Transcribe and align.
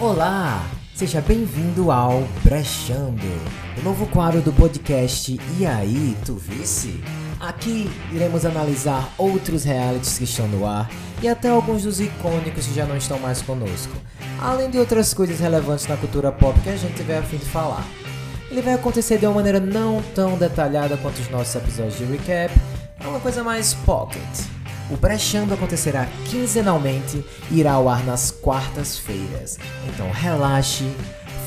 Olá, 0.00 0.66
seja 0.94 1.20
bem-vindo 1.20 1.90
ao 1.90 2.22
Brechando, 2.42 3.20
o 3.78 3.82
novo 3.82 4.06
quadro 4.06 4.40
do 4.40 4.50
podcast 4.50 5.38
E 5.58 5.66
aí, 5.66 6.16
tu 6.24 6.36
visse? 6.36 7.04
Aqui 7.38 7.90
iremos 8.10 8.46
analisar 8.46 9.12
outros 9.18 9.62
realities 9.62 10.16
que 10.16 10.24
estão 10.24 10.48
no 10.48 10.64
ar 10.64 10.90
e 11.20 11.28
até 11.28 11.50
alguns 11.50 11.82
dos 11.82 12.00
icônicos 12.00 12.66
que 12.66 12.74
já 12.74 12.86
não 12.86 12.96
estão 12.96 13.18
mais 13.18 13.42
conosco, 13.42 13.92
além 14.40 14.70
de 14.70 14.78
outras 14.78 15.12
coisas 15.12 15.38
relevantes 15.38 15.86
na 15.86 15.98
cultura 15.98 16.32
pop 16.32 16.58
que 16.60 16.70
a 16.70 16.76
gente 16.76 16.94
tiver 16.94 17.18
a 17.18 17.22
fim 17.22 17.36
de 17.36 17.44
falar. 17.44 17.84
Ele 18.50 18.62
vai 18.62 18.72
acontecer 18.72 19.18
de 19.18 19.26
uma 19.26 19.34
maneira 19.34 19.60
não 19.60 20.02
tão 20.14 20.38
detalhada 20.38 20.96
quanto 20.96 21.18
os 21.18 21.28
nossos 21.28 21.54
episódios 21.54 21.98
de 21.98 22.04
recap, 22.04 22.54
é 22.98 23.06
uma 23.06 23.20
coisa 23.20 23.44
mais 23.44 23.74
pocket. 23.74 24.59
O 24.90 24.96
Brechando 24.96 25.54
acontecerá 25.54 26.06
quinzenalmente 26.28 27.24
e 27.48 27.60
irá 27.60 27.74
ao 27.74 27.88
ar 27.88 28.04
nas 28.04 28.32
quartas-feiras. 28.32 29.56
Então 29.88 30.10
relaxe, 30.10 30.84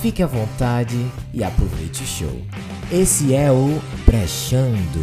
fique 0.01 0.23
à 0.23 0.27
vontade 0.27 0.95
e 1.33 1.43
aproveite 1.43 2.03
o 2.03 2.07
show. 2.07 2.41
Esse 2.89 3.35
é 3.35 3.51
o 3.51 3.81
Brechando. 4.05 5.01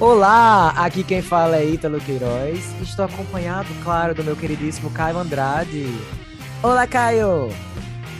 Olá, 0.00 0.70
aqui 0.70 1.04
quem 1.04 1.22
fala 1.22 1.56
é 1.56 1.64
Ítalo 1.64 2.00
Queiroz. 2.00 2.74
Estou 2.82 3.04
acompanhado, 3.04 3.68
claro, 3.84 4.12
do 4.12 4.24
meu 4.24 4.34
queridíssimo 4.34 4.90
Caio 4.90 5.18
Andrade. 5.18 5.86
Olá, 6.60 6.88
Caio! 6.88 7.50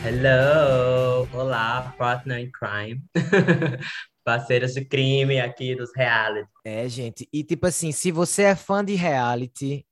Hello! 0.05 1.27
Olá, 1.33 1.93
partner 1.97 2.39
in 2.39 2.49
crime. 2.51 3.01
Parceiros 4.27 4.73
de 4.73 4.83
crime 4.83 5.39
aqui 5.39 5.73
dos 5.73 5.89
reality. 5.95 6.49
É, 6.65 6.85
gente, 6.89 7.29
e 7.31 7.45
tipo 7.45 7.65
assim, 7.65 7.93
se 7.93 8.11
você 8.11 8.43
é 8.43 8.55
fã 8.57 8.83
de 8.83 8.93
reality 8.93 9.85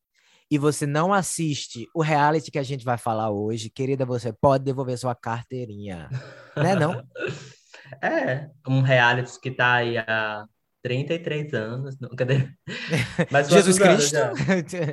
e 0.52 0.58
você 0.58 0.86
não 0.86 1.14
assiste 1.14 1.88
o 1.96 2.02
reality 2.02 2.52
que 2.52 2.60
a 2.60 2.64
gente 2.64 2.84
vai 2.84 2.98
falar 2.98 3.30
hoje, 3.30 3.70
querida, 3.70 4.06
você 4.06 4.34
pode 4.34 4.66
devolver 4.66 4.98
sua 4.98 5.16
carteirinha. 5.16 6.10
né, 6.58 6.76
não? 6.76 7.02
É, 8.02 8.50
um 8.68 8.82
reality 8.82 9.40
que 9.40 9.52
tá 9.52 9.76
aí 9.76 9.98
há 10.00 10.44
33 10.86 11.52
anos. 11.56 12.00
Não, 12.00 12.10
cadê? 12.10 12.48
Mas 13.32 13.50
Jesus 13.50 13.80
Cristo? 13.80 14.18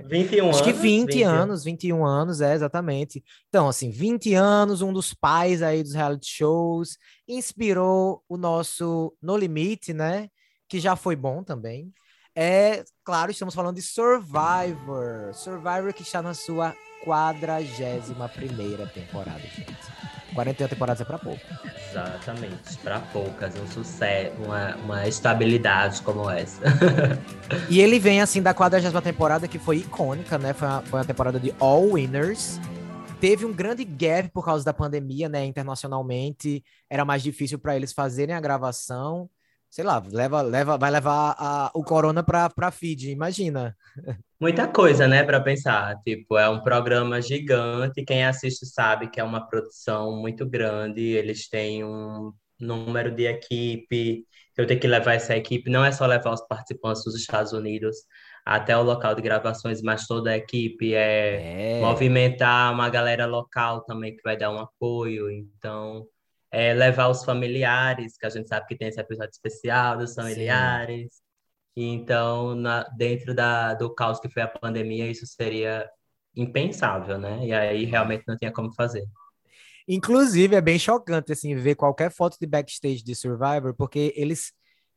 21 0.09 0.49
Acho 0.49 0.59
anos. 0.59 0.61
que 0.63 0.73
20 0.73 1.13
20 1.13 1.23
anos, 1.23 1.65
21 1.65 2.07
anos, 2.07 2.41
é, 2.41 2.55
exatamente. 2.55 3.23
Então, 3.51 3.69
assim, 3.69 3.91
20 3.91 4.33
anos, 4.33 4.81
um 4.81 4.91
dos 4.91 5.13
pais 5.13 5.61
aí 5.61 5.83
dos 5.83 5.93
reality 5.93 6.27
shows, 6.27 6.97
inspirou 7.29 8.25
o 8.27 8.39
nosso 8.39 9.15
No 9.21 9.37
Limite, 9.37 9.93
né? 9.93 10.29
Que 10.67 10.81
já 10.81 10.97
foi 10.97 11.15
bom 11.15 11.45
também. 11.45 11.93
É, 12.35 12.83
claro, 13.05 13.31
estamos 13.31 13.55
falando 13.55 13.77
de 13.77 13.83
Survivor. 13.83 15.35
Survivor 15.35 15.93
que 15.93 16.03
está 16.03 16.23
na 16.23 16.33
sua 16.33 16.75
quadragésima 17.05 18.31
primeira 18.31 18.87
temporada, 18.87 19.41
gente. 19.41 20.22
41 20.35 20.69
temporadas 20.69 21.01
é 21.01 21.05
para 21.05 21.19
pouco. 21.19 21.41
Exatamente, 21.91 22.79
para 22.83 23.01
poucas, 23.01 23.55
um 23.57 23.67
sucesso, 23.67 24.33
uma, 24.45 24.77
uma 24.77 25.09
estabilidade 25.09 26.03
como 26.03 26.29
essa. 26.29 26.63
e 27.69 27.81
ele 27.81 27.99
vem 27.99 28.21
assim 28.21 28.43
da 28.43 28.55
40 28.55 29.01
temporada 29.03 29.49
que 29.49 29.59
foi 29.59 29.79
icônica, 29.79 30.39
né? 30.39 30.53
Foi 30.53 30.69
uma, 30.69 30.83
foi 30.83 30.99
uma 31.01 31.05
temporada 31.05 31.39
de 31.39 31.55
All 31.59 31.93
Winners. 31.93 32.61
Teve 33.21 33.45
um 33.45 33.53
grande 33.53 33.85
gap 33.85 34.31
por 34.31 34.45
causa 34.45 34.65
da 34.65 34.73
pandemia, 34.73 35.29
né? 35.29 35.45
Internacionalmente, 35.45 36.65
era 36.91 37.05
mais 37.05 37.23
difícil 37.23 37.59
para 37.59 37.77
eles 37.77 37.93
fazerem 37.93 38.35
a 38.35 38.41
gravação 38.41 39.29
sei 39.73 39.85
lá, 39.85 40.03
leva, 40.07 40.43
leva, 40.43 40.77
vai 40.77 40.91
levar 40.91 41.35
a, 41.39 41.71
o 41.73 41.83
corona 41.83 42.23
para 42.23 42.71
feed, 42.71 43.11
imagina. 43.11 43.75
Muita 44.39 44.69
coisa, 44.69 45.09
né, 45.09 45.25
para 45.25 45.41
pensar. 45.41 45.99
Tipo, 46.05 46.37
é 46.37 46.47
um 46.47 46.61
programa 46.61 47.23
gigante, 47.23 48.05
quem 48.05 48.23
assiste 48.23 48.67
sabe 48.67 49.09
que 49.09 49.19
é 49.19 49.25
uma 49.25 49.49
produção 49.49 50.15
muito 50.21 50.45
grande, 50.45 51.01
eles 51.01 51.49
têm 51.49 51.83
um 51.83 52.35
número 52.61 53.11
de 53.11 53.25
equipe, 53.25 54.27
eu 54.59 54.67
tenho 54.67 54.79
que 54.79 54.87
levar 54.87 55.15
essa 55.15 55.35
equipe, 55.35 55.71
não 55.71 55.83
é 55.83 55.91
só 55.91 56.05
levar 56.05 56.35
os 56.35 56.47
participantes 56.47 57.03
dos 57.05 57.15
Estados 57.15 57.55
Unidos 57.55 57.97
até 58.45 58.77
o 58.77 58.83
local 58.83 59.15
de 59.15 59.23
gravações, 59.23 59.81
mas 59.81 60.07
toda 60.07 60.33
a 60.33 60.37
equipe 60.37 60.93
é, 60.93 61.79
é. 61.79 61.81
movimentar 61.81 62.75
uma 62.75 62.91
galera 62.91 63.25
local 63.25 63.83
também 63.85 64.15
que 64.15 64.23
vai 64.23 64.37
dar 64.37 64.51
um 64.51 64.59
apoio, 64.59 65.31
então 65.31 66.07
é, 66.53 66.75
levar 66.75 67.09
os 67.09 67.25
familiares, 67.25 68.19
que 68.19 68.27
a 68.27 68.31
gente 68.31 68.49
sabe 68.49 68.67
que 68.67 68.77
tem 68.77 68.89
esse 68.89 69.01
episódio 69.01 69.31
especial 69.33 69.97
dos 69.97 70.15
familiares. 70.15 71.15
Sim. 71.15 71.95
Então, 71.95 72.55
na, 72.55 72.83
dentro 72.95 73.35
da, 73.35 73.73
do 73.73 73.93
caos 73.95 74.21
que 74.21 74.29
foi 74.29 74.43
a 74.43 74.49
pandemia, 74.49 75.11
isso 75.11 75.27
seria 75.27 75.91
impensável, 76.37 77.19
né? 77.19 77.47
E 77.47 77.55
aí 77.55 77.87
realmente 77.87 78.25
não 78.29 78.37
tinha 78.37 78.53
como 78.53 78.71
fazer. 78.75 79.03
Inclusive, 79.89 80.55
é 80.55 80.61
bem 80.61 80.79
chocante, 80.79 81.33
assim, 81.33 81.55
ver 81.57 81.75
qualquer 81.75 82.13
foto 82.13 82.37
de 82.39 82.47
backstage 82.47 83.03
de 83.03 83.15
Survivor, 83.15 83.75
porque 83.75 84.13
eles... 84.15 84.53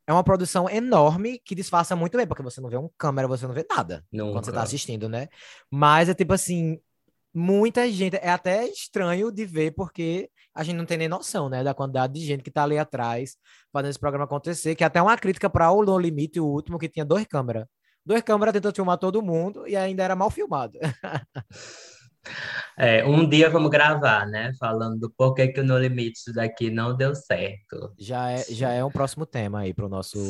É 0.07 0.13
uma 0.13 0.23
produção 0.23 0.69
enorme 0.69 1.41
que 1.43 1.55
disfarça 1.55 1.95
muito 1.95 2.15
bem, 2.15 2.27
porque 2.27 2.43
você 2.43 2.61
não 2.61 2.69
vê 2.69 2.77
um 2.77 2.89
câmera, 2.95 3.27
você 3.27 3.47
não 3.47 3.55
vê 3.55 3.65
nada 3.67 4.05
Nunca. 4.11 4.33
quando 4.33 4.45
você 4.45 4.51
tá 4.51 4.61
assistindo, 4.61 5.09
né? 5.09 5.29
Mas 5.71 6.09
é 6.09 6.13
tipo 6.13 6.31
assim, 6.31 6.79
muita 7.35 7.91
gente. 7.91 8.15
É 8.15 8.29
até 8.29 8.65
estranho 8.65 9.31
de 9.31 9.45
ver, 9.45 9.71
porque 9.71 10.29
a 10.55 10.63
gente 10.63 10.77
não 10.77 10.85
tem 10.85 10.97
nem 10.97 11.09
noção, 11.09 11.49
né, 11.49 11.63
da 11.63 11.73
quantidade 11.73 12.13
de 12.13 12.25
gente 12.25 12.41
que 12.41 12.49
tá 12.49 12.63
ali 12.63 12.77
atrás 12.77 13.35
fazendo 13.73 13.89
esse 13.89 13.99
programa 13.99 14.23
acontecer, 14.23 14.73
que 14.73 14.83
é 14.83 14.87
até 14.87 15.01
uma 15.01 15.17
crítica 15.17 15.49
para 15.49 15.69
o 15.69 15.83
No 15.83 15.99
Limite, 15.99 16.39
o 16.39 16.45
último, 16.45 16.79
que 16.79 16.87
tinha 16.87 17.03
dois 17.03 17.25
câmeras. 17.25 17.65
Dois 18.05 18.21
câmeras 18.21 18.53
tentou 18.53 18.71
filmar 18.73 18.97
todo 18.97 19.21
mundo 19.21 19.67
e 19.67 19.75
ainda 19.75 20.03
era 20.03 20.15
mal 20.15 20.31
filmado. 20.31 20.79
É, 22.75 23.05
um 23.05 23.29
dia 23.29 23.49
vamos 23.51 23.69
gravar, 23.69 24.25
né? 24.25 24.51
Falando 24.59 24.99
do 24.99 25.11
porquê 25.11 25.47
que 25.47 25.59
o 25.59 25.63
No 25.63 25.77
Limite 25.77 26.17
isso 26.17 26.33
daqui 26.33 26.69
não 26.69 26.95
deu 26.95 27.13
certo. 27.13 27.93
Já 27.99 28.31
é, 28.31 28.43
já 28.49 28.71
é 28.71 28.83
um 28.83 28.89
próximo 28.89 29.25
tema 29.25 29.59
aí 29.59 29.73
para 29.73 29.85
o 29.85 29.89
nosso. 29.89 30.27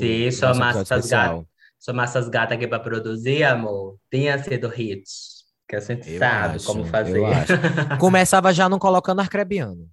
Gatas, 1.07 1.45
chamar 1.79 2.03
essas 2.03 2.27
gatas 2.27 2.57
aqui 2.57 2.67
para 2.67 2.79
produzir, 2.79 3.43
amor, 3.43 3.97
tinha 4.11 4.37
sido 4.43 4.71
hits. 4.77 5.34
Que 5.67 5.75
a 5.75 5.79
gente 5.79 6.11
eu 6.11 6.19
sabe 6.19 6.55
acho, 6.55 6.65
como 6.65 6.85
fazer. 6.85 7.19
Começava 7.99 8.53
já 8.53 8.69
não 8.69 8.77
colocando 8.77 9.21
arcrebiano. 9.21 9.89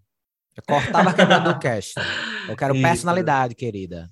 Eu 0.55 0.63
cortava 0.67 1.09
arcrebiano 1.09 1.53
do 1.53 1.59
cast. 1.61 1.95
Eu 2.49 2.57
quero 2.57 2.75
Isso. 2.75 2.83
personalidade, 2.83 3.55
querida. 3.55 4.09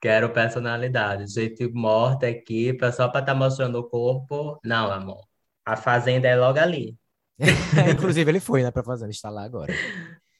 Quero 0.00 0.30
personalidade. 0.30 1.26
Gente 1.26 1.66
morta 1.72 2.26
aqui, 2.28 2.76
só 2.92 3.08
para 3.08 3.20
estar 3.20 3.32
tá 3.32 3.34
mostrando 3.34 3.78
o 3.78 3.88
corpo. 3.88 4.60
Não, 4.62 4.92
amor. 4.92 5.22
A 5.64 5.76
fazenda 5.76 6.28
é 6.28 6.36
logo 6.36 6.58
ali. 6.58 6.96
Inclusive, 7.90 8.30
ele 8.30 8.40
foi, 8.40 8.62
né, 8.62 8.70
pra 8.70 8.82
fazenda, 8.82 9.10
está 9.10 9.30
lá 9.30 9.44
agora. 9.44 9.72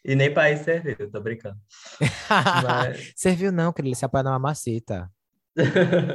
E 0.04 0.14
nem 0.14 0.32
para 0.32 0.50
isso 0.50 0.64
serviu, 0.64 1.10
tô 1.10 1.20
brincando. 1.20 1.58
Mas... 2.62 3.12
Serviu 3.16 3.50
não, 3.52 3.72
querido, 3.72 3.88
ele 3.88 3.96
se 3.96 4.04
apoia 4.04 4.22
na 4.22 4.30
mamacita. 4.30 5.10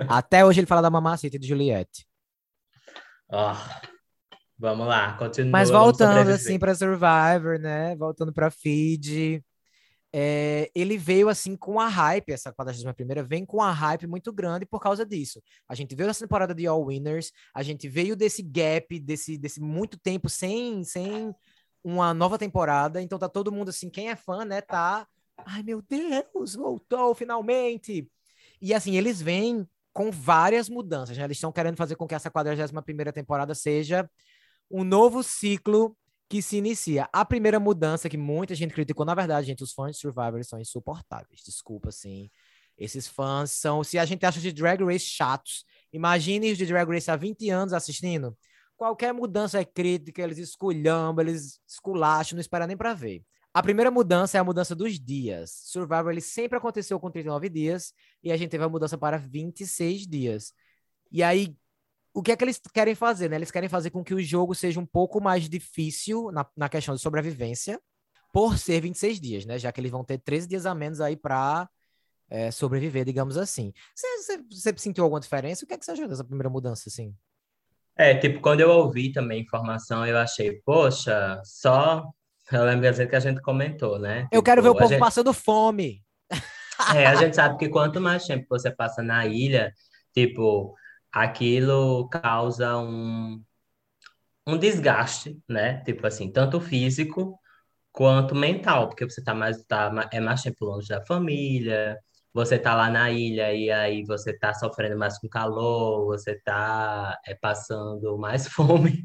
Até 0.07 0.45
hoje 0.45 0.59
ele 0.59 0.67
fala 0.67 0.81
da 0.81 0.89
mamacita 0.89 1.37
de 1.37 1.47
Juliette. 1.47 2.07
Oh. 3.29 3.55
Vamos 4.57 4.87
lá, 4.87 5.13
continua. 5.13 5.51
Mas 5.51 5.69
voltando 5.69 6.29
assim 6.29 6.59
para 6.59 6.75
Survivor, 6.75 7.59
né? 7.59 7.95
Voltando 7.95 8.31
para 8.31 8.51
Feed. 8.51 9.43
É, 10.15 10.69
ele 10.75 10.95
veio 10.95 11.27
assim 11.27 11.57
com 11.57 11.79
a 11.79 11.87
hype, 11.87 12.31
essa 12.31 12.53
41 12.53 12.93
primeira 12.93 13.23
vem 13.23 13.43
com 13.43 13.59
a 13.59 13.71
hype 13.71 14.05
muito 14.05 14.31
grande 14.31 14.63
por 14.63 14.79
causa 14.79 15.03
disso. 15.03 15.41
A 15.67 15.73
gente 15.73 15.95
veio 15.95 16.07
dessa 16.07 16.23
temporada 16.23 16.53
de 16.53 16.67
All 16.67 16.85
Winners, 16.85 17.31
a 17.51 17.63
gente 17.63 17.89
veio 17.89 18.15
desse 18.15 18.43
gap, 18.43 18.99
desse, 18.99 19.39
desse 19.39 19.59
muito 19.59 19.97
tempo 19.97 20.29
sem, 20.29 20.83
sem 20.83 21.33
uma 21.83 22.13
nova 22.13 22.37
temporada, 22.37 23.01
então 23.01 23.17
tá 23.17 23.27
todo 23.27 23.51
mundo 23.51 23.69
assim, 23.69 23.89
quem 23.89 24.11
é 24.11 24.15
fã, 24.15 24.45
né, 24.45 24.61
tá, 24.61 25.07
ai 25.35 25.63
meu 25.63 25.81
Deus, 25.81 26.53
voltou 26.53 27.15
finalmente. 27.15 28.07
E 28.61 28.71
assim, 28.71 28.95
eles 28.95 29.19
vêm 29.19 29.67
com 29.91 30.11
várias 30.11 30.69
mudanças, 30.69 31.17
né? 31.17 31.23
Eles 31.23 31.37
estão 31.37 31.51
querendo 31.51 31.77
fazer 31.77 31.95
com 31.95 32.07
que 32.07 32.15
essa 32.15 32.31
41 32.31 32.81
primeira 32.81 33.13
temporada 33.13 33.53
seja 33.53 34.09
um 34.73 34.83
novo 34.83 35.21
ciclo 35.21 35.95
que 36.27 36.41
se 36.41 36.57
inicia. 36.57 37.07
A 37.13 37.23
primeira 37.23 37.59
mudança 37.59 38.09
que 38.09 38.17
muita 38.17 38.55
gente 38.55 38.73
criticou, 38.73 39.05
na 39.05 39.13
verdade, 39.13 39.45
gente, 39.45 39.63
os 39.63 39.71
fãs 39.71 39.95
de 39.95 40.01
Survivor 40.01 40.43
são 40.43 40.59
insuportáveis. 40.59 41.41
Desculpa, 41.45 41.89
assim. 41.89 42.31
Esses 42.75 43.07
fãs 43.07 43.51
são. 43.51 43.83
Se 43.83 43.99
a 43.99 44.05
gente 44.05 44.25
acha 44.25 44.39
de 44.39 44.51
Drag 44.51 44.83
Race 44.83 45.05
chatos, 45.05 45.63
imagine 45.93 46.51
os 46.51 46.57
de 46.57 46.65
Drag 46.65 46.89
Race 46.89 47.11
há 47.11 47.15
20 47.15 47.51
anos 47.51 47.71
assistindo. 47.71 48.35
Qualquer 48.75 49.13
mudança 49.13 49.59
é 49.59 49.63
crítica, 49.63 50.23
eles 50.23 50.39
esculhambam, 50.39 51.23
eles 51.23 51.59
esculacham, 51.67 52.35
não 52.35 52.41
espera 52.41 52.65
nem 52.65 52.75
para 52.75 52.95
ver. 52.95 53.23
A 53.53 53.61
primeira 53.61 53.91
mudança 53.91 54.39
é 54.39 54.41
a 54.41 54.43
mudança 54.43 54.73
dos 54.73 54.99
dias. 54.99 55.51
Survivor 55.65 56.11
ele 56.11 56.19
sempre 56.21 56.57
aconteceu 56.57 56.99
com 56.99 57.11
39 57.11 57.47
dias 57.47 57.93
e 58.23 58.31
a 58.31 58.37
gente 58.37 58.49
teve 58.49 58.63
a 58.63 58.69
mudança 58.69 58.97
para 58.97 59.17
26 59.17 60.07
dias. 60.07 60.51
E 61.11 61.21
aí, 61.21 61.55
o 62.13 62.21
que 62.21 62.31
é 62.31 62.35
que 62.35 62.43
eles 62.43 62.59
querem 62.73 62.95
fazer, 62.95 63.29
né? 63.29 63.35
Eles 63.37 63.51
querem 63.51 63.69
fazer 63.69 63.89
com 63.89 64.03
que 64.03 64.13
o 64.13 64.21
jogo 64.21 64.53
seja 64.53 64.79
um 64.79 64.85
pouco 64.85 65.19
mais 65.21 65.49
difícil 65.49 66.31
na, 66.31 66.45
na 66.55 66.69
questão 66.69 66.95
de 66.95 67.01
sobrevivência, 67.01 67.79
por 68.31 68.57
ser 68.57 68.81
26 68.81 69.19
dias, 69.19 69.45
né? 69.45 69.57
Já 69.59 69.71
que 69.71 69.79
eles 69.81 69.91
vão 69.91 70.03
ter 70.03 70.17
13 70.19 70.47
dias 70.47 70.65
a 70.65 70.73
menos 70.73 71.01
aí 71.01 71.15
para 71.15 71.69
é, 72.29 72.49
sobreviver, 72.51 73.05
digamos 73.05 73.37
assim. 73.37 73.71
Você, 73.95 74.73
sentiu 74.77 75.03
alguma 75.03 75.19
diferença? 75.19 75.63
O 75.65 75.67
que 75.67 75.73
é 75.73 75.77
que 75.77 75.85
você 75.85 75.91
achou 75.91 76.07
dessa 76.07 76.23
primeira 76.23 76.49
mudança, 76.49 76.89
assim? 76.89 77.15
É, 77.95 78.15
tipo, 78.15 78.41
quando 78.41 78.61
eu 78.61 78.71
ouvi 78.71 79.11
também 79.11 79.41
informação, 79.43 80.05
eu 80.05 80.17
achei, 80.17 80.59
poxa, 80.65 81.39
só. 81.43 82.03
Eu 82.51 82.65
lembro 82.65 83.07
que 83.07 83.15
a 83.15 83.19
gente 83.19 83.41
comentou, 83.41 83.97
né? 83.99 84.27
Eu 84.31 84.43
quero 84.43 84.61
ver 84.61 84.69
o 84.69 84.73
Tipo, 84.73 84.79
a 84.79 84.81
povo 84.83 84.93
gente- 84.93 84.99
passando 84.99 85.33
fome. 85.33 86.03
É, 86.95 87.05
a 87.05 87.15
gente 87.15 87.35
sabe 87.35 87.57
que 87.57 87.69
quanto 87.69 88.01
mais 88.01 88.25
tempo 88.25 88.45
você 88.49 88.71
passa 88.71 89.01
na 89.03 89.25
ilha, 89.27 89.71
tipo, 90.11 90.75
aquilo 91.13 92.09
causa 92.09 92.77
um, 92.79 93.43
um 94.47 94.57
desgaste, 94.57 95.39
né? 95.47 95.81
Tipo 95.83 96.05
assim, 96.07 96.31
tanto 96.31 96.59
físico 96.59 97.39
quanto 97.91 98.35
mental, 98.35 98.89
porque 98.89 99.05
você 99.05 99.23
tá 99.23 99.33
mais, 99.35 99.63
tá, 99.65 99.91
é 100.13 100.19
mais 100.19 100.43
tempo 100.43 100.65
longe 100.65 100.87
da 100.89 101.05
família, 101.05 101.97
você 102.33 102.59
tá 102.59 102.75
lá 102.75 102.89
na 102.91 103.11
ilha 103.11 103.53
e 103.53 103.71
aí 103.71 104.03
você 104.05 104.37
tá 104.37 104.53
sofrendo 104.53 104.97
mais 104.97 105.19
com 105.19 105.29
calor, 105.29 106.05
você 106.07 106.39
tá 106.43 107.17
é, 107.27 107.35
passando 107.35 108.17
mais 108.19 108.47
fome, 108.49 109.03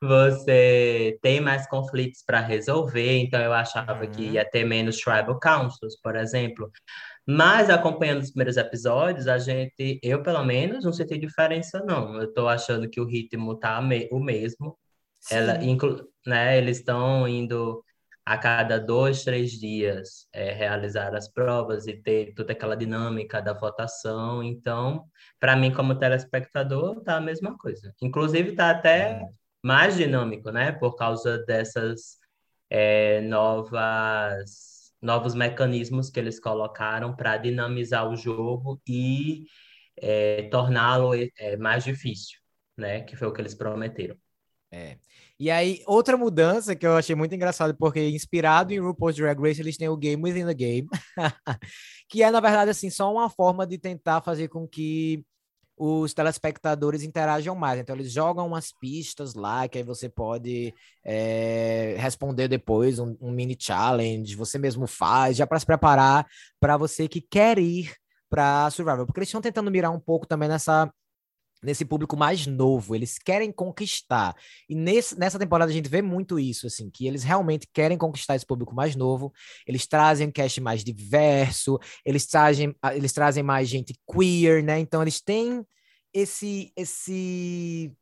você 0.00 1.18
tem 1.22 1.40
mais 1.40 1.68
conflitos 1.68 2.22
para 2.24 2.40
resolver, 2.40 3.18
então 3.20 3.40
eu 3.40 3.52
achava 3.52 4.06
que 4.06 4.22
Uhum. 4.22 4.32
ia 4.32 4.48
ter 4.48 4.64
menos 4.64 4.98
tribal 4.98 5.38
councils, 5.40 5.96
por 6.02 6.16
exemplo. 6.16 6.70
Mas 7.28 7.68
acompanhando 7.70 8.22
os 8.22 8.30
primeiros 8.30 8.56
episódios, 8.56 9.28
a 9.28 9.38
gente, 9.38 10.00
eu 10.02 10.22
pelo 10.22 10.42
menos, 10.44 10.84
não 10.84 10.92
senti 10.92 11.18
diferença, 11.18 11.82
não. 11.86 12.16
Eu 12.20 12.32
tô 12.32 12.48
achando 12.48 12.88
que 12.88 13.00
o 13.00 13.04
ritmo 13.06 13.54
tá 13.58 13.80
me- 13.82 14.08
o 14.10 14.18
mesmo. 14.20 14.78
Ela, 15.30 15.62
inclu, 15.62 16.08
né, 16.26 16.56
eles 16.58 16.78
estão 16.78 17.28
indo 17.28 17.84
a 18.24 18.36
cada 18.38 18.78
dois, 18.78 19.24
três 19.24 19.52
dias 19.52 20.26
é, 20.32 20.52
realizar 20.52 21.14
as 21.14 21.28
provas 21.28 21.86
e 21.86 21.94
ter 21.94 22.34
toda 22.34 22.52
aquela 22.52 22.76
dinâmica 22.76 23.40
da 23.42 23.52
votação. 23.52 24.42
Então, 24.42 25.04
para 25.40 25.56
mim, 25.56 25.72
como 25.72 25.94
telespectador, 25.98 27.02
tá 27.02 27.16
a 27.16 27.20
mesma 27.20 27.56
coisa. 27.58 27.92
Inclusive, 28.02 28.52
tá 28.54 28.70
até 28.70 29.18
Uhum. 29.20 29.28
mais 29.62 29.96
dinâmico, 29.96 30.50
né? 30.50 30.72
Por 30.72 30.94
causa 30.96 31.38
dessas 31.44 32.18
é, 32.70 33.20
novas, 33.22 34.77
novos 35.00 35.34
mecanismos 35.34 36.10
que 36.10 36.18
eles 36.18 36.40
colocaram 36.40 37.14
para 37.14 37.36
dinamizar 37.36 38.08
o 38.08 38.16
jogo 38.16 38.80
e 38.86 39.44
é, 39.96 40.44
torná-lo 40.50 41.14
é, 41.14 41.56
mais 41.56 41.84
difícil, 41.84 42.38
né? 42.76 43.02
Que 43.02 43.16
foi 43.16 43.28
o 43.28 43.32
que 43.32 43.40
eles 43.40 43.54
prometeram. 43.54 44.16
É. 44.70 44.98
E 45.40 45.50
aí, 45.50 45.82
outra 45.86 46.16
mudança 46.16 46.74
que 46.74 46.86
eu 46.86 46.96
achei 46.96 47.14
muito 47.14 47.34
engraçado, 47.34 47.74
porque 47.76 48.08
inspirado 48.08 48.72
em 48.72 48.80
RuPaul's 48.80 49.16
Drag 49.16 49.40
Race, 49.40 49.60
eles 49.60 49.76
têm 49.76 49.88
o 49.88 49.96
Game 49.96 50.22
Within 50.22 50.46
the 50.46 50.54
Game, 50.54 50.88
que 52.08 52.22
é, 52.22 52.30
na 52.30 52.40
verdade, 52.40 52.70
assim, 52.70 52.90
só 52.90 53.12
uma 53.12 53.30
forma 53.30 53.66
de 53.66 53.78
tentar 53.78 54.20
fazer 54.20 54.48
com 54.48 54.66
que 54.66 55.24
os 55.78 56.12
telespectadores 56.12 57.02
interajam 57.02 57.54
mais. 57.54 57.80
Então, 57.80 57.94
eles 57.94 58.12
jogam 58.12 58.46
umas 58.46 58.72
pistas 58.72 59.34
lá, 59.34 59.68
que 59.68 59.78
aí 59.78 59.84
você 59.84 60.08
pode 60.08 60.74
é, 61.04 61.94
responder 61.98 62.48
depois 62.48 62.98
um, 62.98 63.16
um 63.20 63.30
mini 63.30 63.56
challenge, 63.58 64.34
você 64.34 64.58
mesmo 64.58 64.86
faz, 64.86 65.36
já 65.36 65.46
para 65.46 65.58
se 65.60 65.66
preparar 65.66 66.26
para 66.60 66.76
você 66.76 67.06
que 67.08 67.20
quer 67.20 67.58
ir 67.58 67.92
para 68.28 68.70
Survival. 68.70 69.06
Porque 69.06 69.20
eles 69.20 69.28
estão 69.28 69.40
tentando 69.40 69.70
mirar 69.70 69.90
um 69.90 70.00
pouco 70.00 70.26
também 70.26 70.48
nessa 70.48 70.92
nesse 71.62 71.84
público 71.84 72.16
mais 72.16 72.46
novo, 72.46 72.94
eles 72.94 73.18
querem 73.18 73.50
conquistar. 73.52 74.34
E 74.68 74.74
nesse, 74.74 75.18
nessa 75.18 75.38
temporada 75.38 75.70
a 75.70 75.74
gente 75.74 75.88
vê 75.88 76.00
muito 76.00 76.38
isso, 76.38 76.66
assim, 76.66 76.90
que 76.90 77.06
eles 77.06 77.22
realmente 77.22 77.68
querem 77.72 77.98
conquistar 77.98 78.36
esse 78.36 78.46
público 78.46 78.74
mais 78.74 78.94
novo, 78.94 79.32
eles 79.66 79.86
trazem 79.86 80.28
um 80.28 80.32
cast 80.32 80.60
mais 80.60 80.84
diverso, 80.84 81.78
eles 82.04 82.26
trazem, 82.26 82.74
eles 82.92 83.12
trazem 83.12 83.42
mais 83.42 83.68
gente 83.68 83.94
queer, 84.10 84.62
né? 84.62 84.78
Então 84.78 85.02
eles 85.02 85.20
têm 85.20 85.64
esse 86.12 86.72
esse 86.76 87.92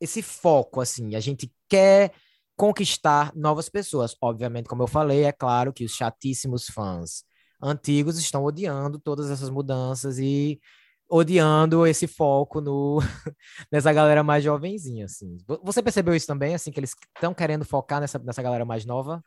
esse 0.00 0.20
foco, 0.22 0.80
assim, 0.80 1.14
a 1.14 1.20
gente 1.20 1.50
quer 1.68 2.12
conquistar 2.56 3.32
novas 3.34 3.68
pessoas. 3.68 4.14
Obviamente, 4.20 4.66
como 4.68 4.82
eu 4.82 4.86
falei, 4.86 5.24
é 5.24 5.32
claro 5.32 5.72
que 5.72 5.84
os 5.84 5.92
chatíssimos 5.92 6.66
fãs 6.66 7.24
antigos 7.62 8.18
estão 8.18 8.44
odiando 8.44 8.98
todas 8.98 9.30
essas 9.30 9.48
mudanças 9.48 10.18
e 10.18 10.60
odiando 11.08 11.86
esse 11.86 12.06
foco 12.06 12.60
no 12.60 12.98
nessa 13.70 13.92
galera 13.92 14.22
mais 14.22 14.42
jovenzinha, 14.44 15.04
assim. 15.04 15.36
Você 15.62 15.82
percebeu 15.82 16.14
isso 16.14 16.26
também, 16.26 16.54
assim, 16.54 16.70
que 16.72 16.80
eles 16.80 16.94
estão 17.14 17.34
querendo 17.34 17.64
focar 17.64 18.00
nessa, 18.00 18.18
nessa 18.18 18.42
galera 18.42 18.64
mais 18.64 18.84
nova? 18.84 19.22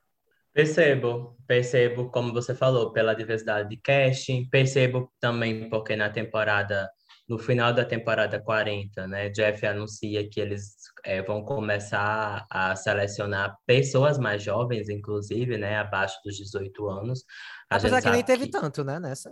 Percebo, 0.53 1.37
percebo, 1.45 2.09
como 2.09 2.33
você 2.33 2.55
falou, 2.55 2.91
pela 2.91 3.13
diversidade 3.13 3.69
de 3.69 3.77
casting, 3.77 4.49
percebo 4.49 5.11
também 5.19 5.69
porque 5.69 5.95
na 5.95 6.09
temporada, 6.09 6.89
no 7.29 7.37
final 7.37 7.71
da 7.71 7.85
temporada 7.85 8.41
40, 8.41 9.05
né, 9.07 9.29
Jeff 9.29 9.63
anuncia 9.67 10.27
que 10.27 10.39
eles 10.39 10.75
é, 11.05 11.21
vão 11.21 11.43
começar 11.43 12.43
a 12.49 12.75
selecionar 12.75 13.55
pessoas 13.67 14.17
mais 14.17 14.41
jovens, 14.41 14.89
inclusive, 14.89 15.57
né, 15.57 15.77
abaixo 15.77 16.17
dos 16.25 16.35
18 16.35 16.89
anos. 16.89 17.23
A 17.69 17.75
Apesar 17.75 18.01
que 18.01 18.09
nem 18.09 18.23
teve 18.23 18.45
que- 18.45 18.51
tanto, 18.51 18.83
né, 18.83 18.99
nessa. 18.99 19.31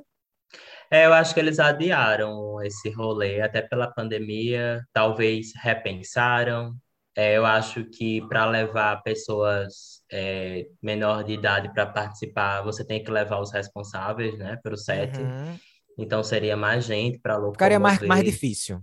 É, 0.89 1.05
eu 1.05 1.13
acho 1.13 1.33
que 1.33 1.39
eles 1.39 1.59
adiaram 1.59 2.61
esse 2.63 2.89
rolê, 2.91 3.41
até 3.41 3.61
pela 3.61 3.91
pandemia, 3.91 4.83
talvez 4.93 5.51
repensaram. 5.61 6.75
É, 7.15 7.37
eu 7.37 7.45
acho 7.45 7.85
que 7.85 8.21
para 8.27 8.45
levar 8.45 9.01
pessoas 9.01 10.03
é, 10.11 10.67
menor 10.81 11.23
de 11.23 11.33
idade 11.33 11.73
para 11.73 11.85
participar, 11.85 12.61
você 12.61 12.85
tem 12.85 13.03
que 13.03 13.09
levar 13.09 13.39
os 13.39 13.51
responsáveis, 13.51 14.37
né, 14.37 14.57
para 14.61 14.73
o 14.73 14.77
set. 14.77 15.17
Uhum. 15.17 15.57
Então 15.97 16.21
seria 16.23 16.57
mais 16.57 16.83
gente 16.83 17.17
para 17.19 17.35
Ficaria 17.51 17.79
mais, 17.79 17.95
locomover. 17.95 18.07
mais 18.07 18.23
difícil. 18.23 18.81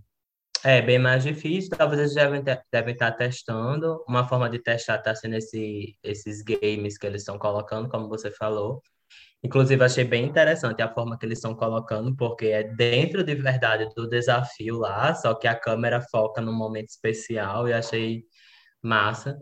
É 0.64 0.80
bem 0.80 0.98
mais 0.98 1.24
difícil. 1.24 1.70
Talvez 1.76 2.00
eles 2.00 2.14
devem, 2.14 2.42
ter- 2.42 2.62
devem 2.70 2.94
estar 2.94 3.12
testando. 3.12 4.02
Uma 4.08 4.26
forma 4.26 4.48
de 4.48 4.60
testar 4.60 4.96
está 4.96 5.14
sendo 5.14 5.34
esse, 5.34 5.98
esses 6.02 6.40
games 6.42 6.96
que 6.96 7.06
eles 7.06 7.22
estão 7.22 7.38
colocando, 7.38 7.88
como 7.88 8.08
você 8.08 8.30
falou. 8.30 8.80
Inclusive, 9.42 9.82
achei 9.84 10.04
bem 10.04 10.24
interessante 10.26 10.82
a 10.82 10.92
forma 10.92 11.18
que 11.18 11.26
eles 11.26 11.38
estão 11.38 11.54
colocando, 11.54 12.14
porque 12.16 12.46
é 12.46 12.62
dentro 12.62 13.24
de 13.24 13.34
verdade 13.34 13.88
do 13.94 14.08
desafio 14.08 14.78
lá, 14.78 15.14
só 15.14 15.34
que 15.34 15.48
a 15.48 15.54
câmera 15.58 16.00
foca 16.00 16.40
num 16.40 16.52
momento 16.54 16.88
especial 16.90 17.68
e 17.68 17.72
achei 17.72 18.24
massa. 18.82 19.38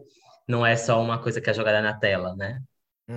Não 0.49 0.65
é 0.67 0.77
só 0.77 1.01
uma 1.03 1.23
coisa 1.23 1.41
que 1.41 1.51
é 1.51 1.55
jogada 1.55 1.83
na 1.83 1.99
tela, 1.99 2.35
né? 2.37 2.61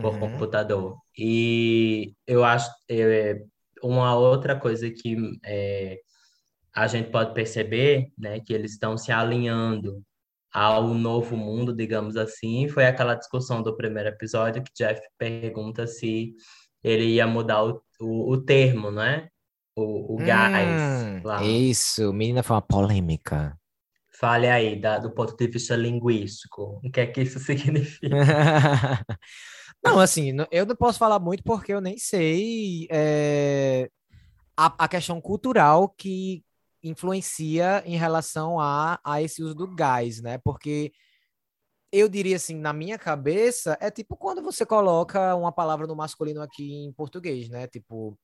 Por 0.01 0.13
Uhum. 0.15 0.19
computador. 0.19 0.97
E 1.17 2.13
eu 2.27 2.43
acho 2.43 2.69
é, 2.89 3.39
uma 3.83 4.15
outra 4.17 4.59
coisa 4.59 4.89
que 4.91 5.15
é, 5.45 5.99
a 6.73 6.87
gente 6.87 7.09
pode 7.11 7.33
perceber, 7.33 8.11
né, 8.17 8.39
que 8.39 8.53
eles 8.53 8.71
estão 8.73 8.97
se 8.97 9.11
alinhando 9.11 10.01
ao 10.51 10.93
novo 10.93 11.35
mundo, 11.37 11.75
digamos 11.75 12.15
assim, 12.17 12.67
foi 12.67 12.85
aquela 12.85 13.15
discussão 13.15 13.61
do 13.63 13.75
primeiro 13.75 14.09
episódio 14.09 14.63
que 14.63 14.71
Jeff 14.75 15.01
pergunta 15.17 15.87
se 15.87 16.33
ele 16.83 17.05
ia 17.15 17.27
mudar 17.27 17.63
o, 17.65 17.83
o, 17.99 18.31
o 18.33 18.41
termo, 18.43 18.91
né? 18.91 19.29
O, 19.75 20.17
o 20.17 20.21
gás 20.23 21.09
Hum, 21.13 21.23
lá. 21.23 21.59
isso, 21.69 22.11
menina, 22.13 22.43
foi 22.43 22.55
uma 22.55 22.61
polêmica. 22.61 23.57
Fale 24.19 24.47
aí, 24.49 24.79
da, 24.79 24.97
do 24.99 25.11
ponto 25.13 25.35
de 25.35 25.47
vista 25.47 25.75
linguístico, 25.75 26.79
o 26.83 26.91
que 26.91 27.01
é 27.01 27.07
que 27.07 27.21
isso 27.21 27.39
significa? 27.39 28.17
Não, 29.83 29.99
assim, 29.99 30.33
eu 30.51 30.65
não 30.65 30.75
posso 30.75 30.97
falar 30.99 31.19
muito 31.19 31.43
porque 31.43 31.73
eu 31.73 31.81
nem 31.81 31.97
sei 31.97 32.87
é, 32.91 33.89
a, 34.57 34.85
a 34.85 34.87
questão 34.87 35.21
cultural 35.21 35.89
que 35.89 36.43
influencia 36.83 37.83
em 37.85 37.97
relação 37.97 38.59
a, 38.59 38.99
a 39.03 39.21
esse 39.21 39.43
uso 39.43 39.55
do 39.55 39.67
gás, 39.75 40.21
né? 40.21 40.37
Porque 40.43 40.91
eu 41.93 42.09
diria 42.09 42.37
assim, 42.37 42.55
na 42.57 42.73
minha 42.73 42.99
cabeça, 42.99 43.77
é 43.81 43.91
tipo 43.91 44.17
quando 44.17 44.43
você 44.43 44.65
coloca 44.65 45.35
uma 45.35 45.53
palavra 45.53 45.87
no 45.87 45.95
masculino 45.95 46.41
aqui 46.41 46.73
em 46.73 46.93
português, 46.93 47.49
né? 47.49 47.67
Tipo, 47.67 48.19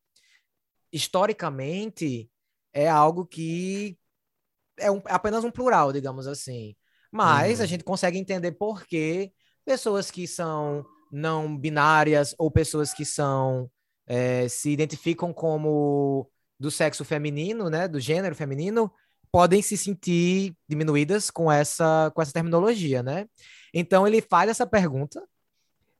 historicamente, 0.92 2.30
é 2.74 2.88
algo 2.90 3.26
que 3.26 3.98
é 4.80 4.92
um- 4.92 5.02
apenas 5.06 5.44
um 5.44 5.52
plural, 5.52 5.94
digamos 5.94 6.28
assim. 6.28 6.76
Mas 7.12 7.60
a 7.62 7.64
Uhum. 7.64 7.68
gente 7.68 7.84
consegue 7.84 8.18
entender 8.20 8.54
por 8.54 8.86
que 8.86 9.32
pessoas 9.66 10.12
que 10.12 10.28
são 10.28 10.86
não 11.12 11.58
binárias 11.58 12.36
ou 12.38 12.52
pessoas 12.52 12.94
que 12.94 13.06
são 13.06 13.70
é, 14.08 14.48
se 14.50 14.72
identificam 14.72 15.34
como 15.34 16.30
do 16.60 16.72
sexo 16.72 17.06
feminino, 17.06 17.70
né, 17.70 17.88
do 17.88 18.00
gênero 18.00 18.36
feminino, 18.36 18.92
podem 19.32 19.62
se 19.62 19.78
sentir 19.78 20.56
diminuídas 20.68 21.30
com 21.32 21.52
essa 21.52 22.12
com 22.16 22.22
essa 22.22 22.34
terminologia, 22.34 23.04
né? 23.04 23.28
Então 23.74 24.08
ele 24.08 24.22
faz 24.22 24.50
essa 24.50 24.66
pergunta. 24.66 25.22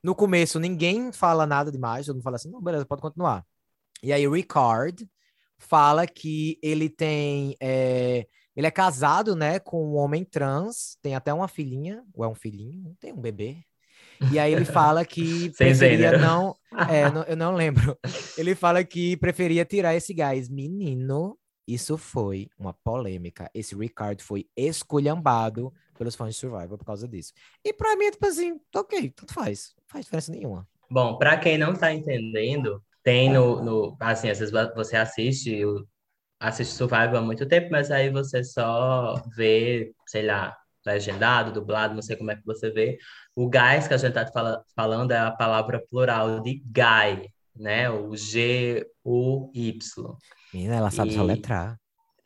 No 0.04 0.16
começo 0.16 0.60
ninguém 0.60 1.12
fala 1.12 1.46
nada 1.46 1.72
demais, 1.72 2.06
todo 2.06 2.16
mundo 2.16 2.24
fala 2.24 2.38
assim, 2.38 2.50
não, 2.50 2.62
beleza, 2.62 2.86
pode 2.86 3.02
continuar. 3.02 3.46
E 4.02 4.14
aí 4.14 4.26
o 4.28 4.32
Ricard 4.32 5.08
fala 5.58 6.08
que 6.08 6.58
ele 6.64 6.90
tem 6.90 7.56
é, 7.60 8.26
ele 8.56 8.68
é 8.68 8.72
casado, 8.72 9.36
né, 9.36 9.60
com 9.60 9.86
um 9.86 9.96
homem 9.96 10.24
trans, 10.24 10.98
tem 11.02 11.16
até 11.16 11.34
uma 11.34 11.48
filhinha, 11.48 12.04
ou 12.14 12.24
é 12.24 12.28
um 12.28 12.36
filhinho, 12.36 12.96
tem 13.00 13.14
um 13.14 13.20
bebê. 13.22 13.58
E 14.32 14.40
aí 14.40 14.54
ele 14.54 14.66
fala 14.66 15.06
que 15.06 15.50
preferia 15.58 16.18
não, 16.18 16.56
é, 16.90 17.10
não- 17.10 17.24
eu 17.24 17.38
não 17.38 17.54
lembro. 17.54 17.98
Ele 18.38 18.54
fala 18.56 18.84
que 18.84 19.16
preferia 19.18 19.64
tirar 19.66 19.96
esse 19.96 20.14
gás. 20.14 20.50
Menino, 20.50 21.38
isso 21.68 21.98
foi 21.98 22.50
uma 22.58 22.74
polêmica. 22.74 23.50
Esse 23.54 23.76
Ricardo 23.76 24.22
foi 24.22 24.46
esculhambado 24.58 25.74
pelos 26.00 26.16
fãs 26.16 26.34
de 26.34 26.40
Survivor 26.40 26.78
por 26.78 26.86
causa 26.86 27.06
disso. 27.06 27.34
E 27.64 27.74
pra 27.74 27.98
mim, 27.98 28.10
tipo 28.10 28.26
assim, 28.26 28.58
ok, 28.74 29.10
tudo 29.10 29.34
faz. 29.34 29.76
Não 29.78 29.84
faz 29.86 30.06
diferença 30.06 30.32
nenhuma. 30.32 30.66
Bom, 30.90 31.18
pra 31.18 31.38
quem 31.38 31.58
não 31.58 31.76
tá 31.76 31.94
entendendo, 31.94 32.82
tem 33.04 33.32
no, 33.32 33.62
no 33.62 33.98
assim, 34.00 34.30
às 34.30 34.40
vezes 34.40 34.54
você 34.74 34.96
assiste, 34.96 35.62
assiste 36.40 36.74
Survivor 36.74 37.18
há 37.18 37.22
muito 37.22 37.46
tempo, 37.46 37.68
mas 37.70 37.92
aí 37.92 38.10
você 38.10 38.44
só 38.44 39.22
vê, 39.36 39.94
sei 40.08 40.26
lá, 40.26 40.58
legendado, 40.86 41.52
dublado, 41.52 41.94
não 41.94 42.02
sei 42.02 42.16
como 42.16 42.32
é 42.32 42.36
que 42.38 42.46
você 42.46 42.72
vê. 42.72 42.98
O 43.36 43.50
gás 43.50 43.88
que 43.88 43.94
a 43.94 43.98
gente 43.98 44.14
tá 44.14 44.26
fala, 44.28 44.64
falando 44.74 45.12
é 45.12 45.20
a 45.20 45.32
palavra 45.32 45.84
plural 45.90 46.40
de 46.40 46.64
guy, 46.66 47.30
né? 47.54 47.90
O 47.90 48.16
G-U-Y. 48.16 49.78
Menina, 50.54 50.76
ela 50.76 50.90
sabe 50.90 51.12
e... 51.12 51.14
soletrar. 51.14 51.78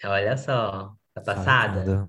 Olha 0.06 0.38
só, 0.38 0.94
tá 1.14 1.22
passada. 1.22 2.08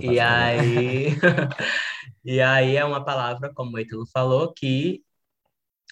E 0.00 0.20
aí, 0.20 1.08
e 2.24 2.40
aí 2.40 2.76
é 2.76 2.84
uma 2.84 3.04
palavra, 3.04 3.52
como 3.54 3.76
o 3.76 3.80
Ítalo 3.80 4.06
falou, 4.12 4.52
que 4.52 5.02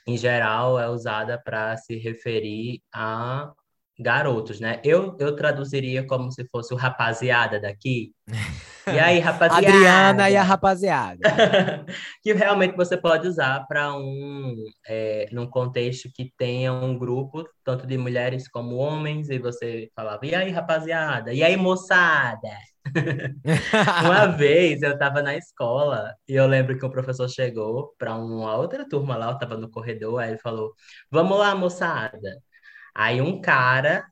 em 0.06 0.16
geral 0.16 0.78
é 0.78 0.88
usada 0.88 1.40
para 1.42 1.76
se 1.76 1.96
referir 1.96 2.82
a 2.92 3.52
garotos, 3.98 4.58
né? 4.58 4.80
Eu, 4.82 5.14
eu 5.18 5.36
traduziria 5.36 6.06
como 6.06 6.32
se 6.32 6.46
fosse 6.50 6.72
o 6.72 6.76
rapaziada 6.76 7.60
daqui. 7.60 8.14
E 8.86 8.98
aí, 8.98 9.18
rapaziada? 9.20 9.68
Adriana 9.68 10.30
e 10.30 10.36
a 10.36 10.42
rapaziada. 10.42 11.28
que 12.22 12.32
realmente 12.32 12.74
você 12.74 12.96
pode 12.96 13.28
usar 13.28 13.66
para 13.66 13.94
um 13.94 14.56
é, 14.88 15.28
num 15.32 15.46
contexto 15.46 16.08
que 16.14 16.32
tenha 16.36 16.72
um 16.72 16.98
grupo 16.98 17.44
tanto 17.62 17.86
de 17.86 17.98
mulheres 17.98 18.48
como 18.48 18.76
homens 18.76 19.28
e 19.28 19.38
você 19.38 19.90
falava 19.94 20.24
e 20.24 20.34
aí, 20.34 20.50
rapaziada? 20.50 21.34
E 21.34 21.42
aí, 21.42 21.56
moçada? 21.56 22.48
uma 23.98 24.26
vez 24.26 24.82
eu 24.82 24.92
estava 24.92 25.22
na 25.22 25.36
escola 25.36 26.14
e 26.28 26.34
eu 26.34 26.46
lembro 26.46 26.78
que 26.78 26.84
o 26.86 26.90
professor 26.90 27.28
chegou 27.28 27.94
para 27.98 28.14
uma 28.16 28.56
outra 28.56 28.88
turma 28.88 29.16
lá, 29.16 29.28
eu 29.28 29.34
estava 29.34 29.56
no 29.56 29.70
corredor, 29.70 30.20
aí 30.20 30.30
ele 30.30 30.38
falou: 30.38 30.74
"Vamos 31.10 31.38
lá, 31.38 31.54
moçada". 31.54 32.42
Aí 32.94 33.20
um 33.22 33.40
cara, 33.40 34.06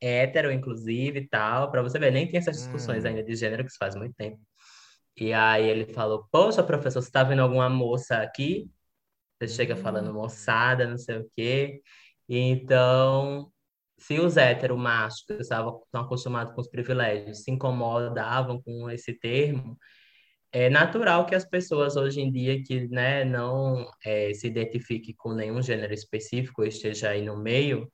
hétero, 0.00 0.50
inclusive, 0.52 1.20
e 1.20 1.28
tal, 1.28 1.70
para 1.70 1.82
você 1.82 1.98
ver, 1.98 2.10
nem 2.12 2.28
tem 2.30 2.38
essas 2.38 2.56
discussões 2.56 3.04
hum. 3.04 3.08
ainda 3.08 3.22
de 3.22 3.34
gênero, 3.36 3.64
que 3.64 3.70
se 3.70 3.78
faz 3.78 3.94
muito 3.94 4.14
tempo. 4.16 4.40
E 5.16 5.32
aí 5.32 5.68
ele 5.68 5.86
falou, 5.94 6.28
poxa, 6.32 6.62
professor, 6.64 7.02
você 7.02 7.10
tá 7.10 7.24
vendo 7.24 7.42
alguma 7.42 7.68
moça 7.70 8.18
aqui? 8.22 8.70
Você 9.40 9.48
chega 9.48 9.76
falando 9.76 10.14
moçada, 10.14 10.86
não 10.88 10.98
sei 10.98 11.18
o 11.18 11.30
quê. 11.36 11.82
Então, 12.28 13.51
se 14.02 14.18
os 14.18 14.36
héteros 14.36 14.78
machos, 14.78 15.24
que 15.24 15.34
estavam 15.34 15.80
acostumados 15.92 16.54
com 16.54 16.60
os 16.60 16.68
privilégios, 16.68 17.44
se 17.44 17.50
incomodavam 17.50 18.60
com 18.62 18.90
esse 18.90 19.14
termo, 19.14 19.78
é 20.52 20.68
natural 20.68 21.24
que 21.26 21.34
as 21.34 21.44
pessoas 21.44 21.96
hoje 21.96 22.20
em 22.20 22.30
dia 22.30 22.62
que 22.62 22.88
né, 22.88 23.24
não 23.24 23.88
é, 24.04 24.34
se 24.34 24.46
identifiquem 24.48 25.14
com 25.16 25.32
nenhum 25.32 25.62
gênero 25.62 25.94
específico, 25.94 26.64
esteja 26.64 27.10
aí 27.10 27.22
no 27.22 27.36
meio, 27.36 27.90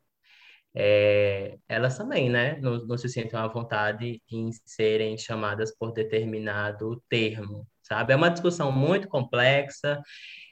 é, 0.74 1.58
elas 1.68 1.96
também 1.98 2.30
né, 2.30 2.58
não, 2.60 2.78
não 2.86 2.98
se 2.98 3.08
sentem 3.08 3.38
à 3.38 3.46
vontade 3.46 4.22
em 4.30 4.50
serem 4.64 5.16
chamadas 5.18 5.76
por 5.76 5.92
determinado 5.92 7.02
termo, 7.08 7.66
sabe? 7.88 8.12
É 8.12 8.16
uma 8.16 8.30
discussão 8.30 8.70
muito 8.70 9.08
complexa. 9.08 10.00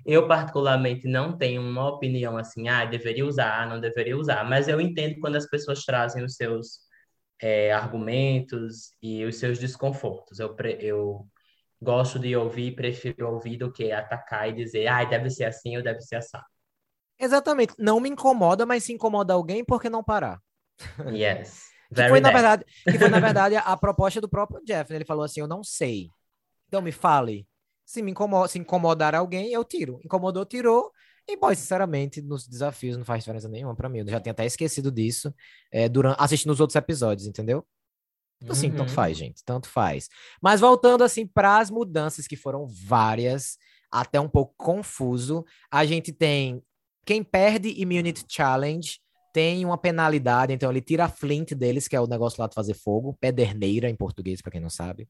Eu, 0.04 0.26
particularmente, 0.26 1.06
não 1.06 1.36
tenho 1.36 1.62
uma 1.62 1.88
opinião 1.88 2.36
assim, 2.38 2.68
ah, 2.68 2.84
deveria 2.84 3.26
usar, 3.26 3.68
não 3.68 3.80
deveria 3.80 4.16
usar, 4.16 4.48
mas 4.48 4.68
eu 4.68 4.80
entendo 4.80 5.20
quando 5.20 5.36
as 5.36 5.48
pessoas 5.48 5.84
trazem 5.84 6.24
os 6.24 6.34
seus 6.34 6.80
é, 7.40 7.72
argumentos 7.72 8.92
e 9.02 9.24
os 9.24 9.36
seus 9.36 9.58
desconfortos. 9.58 10.38
Eu, 10.38 10.56
eu 10.80 11.26
gosto 11.80 12.18
de 12.18 12.34
ouvir, 12.36 12.74
prefiro 12.74 13.28
ouvir 13.30 13.56
do 13.58 13.72
que 13.72 13.92
atacar 13.92 14.48
e 14.48 14.54
dizer, 14.54 14.86
ah, 14.86 15.04
deve 15.04 15.30
ser 15.30 15.44
assim 15.44 15.76
ou 15.76 15.82
deve 15.82 16.00
ser 16.00 16.16
assim. 16.16 16.38
Exatamente. 17.18 17.74
Não 17.78 18.00
me 18.00 18.08
incomoda, 18.08 18.66
mas 18.66 18.84
se 18.84 18.92
incomoda 18.92 19.34
alguém, 19.34 19.64
por 19.64 19.80
que 19.80 19.88
não 19.88 20.04
parar? 20.04 20.38
Yes. 21.12 21.64
que 21.94 22.08
foi, 22.08 22.20
na 22.20 22.30
verdade, 22.30 22.64
que 22.84 22.98
foi, 22.98 23.08
na 23.08 23.20
verdade, 23.20 23.56
a 23.56 23.76
proposta 23.76 24.20
do 24.20 24.28
próprio 24.28 24.62
Jeff. 24.64 24.92
Ele 24.92 25.04
falou 25.04 25.24
assim: 25.24 25.40
eu 25.40 25.48
não 25.48 25.62
sei. 25.62 26.10
Então 26.68 26.82
me 26.82 26.92
fale. 26.92 27.46
Se 27.84 28.02
me 28.02 28.10
incomoda, 28.10 28.48
se 28.48 28.58
incomodar 28.58 29.14
alguém, 29.14 29.52
eu 29.52 29.64
tiro. 29.64 30.00
Incomodou, 30.04 30.44
tirou. 30.44 30.90
E, 31.28 31.36
boy, 31.36 31.54
sinceramente, 31.54 32.20
nos 32.22 32.46
desafios 32.46 32.96
não 32.96 33.04
faz 33.04 33.24
diferença 33.24 33.48
nenhuma 33.48 33.74
para 33.74 33.88
mim. 33.88 33.98
Eu 33.98 34.08
já 34.08 34.20
tinha 34.20 34.32
até 34.32 34.44
esquecido 34.46 34.90
disso 34.90 35.34
é, 35.72 35.88
durante, 35.88 36.16
assistindo 36.20 36.52
os 36.52 36.60
outros 36.60 36.76
episódios, 36.76 37.26
entendeu? 37.26 37.66
Então, 38.42 38.52
assim, 38.52 38.70
uhum. 38.70 38.76
tanto 38.76 38.92
faz, 38.92 39.16
gente, 39.16 39.42
tanto 39.44 39.68
faz. 39.68 40.08
Mas 40.42 40.60
voltando, 40.60 41.02
assim, 41.02 41.26
para 41.26 41.58
as 41.58 41.70
mudanças, 41.70 42.26
que 42.26 42.36
foram 42.36 42.66
várias, 42.66 43.56
até 43.90 44.20
um 44.20 44.28
pouco 44.28 44.54
confuso, 44.56 45.44
a 45.70 45.84
gente 45.84 46.12
tem 46.12 46.62
quem 47.06 47.22
perde 47.22 47.80
Immunity 47.80 48.24
Challenge 48.28 48.98
tem 49.32 49.64
uma 49.64 49.76
penalidade, 49.76 50.52
então 50.52 50.70
ele 50.70 50.80
tira 50.80 51.04
a 51.04 51.08
flint 51.08 51.52
deles, 51.52 51.86
que 51.86 51.94
é 51.94 52.00
o 52.00 52.06
negócio 52.06 52.40
lá 52.40 52.48
de 52.48 52.54
fazer 52.54 52.72
fogo, 52.72 53.16
pederneira 53.20 53.88
em 53.88 53.94
português, 53.94 54.40
para 54.40 54.50
quem 54.50 54.62
não 54.62 54.70
sabe. 54.70 55.06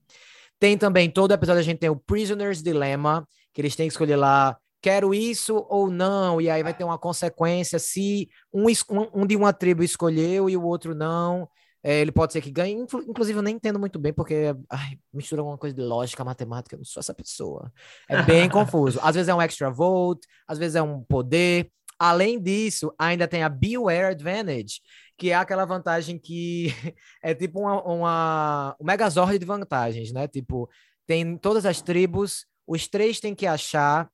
Tem 0.59 0.77
também, 0.79 1.11
todo 1.11 1.33
episódio 1.33 1.61
a 1.61 1.65
gente 1.65 1.79
tem 1.79 1.91
o 1.91 1.97
Prisoner's 1.97 2.63
Dilemma, 2.63 3.27
que 3.53 3.61
eles 3.61 3.77
têm 3.77 3.87
que 3.87 3.93
escolher 3.93 4.17
lá, 4.17 4.57
quero 4.81 5.13
isso 5.13 5.67
ou 5.69 5.91
não, 5.91 6.41
e 6.41 6.49
aí 6.49 6.63
vai 6.63 6.73
ter 6.73 6.85
uma 6.85 6.99
consequência 6.99 7.79
se 7.79 8.29
um, 8.53 8.67
um, 9.15 9.27
de 9.27 9.37
uma 9.37 9.53
tribo 9.53 9.83
escolheu 9.83 10.49
e 10.49 10.57
o 10.57 10.63
outro 10.63 10.95
não. 10.95 11.49
É, 11.83 12.01
ele 12.01 12.11
pode 12.11 12.33
ser 12.33 12.41
que 12.41 12.51
ganhe. 12.51 12.75
Inclusive, 12.75 13.39
eu 13.39 13.43
nem 13.43 13.55
entendo 13.55 13.79
muito 13.79 13.99
bem, 13.99 14.13
porque 14.13 14.55
ai, 14.69 14.99
mistura 15.13 15.41
alguma 15.41 15.57
coisa 15.57 15.75
de 15.75 15.83
lógica, 15.83 16.25
matemática. 16.25 16.75
Eu 16.75 16.79
não 16.79 16.85
sou 16.85 17.01
essa 17.01 17.15
pessoa. 17.15 17.73
É 18.09 18.23
bem 18.23 18.49
confuso. 18.51 18.99
Às 19.03 19.15
vezes 19.15 19.29
é 19.29 19.35
um 19.35 19.41
extra 19.41 19.71
vote, 19.71 20.27
às 20.49 20.59
vezes 20.59 20.75
é 20.75 20.83
um 20.83 21.03
poder. 21.03 21.71
Além 21.99 22.41
disso, 22.41 22.93
ainda 22.99 23.27
tem 23.27 23.43
a 23.43 23.49
Beware 23.49 24.13
Advantage, 24.13 24.81
que 25.17 25.31
é 25.31 25.35
aquela 25.35 25.65
vantagem 25.65 26.19
que 26.19 26.67
é 27.23 27.35
tipo 27.35 27.61
uma, 27.61 27.83
uma 27.83 28.77
um 28.81 28.85
megazord 28.85 29.39
de 29.39 29.47
vantagens, 29.47 30.13
né? 30.13 30.29
Tipo, 30.29 30.69
tem 31.07 31.37
todas 31.39 31.65
as 31.65 31.81
tribos, 31.81 32.47
os 32.67 32.89
três 32.89 33.21
têm 33.21 33.35
que 33.35 33.47
achar, 33.47 34.11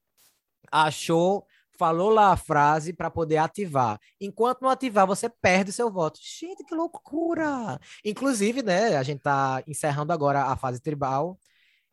achou, 0.70 1.46
falou 1.78 2.10
lá 2.10 2.32
a 2.32 2.36
frase 2.36 2.92
para 2.92 3.10
poder 3.10 3.38
ativar. 3.38 3.98
Enquanto 4.20 4.60
não 4.62 4.70
ativar, 4.70 5.06
você 5.06 5.28
perde 5.28 5.72
seu 5.72 5.90
voto. 5.90 6.20
Gente, 6.22 6.64
que 6.64 6.74
loucura! 6.74 7.80
Inclusive, 8.04 8.62
né, 8.62 8.96
a 8.96 9.02
gente 9.02 9.20
tá 9.20 9.62
encerrando 9.66 10.12
agora 10.12 10.44
a 10.44 10.56
fase 10.56 10.80
tribal. 10.80 11.38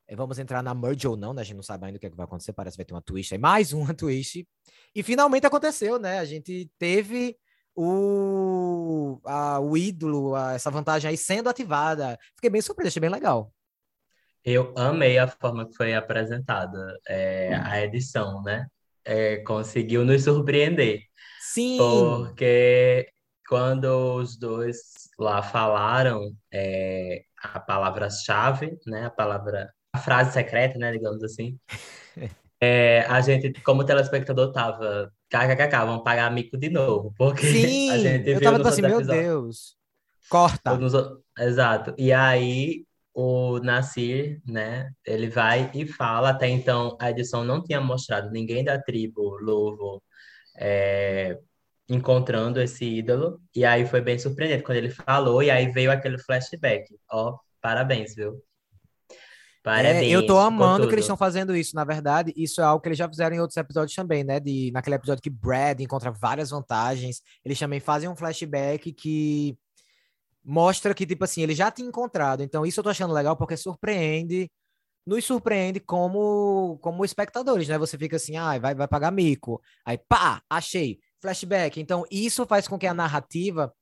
É, 0.09 0.15
vamos 0.15 0.39
entrar 0.39 0.63
na 0.63 0.73
merge 0.73 1.07
ou 1.07 1.15
não, 1.15 1.33
né? 1.33 1.41
A 1.41 1.45
gente 1.45 1.55
não 1.55 1.63
sabe 1.63 1.85
ainda 1.85 1.97
o 1.97 1.99
que, 1.99 2.07
é 2.07 2.09
que 2.09 2.15
vai 2.15 2.25
acontecer. 2.25 2.51
Parece 2.51 2.75
que 2.75 2.79
vai 2.79 2.85
ter 2.85 2.93
uma 2.93 3.01
twist 3.01 3.33
aí, 3.33 3.39
mais 3.39 3.73
uma 3.73 3.93
twist. 3.95 4.47
E 4.95 5.03
finalmente 5.03 5.45
aconteceu, 5.45 5.99
né? 5.99 6.19
A 6.19 6.25
gente 6.25 6.69
teve 6.79 7.37
o, 7.75 9.19
a, 9.23 9.59
o 9.59 9.77
ídolo, 9.77 10.35
a, 10.35 10.53
essa 10.53 10.71
vantagem 10.71 11.09
aí 11.09 11.17
sendo 11.17 11.49
ativada. 11.49 12.17
Fiquei 12.35 12.49
bem 12.49 12.61
surpreso, 12.61 12.87
achei 12.87 12.99
bem 12.99 13.09
legal. 13.09 13.53
Eu 14.43 14.73
amei 14.75 15.19
a 15.19 15.27
forma 15.27 15.67
que 15.67 15.75
foi 15.75 15.93
apresentada 15.93 16.97
é, 17.07 17.53
a 17.55 17.83
edição, 17.83 18.41
né? 18.41 18.65
é, 19.09 19.37
conseguiu 19.37 20.05
nos 20.05 20.23
surpreender. 20.23 21.01
Sim! 21.39 21.77
Porque 21.77 23.09
quando 23.47 24.15
os 24.15 24.37
dois 24.37 24.77
lá 25.17 25.41
falaram 25.41 26.31
é, 26.53 27.23
a 27.41 27.59
palavra-chave, 27.59 28.77
né? 28.85 29.05
A 29.07 29.09
palavra, 29.09 29.73
frase 29.97 30.33
secreta, 30.33 30.77
né? 30.77 30.91
Digamos 30.91 31.23
assim. 31.23 31.57
É, 32.61 33.05
a 33.07 33.21
gente, 33.21 33.53
como 33.61 33.85
telespectador, 33.85 34.51
tava 34.51 35.13
kkkk, 35.29 35.85
vamos 35.85 36.03
pagar 36.03 36.29
mico 36.29 36.57
de 36.57 36.69
novo, 36.69 37.13
porque 37.17 37.47
Sim, 37.47 37.89
a 37.89 37.97
gente 37.97 38.29
eu 38.29 38.41
tava 38.41 38.57
tipo 38.57 38.67
assim, 38.67 38.81
meu 38.81 39.01
Deus, 39.01 39.77
corta. 40.29 40.75
Nos... 40.75 40.93
Exato. 41.37 41.93
E 41.97 42.11
aí 42.11 42.83
o 43.13 43.59
Nasir, 43.59 44.41
né, 44.45 44.91
ele 45.05 45.29
vai 45.29 45.71
e 45.73 45.87
fala, 45.87 46.31
até 46.31 46.49
então 46.49 46.97
a 46.99 47.09
edição 47.09 47.45
não 47.45 47.63
tinha 47.63 47.79
mostrado 47.79 48.29
ninguém 48.29 48.63
da 48.63 48.77
tribo 48.77 49.37
Lovo 49.41 50.03
é, 50.57 51.39
encontrando 51.87 52.61
esse 52.61 52.85
ídolo, 52.85 53.41
e 53.55 53.65
aí 53.65 53.85
foi 53.85 54.01
bem 54.01 54.19
surpreendente 54.19 54.63
quando 54.63 54.77
ele 54.77 54.89
falou, 54.89 55.41
e 55.41 55.49
aí 55.49 55.71
veio 55.71 55.91
aquele 55.91 56.17
flashback. 56.19 56.93
Ó, 57.11 57.37
parabéns, 57.61 58.15
viu? 58.15 58.41
Parabéns. 59.63 60.03
É, 60.03 60.07
eu 60.07 60.25
tô 60.25 60.37
amando 60.37 60.87
que 60.87 60.93
eles 60.93 61.03
estão 61.03 61.17
fazendo 61.17 61.55
isso, 61.55 61.75
na 61.75 61.83
verdade, 61.83 62.33
isso 62.35 62.61
é 62.61 62.63
algo 62.63 62.81
que 62.81 62.87
eles 62.87 62.97
já 62.97 63.09
fizeram 63.09 63.35
em 63.35 63.39
outros 63.39 63.57
episódios 63.57 63.93
também, 63.93 64.23
né, 64.23 64.39
de, 64.39 64.71
naquele 64.71 64.95
episódio 64.95 65.21
que 65.21 65.29
Brad 65.29 65.81
encontra 65.81 66.11
várias 66.11 66.49
vantagens, 66.51 67.21
eles 67.43 67.59
também 67.59 67.79
fazem 67.79 68.07
um 68.07 68.15
flashback 68.15 68.93
que 68.93 69.57
mostra 70.43 70.93
que, 70.93 71.05
tipo 71.05 71.23
assim, 71.23 71.41
ele 71.43 71.53
já 71.53 71.69
tinha 71.69 71.87
encontrado. 71.87 72.41
Então, 72.41 72.65
isso 72.65 72.79
eu 72.79 72.83
tô 72.83 72.89
achando 72.89 73.13
legal 73.13 73.35
porque 73.35 73.57
surpreende, 73.57 74.49
nos 75.05 75.25
surpreende 75.25 75.79
como, 75.79 76.79
como 76.81 77.05
espectadores, 77.05 77.67
né? 77.67 77.77
Você 77.77 77.97
fica 77.97 78.15
assim, 78.15 78.37
ah, 78.37 78.57
vai, 78.57 78.73
vai 78.73 78.87
pagar 78.87 79.11
mico. 79.11 79.61
Aí, 79.85 79.97
pá, 79.97 80.41
achei, 80.49 80.99
flashback. 81.21 81.79
Então, 81.79 82.05
isso 82.09 82.45
faz 82.45 82.67
com 82.67 82.79
que 82.79 82.87
a 82.87 82.93
narrativa 82.93 83.73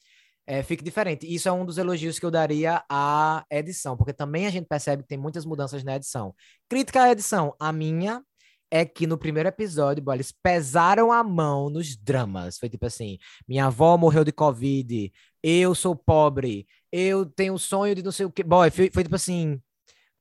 é, 0.48 0.64
fique 0.64 0.84
diferente. 0.84 1.32
Isso 1.32 1.50
é 1.50 1.52
um 1.52 1.66
dos 1.66 1.78
elogios 1.78 2.18
que 2.18 2.26
eu 2.26 2.32
daria 2.32 2.82
à 2.90 3.46
edição, 3.52 3.98
porque 3.98 4.14
também 4.14 4.48
a 4.48 4.50
gente 4.50 4.66
percebe 4.66 5.04
que 5.04 5.10
tem 5.10 5.18
muitas 5.18 5.46
mudanças 5.46 5.84
na 5.84 5.98
edição. 5.98 6.34
Crítica 6.70 7.04
à 7.04 7.12
edição, 7.12 7.54
a 7.60 7.74
minha 7.74 8.24
é 8.72 8.86
que 8.86 9.06
no 9.06 9.18
primeiro 9.18 9.50
episódio, 9.50 10.04
boy, 10.04 10.16
eles 10.16 10.32
pesaram 10.32 11.12
a 11.12 11.22
mão 11.24 11.70
nos 11.70 11.98
dramas. 11.98 12.58
Foi 12.58 12.70
tipo 12.70 12.86
assim: 12.86 13.18
minha 13.48 13.66
avó 13.66 13.98
morreu 13.98 14.24
de 14.24 14.32
Covid, 14.32 15.12
eu 15.44 15.76
sou 15.76 15.96
pobre, 15.96 16.66
eu 16.92 17.26
tenho 17.26 17.54
o 17.54 17.60
sonho 17.60 17.94
de 17.94 18.02
não 18.04 18.12
sei 18.12 18.26
o 18.26 18.32
que. 18.32 18.44
Boy, 18.44 18.72
foi, 18.72 18.90
foi 18.92 19.04
tipo 19.04 19.16
assim: 19.16 19.62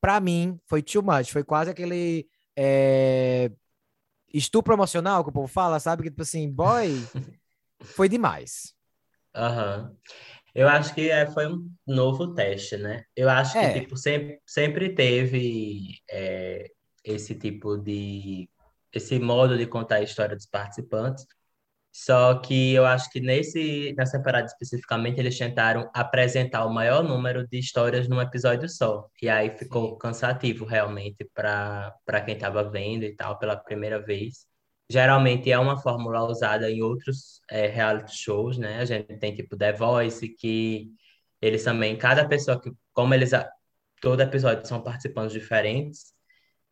pra 0.00 0.21
mim, 0.21 0.59
foi 0.66 0.83
too 0.83 1.02
much. 1.02 1.30
Foi 1.33 1.45
quase 1.45 1.71
aquele 1.71 2.28
é, 2.56 3.50
estupro 4.35 4.75
emocional 4.75 5.23
que 5.25 5.30
o 5.30 5.33
povo 5.33 5.49
fala, 5.49 5.78
sabe? 5.80 6.02
Que 6.02 6.11
tipo 6.11 6.23
assim, 6.23 6.50
boy, 6.50 6.90
foi 7.83 8.09
demais. 8.09 8.75
Aham. 9.37 9.95
Eu 10.55 10.69
acho 10.69 10.95
que 10.95 11.11
é, 11.11 11.26
foi 11.31 11.47
um 11.47 11.71
novo 11.87 12.35
teste, 12.35 12.76
né? 12.78 13.05
Eu 13.14 13.28
acho 13.28 13.52
que, 13.52 13.59
É, 13.59 13.81
tipo, 13.81 13.97
sempre, 13.97 14.40
sempre 14.47 14.95
teve 14.95 16.00
é, 16.11 16.66
esse 17.05 17.35
tipo 17.35 17.76
de... 17.76 18.49
Esse 18.93 19.19
modo 19.19 19.59
de 19.59 19.66
contar 19.66 19.97
a 19.97 20.02
história 20.02 20.35
dos 20.35 20.47
participantes. 20.47 21.26
Só 21.93 22.38
que 22.40 22.75
eu 22.75 22.85
acho 22.87 23.11
que 23.11 23.21
nesse, 23.21 23.95
nessa 23.97 24.19
temporada 24.19 24.47
especificamente, 24.47 25.19
eles 25.19 25.38
tentaram 25.38 25.90
apresentar 25.95 26.64
o 26.66 26.73
maior 26.73 27.02
número 27.02 27.47
de 27.49 27.59
histórias 27.59 28.09
num 28.09 28.21
episódio 28.21 28.69
só. 28.69 29.09
E 29.23 29.28
aí 29.28 29.50
ficou 29.57 29.97
cansativo, 29.99 30.64
realmente, 30.66 31.25
para 31.35 31.95
para 32.05 32.21
quem 32.23 32.35
estava 32.35 32.71
vendo 32.71 33.05
e 33.05 33.14
tal, 33.16 33.38
pela 33.38 33.57
primeira 33.57 33.99
vez. 34.00 34.47
Geralmente 34.90 35.50
é 35.50 35.59
uma 35.59 35.76
fórmula 35.76 36.25
usada 36.25 36.71
em 36.71 36.81
outros 36.83 37.40
é, 37.50 37.66
reality 37.66 38.16
shows, 38.16 38.57
né? 38.57 38.78
A 38.78 38.85
gente 38.85 39.19
tem 39.19 39.35
tipo 39.35 39.57
The 39.57 39.73
Voice, 39.73 40.28
que 40.28 40.90
eles 41.43 41.64
também, 41.64 41.97
cada 41.97 42.26
pessoa 42.26 42.61
que, 42.61 42.71
como 42.93 43.12
eles, 43.12 43.33
todo 44.00 44.21
episódio 44.21 44.66
são 44.66 44.83
participantes 44.83 45.33
diferentes, 45.33 46.14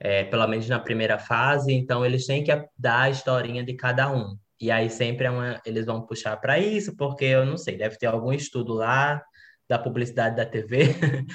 é, 0.00 0.24
pelo 0.24 0.46
menos 0.46 0.68
na 0.68 0.78
primeira 0.78 1.18
fase, 1.18 1.72
então 1.72 2.04
eles 2.04 2.26
têm 2.26 2.44
que 2.44 2.52
dar 2.76 3.02
a 3.02 3.10
historinha 3.10 3.64
de 3.64 3.74
cada 3.74 4.10
um. 4.12 4.36
E 4.60 4.70
aí 4.70 4.88
sempre 4.88 5.26
é 5.26 5.30
uma, 5.30 5.60
eles 5.66 5.86
vão 5.86 6.06
puxar 6.06 6.36
para 6.36 6.58
isso, 6.58 6.96
porque 6.96 7.24
eu 7.24 7.44
não 7.44 7.56
sei, 7.56 7.76
deve 7.76 7.98
ter 7.98 8.06
algum 8.06 8.32
estudo 8.32 8.74
lá 8.74 9.22
da 9.68 9.78
publicidade 9.78 10.36
da 10.36 10.46
TV 10.46 10.94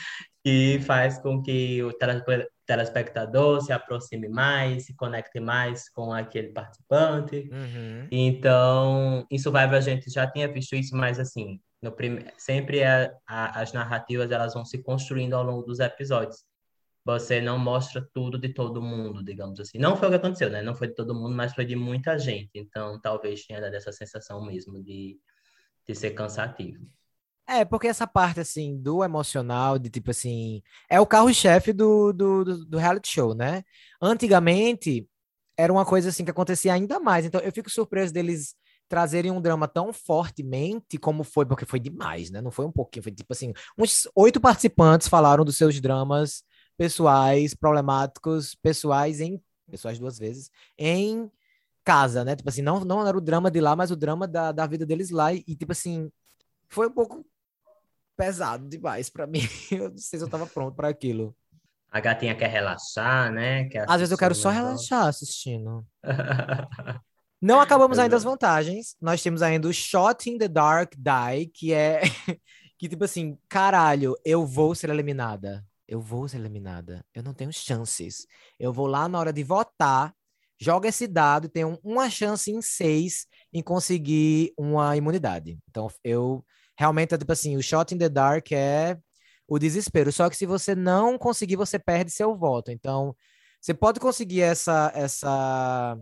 que 0.44 0.80
faz 0.86 1.20
com 1.20 1.42
que 1.42 1.84
o 1.84 1.92
telespectador 2.70 3.62
se 3.62 3.74
aproxime 3.74 4.30
mais, 4.30 4.86
se 4.86 4.94
conecte 4.96 5.40
mais 5.40 5.90
com 5.90 6.14
aquele 6.14 6.50
participante. 6.50 7.50
uhum, 7.52 8.08
Então, 8.12 9.26
em 9.32 9.40
Survivor 9.40 9.74
a 9.76 9.82
gente 9.82 10.10
já 10.12 10.30
tinha 10.30 10.48
visto 10.48 10.76
isso, 10.76 10.96
mas 10.96 11.20
assim, 11.20 11.60
no 11.82 11.92
prime... 11.92 12.26
sempre 12.38 12.84
a- 12.84 13.12
a- 13.28 13.60
as 13.62 13.74
narrativas 13.74 14.30
elas 14.32 14.54
vão 14.54 14.64
se 14.64 14.84
construindo 14.84 15.34
ao 15.34 15.44
longo 15.44 15.64
dos 15.64 15.80
episódios. 15.80 16.46
Você 17.06 17.42
não 17.42 17.58
mostra 17.58 18.08
tudo 18.14 18.38
de 18.38 18.50
todo 18.54 18.82
mundo, 18.82 19.24
digamos 19.24 19.60
assim. 19.60 19.80
Não 19.80 19.96
foi 19.98 20.08
o 20.10 20.12
que 20.12 20.18
aconteceu, 20.18 20.50
né? 20.52 20.62
Não 20.62 20.76
foi 20.76 20.90
de 20.90 20.94
todo 20.96 21.16
mundo, 21.16 21.36
mas 21.36 21.56
foi 21.56 21.66
de 21.66 21.76
muita 21.76 22.20
gente. 22.20 22.52
Então, 22.54 23.00
talvez 23.02 23.46
tenha 23.46 23.60
dado 23.62 23.74
essa 23.76 23.92
sensação 23.92 24.46
mesmo 24.46 24.84
de, 24.84 25.18
de 25.88 25.96
ser 25.96 26.12
cansativo. 26.12 26.86
É, 27.52 27.66
porque 27.66 27.88
essa 27.88 28.06
parte, 28.06 28.40
assim, 28.40 28.78
do 28.80 29.04
emocional, 29.04 29.80
de 29.80 29.90
tipo 29.90 30.12
assim, 30.12 30.62
é 30.88 31.02
o 31.02 31.06
carro-chefe 31.08 31.74
do, 31.74 32.14
do, 32.14 32.46
do, 32.46 32.66
do 32.66 32.78
reality 32.78 33.10
show, 33.12 33.34
né? 33.34 33.64
Antigamente, 34.00 35.10
era 35.58 35.74
uma 35.74 35.84
coisa 35.84 36.10
assim 36.10 36.24
que 36.24 36.30
acontecia 36.30 36.72
ainda 36.72 37.00
mais. 37.00 37.26
Então, 37.26 37.42
eu 37.42 37.52
fico 37.52 37.68
surpreso 37.68 38.14
deles 38.14 38.56
trazerem 38.88 39.32
um 39.32 39.42
drama 39.42 39.68
tão 39.68 39.92
fortemente 39.92 41.00
como 41.00 41.24
foi, 41.24 41.44
porque 41.44 41.66
foi 41.66 41.80
demais, 41.80 42.30
né? 42.30 42.40
Não 42.40 42.52
foi 42.52 42.66
um 42.66 42.72
pouquinho, 42.72 43.02
foi 43.02 43.12
tipo 43.12 43.34
assim, 43.34 43.52
uns 43.78 44.08
oito 44.16 44.40
participantes 44.40 45.08
falaram 45.08 45.44
dos 45.44 45.58
seus 45.58 45.82
dramas 45.82 46.44
pessoais, 46.78 47.56
problemáticos, 47.56 48.54
pessoais 48.56 49.20
em, 49.22 49.42
pessoais 49.72 49.98
duas 49.98 50.20
vezes, 50.20 50.52
em 50.78 51.32
casa, 51.84 52.24
né? 52.24 52.36
Tipo 52.36 52.50
assim, 52.50 52.62
não, 52.62 52.82
não 52.86 53.08
era 53.08 53.18
o 53.18 53.22
drama 53.22 53.50
de 53.50 53.60
lá, 53.60 53.76
mas 53.76 53.90
o 53.90 53.96
drama 53.96 54.28
da, 54.28 54.52
da 54.52 54.68
vida 54.68 54.86
deles 54.86 55.10
lá. 55.10 55.34
E, 55.34 55.56
tipo 55.56 55.72
assim, 55.72 56.12
foi 56.70 56.88
um 56.88 56.92
pouco 56.92 57.26
pesado 58.20 58.68
demais 58.68 59.10
pra 59.10 59.26
mim. 59.26 59.40
Eu 59.72 59.90
não 59.90 59.98
sei 59.98 60.20
se 60.20 60.26
eu 60.26 60.30
tava 60.30 60.46
pronto 60.46 60.76
pra 60.76 60.90
aquilo. 60.90 61.34
A 61.90 62.02
gatinha 62.02 62.36
quer 62.36 62.50
relaxar, 62.50 63.32
né? 63.32 63.70
Quer 63.70 63.86
Às 63.88 63.98
vezes 63.98 64.12
eu 64.12 64.18
quero 64.18 64.36
só 64.36 64.50
relaxar 64.50 65.08
assistindo. 65.08 65.84
Não 67.42 67.60
acabamos 67.62 67.98
ainda 67.98 68.16
as 68.18 68.24
vantagens. 68.24 68.96
Nós 69.02 69.24
temos 69.24 69.42
ainda 69.42 69.68
o 69.68 69.74
Shot 69.74 70.30
in 70.30 70.38
the 70.38 70.48
Dark 70.48 70.94
Die, 70.96 71.48
que 71.48 71.74
é 71.74 72.02
que 72.78 72.90
tipo 72.90 73.06
assim, 73.06 73.40
caralho, 73.48 74.14
eu 74.26 74.46
vou 74.46 74.76
ser 74.76 74.90
eliminada. 74.90 75.66
Eu 75.88 76.02
vou 76.02 76.28
ser 76.28 76.38
eliminada. 76.38 77.04
Eu 77.16 77.24
não 77.24 77.34
tenho 77.34 77.52
chances. 77.52 78.28
Eu 78.60 78.72
vou 78.72 78.86
lá 78.86 79.08
na 79.08 79.18
hora 79.18 79.34
de 79.34 79.44
votar, 79.44 80.14
joga 80.60 80.90
esse 80.90 81.08
dado 81.08 81.46
e 81.46 81.50
tenho 81.50 81.80
uma 81.82 82.10
chance 82.10 82.52
em 82.52 82.62
seis 82.62 83.26
em 83.52 83.64
conseguir 83.64 84.54
uma 84.58 84.96
imunidade. 84.96 85.58
Então, 85.68 85.88
eu 86.04 86.46
realmente, 86.80 87.14
é 87.14 87.18
tipo 87.18 87.32
assim, 87.34 87.58
o 87.58 87.62
Shot 87.62 87.94
in 87.94 87.98
the 87.98 88.08
Dark 88.08 88.54
é 88.54 88.98
o 89.46 89.60
desespero. 89.60 90.14
Só 90.14 90.30
que 90.30 90.38
se 90.38 90.46
você 90.46 90.74
não 90.74 91.18
conseguir, 91.18 91.58
você 91.58 91.78
perde 91.78 92.10
seu 92.10 92.34
voto. 92.34 92.72
Então, 92.72 93.14
você 93.60 93.74
pode 93.74 94.00
conseguir 94.00 94.42
essa, 94.42 94.90
essa 94.96 95.98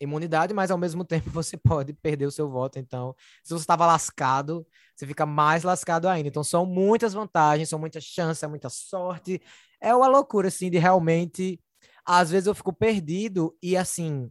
imunidade, 0.00 0.54
mas 0.54 0.70
ao 0.70 0.78
mesmo 0.78 1.02
tempo 1.04 1.28
você 1.30 1.56
pode 1.56 1.94
perder 1.94 2.26
o 2.26 2.30
seu 2.30 2.48
voto. 2.48 2.78
Então, 2.78 3.12
se 3.42 3.52
você 3.52 3.62
estava 3.64 3.84
lascado, 3.86 4.64
você 4.94 5.04
fica 5.04 5.26
mais 5.26 5.64
lascado 5.64 6.06
ainda. 6.06 6.28
Então, 6.28 6.44
são 6.44 6.64
muitas 6.64 7.12
vantagens, 7.12 7.68
são 7.68 7.80
muitas 7.80 8.04
chances, 8.04 8.40
é 8.44 8.46
muita 8.46 8.68
sorte. 8.70 9.42
É 9.80 9.92
uma 9.92 10.06
loucura, 10.06 10.46
assim, 10.46 10.70
de 10.70 10.78
realmente. 10.78 11.60
Às 12.06 12.30
vezes 12.30 12.46
eu 12.46 12.54
fico 12.54 12.72
perdido 12.72 13.56
e, 13.60 13.76
assim, 13.76 14.30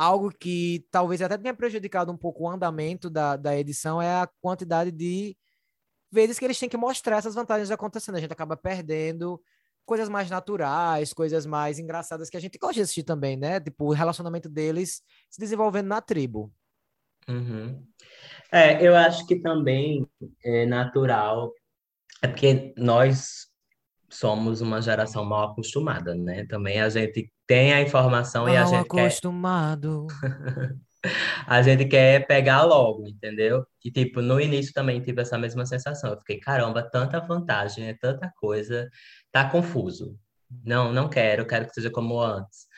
algo 0.00 0.30
que 0.30 0.86
talvez 0.90 1.20
até 1.20 1.36
tenha 1.36 1.52
prejudicado 1.52 2.10
um 2.10 2.16
pouco 2.16 2.44
o 2.44 2.48
andamento 2.48 3.10
da, 3.10 3.36
da 3.36 3.54
edição 3.54 4.00
é 4.00 4.22
a 4.22 4.26
quantidade 4.40 4.90
de 4.90 5.36
vezes 6.10 6.38
que 6.38 6.44
eles 6.46 6.58
têm 6.58 6.70
que 6.70 6.76
mostrar 6.78 7.18
essas 7.18 7.34
vantagens 7.34 7.70
acontecendo. 7.70 8.14
A 8.14 8.20
gente 8.20 8.32
acaba 8.32 8.56
perdendo 8.56 9.38
coisas 9.84 10.08
mais 10.08 10.30
naturais, 10.30 11.12
coisas 11.12 11.44
mais 11.44 11.78
engraçadas 11.78 12.30
que 12.30 12.36
a 12.38 12.40
gente 12.40 12.56
gosta 12.56 12.76
de 12.76 12.80
assistir 12.80 13.02
também, 13.02 13.36
né? 13.36 13.60
Tipo, 13.60 13.88
o 13.88 13.92
relacionamento 13.92 14.48
deles 14.48 15.02
se 15.28 15.38
desenvolvendo 15.38 15.88
na 15.88 16.00
tribo. 16.00 16.50
Uhum. 17.28 17.86
É, 18.50 18.82
eu 18.82 18.96
acho 18.96 19.26
que 19.26 19.36
também 19.36 20.08
é 20.42 20.64
natural, 20.64 21.52
é 22.22 22.26
porque 22.26 22.72
nós 22.74 23.48
somos 24.08 24.62
uma 24.62 24.80
geração 24.80 25.26
mal 25.26 25.50
acostumada, 25.50 26.14
né? 26.14 26.46
Também 26.46 26.80
a 26.80 26.88
gente 26.88 27.30
tem 27.50 27.72
a 27.72 27.82
informação 27.82 28.48
e 28.48 28.56
a 28.56 28.60
Mal 28.60 28.70
gente 28.70 28.88
quer, 28.88 29.06
acostumado. 29.06 30.06
a 31.48 31.60
gente 31.62 31.84
quer 31.86 32.24
pegar 32.24 32.62
logo, 32.62 33.08
entendeu? 33.08 33.66
E 33.84 33.90
tipo, 33.90 34.22
no 34.22 34.40
início 34.40 34.72
também 34.72 35.00
tive 35.00 35.20
essa 35.20 35.36
mesma 35.36 35.66
sensação. 35.66 36.12
Eu 36.12 36.18
fiquei, 36.18 36.38
caramba, 36.38 36.80
tanta 36.80 37.18
vantagem, 37.18 37.88
é 37.88 37.94
tanta 37.94 38.32
coisa, 38.36 38.88
tá 39.32 39.50
confuso. 39.50 40.16
Não, 40.64 40.92
não 40.92 41.08
quero, 41.08 41.44
quero 41.44 41.66
que 41.66 41.74
seja 41.74 41.90
como 41.90 42.20
antes. 42.20 42.68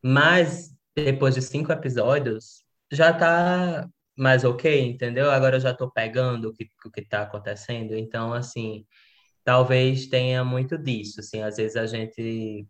Mas 0.00 0.70
depois 0.94 1.34
de 1.34 1.42
cinco 1.42 1.72
episódios, 1.72 2.62
já 2.92 3.12
tá 3.12 3.88
mais 4.16 4.44
ok, 4.44 4.80
entendeu? 4.80 5.28
Agora 5.28 5.56
eu 5.56 5.60
já 5.60 5.74
tô 5.74 5.90
pegando 5.90 6.50
o 6.50 6.52
que, 6.52 6.68
o 6.86 6.90
que 6.92 7.02
tá 7.02 7.22
acontecendo. 7.22 7.96
Então, 7.96 8.32
assim, 8.32 8.86
talvez 9.42 10.06
tenha 10.06 10.44
muito 10.44 10.78
disso, 10.78 11.18
assim, 11.18 11.42
às 11.42 11.56
vezes 11.56 11.76
a 11.76 11.86
gente 11.86 12.64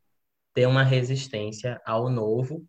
tem 0.54 0.66
uma 0.66 0.82
resistência 0.82 1.80
ao 1.86 2.10
novo 2.10 2.66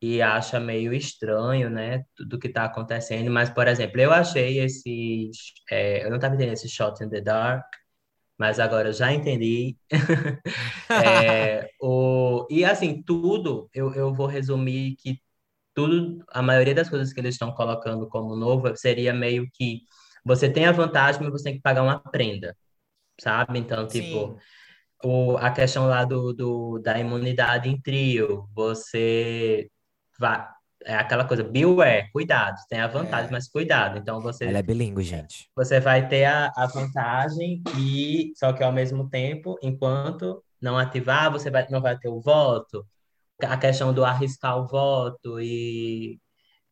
e 0.00 0.20
acha 0.22 0.60
meio 0.60 0.92
estranho, 0.92 1.70
né, 1.70 2.04
tudo 2.16 2.38
que 2.38 2.48
está 2.48 2.64
acontecendo. 2.64 3.30
Mas, 3.30 3.50
por 3.50 3.66
exemplo, 3.68 4.00
eu 4.00 4.12
achei 4.12 4.60
esse, 4.60 5.30
é, 5.70 6.04
eu 6.04 6.10
não 6.10 6.16
estava 6.16 6.34
entendendo 6.34 6.54
esse 6.54 6.68
Shot 6.68 7.02
in 7.02 7.08
the 7.08 7.20
Dark, 7.20 7.64
mas 8.38 8.60
agora 8.60 8.88
eu 8.88 8.92
já 8.92 9.12
entendi. 9.12 9.76
É, 10.96 11.70
o, 11.80 12.46
e 12.48 12.64
assim, 12.64 13.02
tudo, 13.02 13.68
eu, 13.74 13.92
eu 13.94 14.14
vou 14.14 14.26
resumir 14.28 14.94
que 14.96 15.20
tudo, 15.74 16.24
a 16.28 16.40
maioria 16.40 16.74
das 16.74 16.88
coisas 16.88 17.12
que 17.12 17.20
eles 17.20 17.34
estão 17.34 17.52
colocando 17.52 18.08
como 18.08 18.36
novo 18.36 18.76
seria 18.76 19.12
meio 19.12 19.48
que 19.54 19.80
você 20.24 20.48
tem 20.48 20.66
a 20.66 20.72
vantagem, 20.72 21.20
mas 21.22 21.32
você 21.32 21.44
tem 21.44 21.54
que 21.56 21.62
pagar 21.62 21.82
uma 21.82 21.98
prenda, 21.98 22.56
sabe? 23.20 23.58
Então, 23.58 23.88
tipo, 23.88 24.32
Sim. 24.32 24.38
O, 25.04 25.36
a 25.38 25.50
questão 25.50 25.86
lá 25.86 26.04
do, 26.04 26.32
do, 26.32 26.78
da 26.80 26.98
imunidade 26.98 27.68
em 27.68 27.80
trio, 27.80 28.48
você 28.54 29.70
vai, 30.18 30.46
é 30.84 30.94
aquela 30.96 31.24
coisa, 31.26 31.42
beware, 31.44 32.10
cuidado, 32.12 32.56
tem 32.68 32.80
a 32.80 32.86
vantagem, 32.88 33.28
É. 33.28 33.32
mas 33.32 33.48
cuidado. 33.48 33.98
Então, 33.98 34.16
Ela 34.16 34.22
você, 34.32 34.44
é 34.46 34.62
bilíngue, 34.62 35.02
gente. 35.02 35.48
você 35.56 35.80
vai 35.80 36.08
ter 36.08 36.24
a, 36.26 36.52
a 36.56 36.66
vantagem 36.66 37.62
e, 37.78 38.32
só 38.36 38.52
que 38.52 38.62
ao 38.62 38.72
mesmo 38.72 39.08
tempo, 39.10 39.56
enquanto 39.62 40.42
não 40.60 40.78
ativar, 40.78 41.30
você 41.30 41.50
vai, 41.50 41.66
não 41.70 41.80
vai 41.82 41.98
ter 41.98 42.08
o 42.08 42.20
voto. 42.20 42.86
A 43.42 43.56
questão 43.58 43.92
do 43.92 44.04
arriscar 44.04 44.58
o 44.58 44.66
voto 44.66 45.40
e 45.40 46.20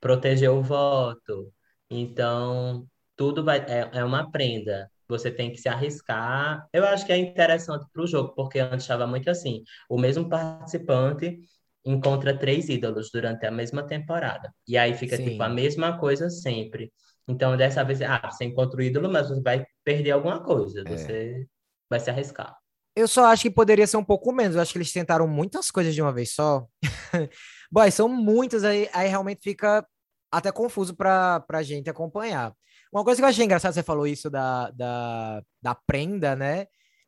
proteger 0.00 0.50
o 0.50 0.62
voto. 0.62 1.52
Então, 1.90 2.86
tudo 3.16 3.44
vai, 3.44 3.58
é, 3.68 3.90
é 3.94 4.04
uma 4.04 4.30
prenda. 4.30 4.90
Você 5.12 5.30
tem 5.30 5.50
que 5.52 5.58
se 5.58 5.68
arriscar. 5.68 6.66
Eu 6.72 6.86
acho 6.86 7.04
que 7.04 7.12
é 7.12 7.16
interessante 7.18 7.86
para 7.92 8.02
o 8.02 8.06
jogo, 8.06 8.34
porque 8.34 8.58
antes 8.58 8.84
estava 8.84 9.06
muito 9.06 9.28
assim: 9.28 9.62
o 9.88 9.98
mesmo 9.98 10.28
participante 10.28 11.38
encontra 11.84 12.38
três 12.38 12.68
ídolos 12.68 13.10
durante 13.12 13.44
a 13.44 13.50
mesma 13.50 13.82
temporada. 13.86 14.52
E 14.66 14.78
aí 14.78 14.94
fica 14.94 15.16
Sim. 15.16 15.24
tipo 15.24 15.42
a 15.42 15.48
mesma 15.48 15.98
coisa 15.98 16.30
sempre. 16.30 16.92
Então, 17.28 17.56
dessa 17.56 17.84
vez, 17.84 18.00
ah, 18.02 18.30
você 18.30 18.44
encontra 18.44 18.78
o 18.78 18.82
ídolo, 18.82 19.10
mas 19.10 19.28
você 19.28 19.40
vai 19.42 19.64
perder 19.84 20.12
alguma 20.12 20.42
coisa. 20.42 20.82
É. 20.86 20.96
Você 20.96 21.46
vai 21.90 22.00
se 22.00 22.10
arriscar. 22.10 22.56
Eu 22.94 23.08
só 23.08 23.26
acho 23.26 23.42
que 23.42 23.50
poderia 23.50 23.86
ser 23.86 23.96
um 23.96 24.04
pouco 24.04 24.32
menos. 24.32 24.54
Eu 24.54 24.62
acho 24.62 24.72
que 24.72 24.78
eles 24.78 24.92
tentaram 24.92 25.26
muitas 25.26 25.70
coisas 25.70 25.94
de 25.94 26.02
uma 26.02 26.12
vez 26.12 26.34
só. 26.34 26.66
Boy, 27.70 27.90
são 27.90 28.08
muitas, 28.08 28.64
aí, 28.64 28.88
aí 28.92 29.08
realmente 29.08 29.40
fica 29.42 29.86
até 30.30 30.50
confuso 30.50 30.94
para 30.94 31.40
pra 31.40 31.62
gente 31.62 31.88
acompanhar. 31.88 32.52
Uma 32.92 33.04
coisa 33.04 33.20
que 33.20 33.24
eu 33.24 33.28
achei 33.28 33.44
engraçada, 33.44 33.72
você 33.72 33.82
falou 33.82 34.06
isso 34.06 34.28
da, 34.28 34.70
da, 34.70 35.42
da 35.62 35.74
prenda, 35.74 36.36
né? 36.36 36.66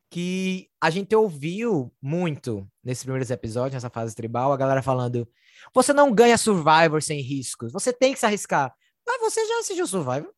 Que 0.09 0.67
a 0.81 0.89
gente 0.89 1.15
ouviu 1.15 1.93
muito 2.01 2.67
nesses 2.83 3.03
primeiros 3.03 3.29
episódios, 3.29 3.75
nessa 3.75 3.89
fase 3.89 4.15
tribal, 4.15 4.51
a 4.51 4.57
galera 4.57 4.81
falando: 4.81 5.27
você 5.73 5.93
não 5.93 6.11
ganha 6.11 6.37
Survivor 6.37 7.01
sem 7.03 7.21
riscos, 7.21 7.71
você 7.71 7.93
tem 7.93 8.13
que 8.13 8.19
se 8.19 8.25
arriscar. 8.25 8.73
Mas 9.05 9.21
você 9.21 9.45
já 9.45 9.59
assistiu 9.59 9.85
Survivor? 9.85 10.33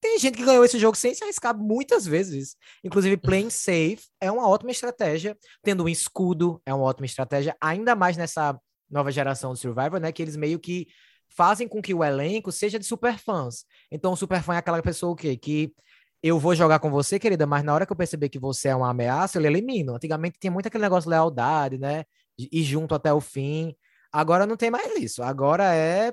Tem 0.00 0.18
gente 0.18 0.36
que 0.36 0.44
ganhou 0.44 0.64
esse 0.64 0.78
jogo 0.78 0.96
sem 0.96 1.14
se 1.14 1.24
arriscar 1.24 1.56
muitas 1.56 2.06
vezes. 2.06 2.56
Inclusive, 2.82 3.16
playing 3.16 3.50
safe 3.50 4.00
é 4.20 4.30
uma 4.30 4.48
ótima 4.48 4.70
estratégia. 4.70 5.36
Tendo 5.62 5.84
um 5.84 5.88
escudo 5.88 6.62
é 6.64 6.72
uma 6.72 6.84
ótima 6.84 7.06
estratégia, 7.06 7.56
ainda 7.60 7.94
mais 7.94 8.16
nessa 8.16 8.58
nova 8.88 9.10
geração 9.10 9.52
de 9.52 9.60
Survivor, 9.60 10.00
né? 10.00 10.12
Que 10.12 10.22
eles 10.22 10.36
meio 10.36 10.58
que 10.58 10.86
fazem 11.28 11.68
com 11.68 11.82
que 11.82 11.94
o 11.94 12.02
elenco 12.04 12.50
seja 12.52 12.78
de 12.78 12.84
super 12.84 13.18
fãs. 13.18 13.64
Então, 13.90 14.12
o 14.12 14.16
super 14.16 14.42
fã 14.42 14.54
é 14.54 14.58
aquela 14.58 14.80
pessoa 14.82 15.12
o 15.12 15.16
quê? 15.16 15.36
Que 15.36 15.72
eu 16.22 16.38
vou 16.38 16.54
jogar 16.54 16.78
com 16.78 16.90
você, 16.90 17.18
querida, 17.18 17.46
mas 17.46 17.62
na 17.62 17.74
hora 17.74 17.86
que 17.86 17.92
eu 17.92 17.96
perceber 17.96 18.28
que 18.28 18.38
você 18.38 18.68
é 18.68 18.76
uma 18.76 18.90
ameaça, 18.90 19.38
eu 19.38 19.42
lhe 19.42 19.48
elimino. 19.48 19.94
Antigamente 19.94 20.38
tinha 20.38 20.50
muito 20.50 20.66
aquele 20.66 20.82
negócio 20.82 21.08
de 21.08 21.14
lealdade, 21.14 21.78
né? 21.78 22.04
De 22.38 22.48
ir 22.50 22.64
junto 22.64 22.94
até 22.94 23.12
o 23.12 23.20
fim. 23.20 23.74
Agora 24.10 24.46
não 24.46 24.56
tem 24.56 24.70
mais 24.70 24.96
isso. 24.96 25.22
Agora 25.22 25.74
é. 25.74 26.12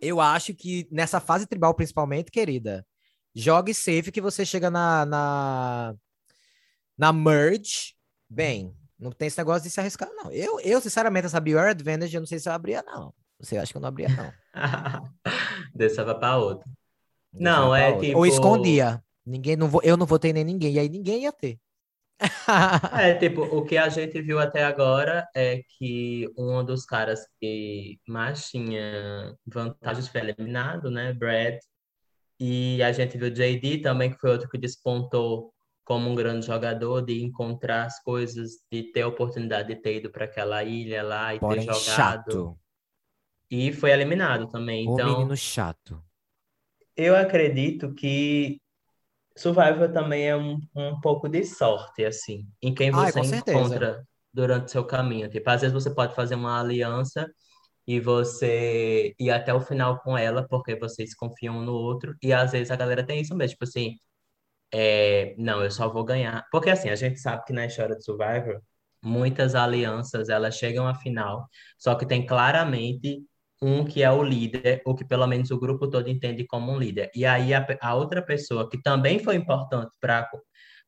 Eu 0.00 0.20
acho 0.20 0.52
que 0.54 0.88
nessa 0.90 1.20
fase 1.20 1.46
tribal, 1.46 1.74
principalmente, 1.74 2.30
querida, 2.30 2.84
jogue 3.34 3.72
safe 3.72 4.10
que 4.10 4.20
você 4.20 4.44
chega 4.44 4.70
na, 4.70 5.06
na, 5.06 5.94
na 6.98 7.12
merge. 7.12 7.94
Bem, 8.28 8.74
não 8.98 9.12
tem 9.12 9.28
esse 9.28 9.38
negócio 9.38 9.62
de 9.62 9.70
se 9.70 9.78
arriscar, 9.78 10.10
não. 10.14 10.32
Eu, 10.32 10.58
eu 10.60 10.80
sinceramente, 10.80 11.26
essa 11.26 11.42
Your 11.46 11.68
Advantage, 11.68 12.14
eu 12.14 12.20
não 12.20 12.26
sei 12.26 12.38
se 12.38 12.48
eu 12.48 12.52
abria, 12.52 12.82
não. 12.82 13.14
Você 13.42 13.58
acha 13.58 13.72
que 13.72 13.76
eu 13.76 13.80
não 13.80 13.88
abria, 13.88 14.08
não. 14.08 14.32
Deixava 15.74 16.14
para 16.14 16.38
outra. 16.38 16.70
Deixava 17.32 17.60
Não, 17.60 17.74
é 17.74 17.88
outra. 17.88 18.06
tipo. 18.06 18.18
Ou 18.18 18.26
escondia. 18.26 19.02
Ninguém, 19.26 19.56
não, 19.56 19.68
eu 19.82 19.96
não 19.96 20.06
votei 20.06 20.32
nem 20.32 20.44
ninguém, 20.44 20.74
e 20.74 20.78
aí 20.78 20.88
ninguém 20.88 21.22
ia 21.22 21.32
ter. 21.32 21.58
É, 23.00 23.14
tipo, 23.14 23.42
o 23.42 23.64
que 23.64 23.76
a 23.76 23.88
gente 23.88 24.20
viu 24.22 24.38
até 24.38 24.62
agora 24.62 25.26
é 25.34 25.62
que 25.76 26.28
um 26.38 26.64
dos 26.64 26.84
caras 26.84 27.26
que 27.40 27.98
mais 28.06 28.48
tinha 28.48 29.34
vantagens 29.44 30.06
foi 30.06 30.20
eliminado, 30.20 30.88
né? 30.88 31.12
Brad. 31.12 31.58
E 32.38 32.80
a 32.82 32.92
gente 32.92 33.18
viu 33.18 33.28
o 33.28 33.30
JD 33.30 33.78
também, 33.78 34.10
que 34.12 34.18
foi 34.18 34.30
outro 34.30 34.48
que 34.48 34.58
despontou 34.58 35.52
como 35.84 36.08
um 36.08 36.14
grande 36.14 36.46
jogador, 36.46 37.02
de 37.02 37.22
encontrar 37.22 37.86
as 37.86 38.00
coisas, 38.02 38.52
de 38.70 38.84
ter 38.84 39.02
a 39.02 39.08
oportunidade 39.08 39.68
de 39.68 39.76
ter 39.80 39.96
ido 39.96 40.10
para 40.10 40.26
aquela 40.26 40.62
ilha 40.62 41.02
lá 41.02 41.34
e 41.34 41.40
ter 41.40 41.46
Porém, 41.46 41.62
jogado. 41.62 41.80
chato. 41.82 42.58
E 43.52 43.72
foi 43.72 43.90
eliminado 43.92 44.48
também. 44.48 44.84
O 44.84 44.92
Então, 44.92 45.08
menino 45.08 45.36
chato. 45.36 46.00
eu 46.96 47.16
acredito 47.16 47.94
que 47.94 48.60
Survivor 49.36 49.92
também 49.92 50.28
é 50.28 50.36
um, 50.36 50.58
um 50.76 51.00
pouco 51.00 51.28
de 51.28 51.44
sorte, 51.44 52.04
assim, 52.04 52.46
em 52.62 52.74
quem 52.74 52.92
Ai, 52.92 52.92
você 52.92 53.20
com 53.20 53.24
certeza. 53.24 53.78
encontra 53.78 54.04
durante 54.32 54.70
seu 54.72 54.86
caminho. 54.86 55.30
Tipo, 55.30 55.50
às 55.50 55.60
vezes 55.62 55.74
você 55.74 55.94
pode 55.94 56.14
fazer 56.14 56.36
uma 56.36 56.60
aliança 56.60 57.30
e 57.86 58.00
você 58.00 59.14
ir 59.20 59.30
até 59.30 59.54
o 59.54 59.60
final 59.60 60.00
com 60.00 60.16
ela, 60.18 60.46
porque 60.48 60.76
vocês 60.78 61.14
confiam 61.14 61.58
um 61.58 61.62
no 61.64 61.74
outro, 61.74 62.16
e 62.22 62.32
às 62.32 62.52
vezes 62.52 62.70
a 62.70 62.76
galera 62.76 63.06
tem 63.06 63.20
isso 63.22 63.36
mesmo, 63.36 63.52
tipo 63.54 63.64
assim, 63.64 63.98
é, 64.72 65.34
não, 65.38 65.62
eu 65.62 65.70
só 65.70 65.88
vou 65.88 66.04
ganhar. 66.04 66.44
Porque 66.50 66.70
assim, 66.70 66.88
a 66.90 66.96
gente 66.96 67.18
sabe 67.20 67.44
que 67.44 67.52
na 67.52 67.66
história 67.66 67.96
de 67.96 68.04
Survivor, 68.04 68.60
muitas 69.02 69.54
alianças, 69.54 70.28
elas 70.28 70.56
chegam 70.56 70.86
à 70.86 70.94
final, 70.94 71.48
só 71.78 71.94
que 71.94 72.06
tem 72.06 72.24
claramente 72.26 73.22
um 73.62 73.84
que 73.84 74.02
é 74.02 74.10
o 74.10 74.22
líder, 74.22 74.82
ou 74.84 74.94
que 74.94 75.04
pelo 75.04 75.26
menos 75.26 75.50
o 75.50 75.58
grupo 75.58 75.88
todo 75.88 76.10
entende 76.10 76.44
como 76.44 76.72
um 76.72 76.78
líder. 76.78 77.10
E 77.14 77.24
aí 77.24 77.54
a, 77.54 77.64
a 77.80 77.94
outra 77.94 78.20
pessoa, 78.20 78.68
que 78.68 78.82
também 78.82 79.18
foi 79.18 79.36
importante 79.36 79.96
para 80.00 80.28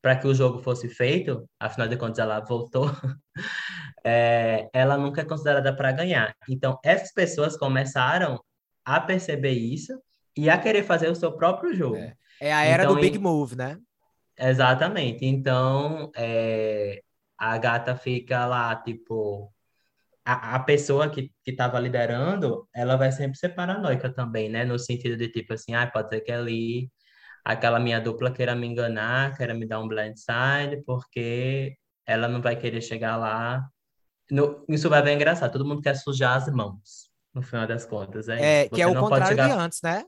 para 0.02 0.16
que 0.16 0.26
o 0.26 0.34
jogo 0.34 0.58
fosse 0.58 0.87
feito, 0.87 1.48
afinal 1.58 1.88
de 1.88 1.96
contas 1.96 2.18
ela 2.18 2.38
voltou, 2.38 2.84
é, 4.04 4.68
ela 4.70 4.98
nunca 4.98 5.22
é 5.22 5.24
considerada 5.24 5.74
para 5.74 5.92
ganhar. 5.92 6.34
Então, 6.46 6.78
essas 6.84 7.10
pessoas 7.10 7.56
começaram 7.56 8.38
a 8.84 9.00
perceber 9.00 9.52
isso 9.52 9.98
e 10.37 10.50
a 10.50 10.58
querer 10.58 10.82
fazer 10.82 11.08
o 11.08 11.14
seu 11.14 11.32
próprio 11.32 11.72
jogo. 11.72 11.96
É. 11.96 12.14
É 12.38 12.52
a 12.52 12.64
era 12.64 12.82
Então, 12.82 12.94
do 12.94 13.00
Big 13.00 13.18
Move, 13.18 13.56
né? 13.56 13.78
Exatamente. 14.38 15.24
Então, 15.24 16.10
é, 16.14 17.00
a 17.38 17.56
gata 17.56 17.96
fica 17.96 18.44
lá, 18.44 18.76
tipo, 18.76 19.53
a, 20.24 20.56
a 20.56 20.60
pessoa 20.60 21.10
que, 21.10 21.32
que 21.44 21.52
tava 21.54 21.78
liderando, 21.80 22.68
ela 22.74 22.96
vai 22.96 23.12
sempre 23.12 23.38
ser 23.38 23.50
paranoica 23.50 24.12
também, 24.12 24.48
né? 24.48 24.64
No 24.64 24.78
sentido 24.78 25.16
de, 25.16 25.28
tipo 25.28 25.54
assim, 25.54 25.74
ah, 25.74 25.87
pode 25.87 26.08
ser 26.10 26.20
que 26.22 26.32
ali 26.32 26.90
aquela 27.44 27.80
minha 27.80 28.00
dupla 28.00 28.32
queira 28.32 28.54
me 28.54 28.66
enganar, 28.66 29.37
queira 29.37 29.54
me 29.54 29.66
dar 29.66 29.80
um 29.80 29.88
blindside, 29.88 30.82
porque 30.87 31.76
ela 32.06 32.28
não 32.28 32.42
vai 32.42 32.56
querer 32.56 32.82
chegar 32.82 33.16
lá. 33.16 33.66
No, 34.30 34.64
isso 34.68 34.88
vai 34.88 35.02
ver 35.02 35.14
engraçado, 35.14 35.52
todo 35.52 35.66
mundo 35.66 35.82
quer 35.82 35.96
sujar 35.96 36.37
as 36.37 36.48
mãos, 36.52 37.10
no 37.34 37.42
final 37.42 37.66
das 37.66 37.84
contas, 37.87 38.28
é 38.28 38.42
É, 38.42 38.64
isso. 38.64 38.70
que 38.70 38.80
é 38.80 38.87
o 38.87 38.96
contrário 38.96 39.38
de 39.38 39.48
chegar 39.48 39.58
antes, 39.58 39.80
né? 39.82 40.04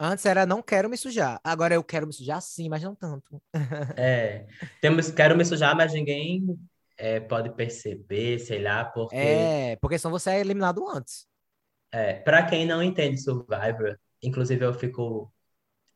Antes 0.00 0.26
era 0.26 0.46
não 0.46 0.62
quero 0.62 0.88
me 0.90 0.96
sujar. 0.96 1.40
Agora 1.44 1.74
eu 1.74 1.84
quero 1.84 2.06
me 2.06 2.12
sujar 2.12 2.40
sim, 2.42 2.68
mas 2.68 2.82
não 2.82 2.94
tanto. 2.94 3.42
É, 3.96 4.46
temos, 4.80 5.10
quero 5.10 5.36
me 5.36 5.44
sujar, 5.44 5.74
mas 5.76 5.92
ninguém 5.92 6.56
é, 6.98 7.20
pode 7.20 7.50
perceber, 7.54 8.38
sei 8.40 8.62
lá, 8.62 8.84
porque 8.84 9.16
É, 9.16 9.76
porque 9.80 9.98
senão 9.98 10.12
você 10.12 10.30
é 10.30 10.40
eliminado 10.40 10.86
antes. 10.88 11.26
é, 11.92 12.14
para 12.14 12.44
quem 12.46 12.66
não 12.66 12.82
entende 12.82 13.18
Survivor, 13.18 13.98
inclusive 14.22 14.64
eu 14.64 14.74
fico, 14.74 15.32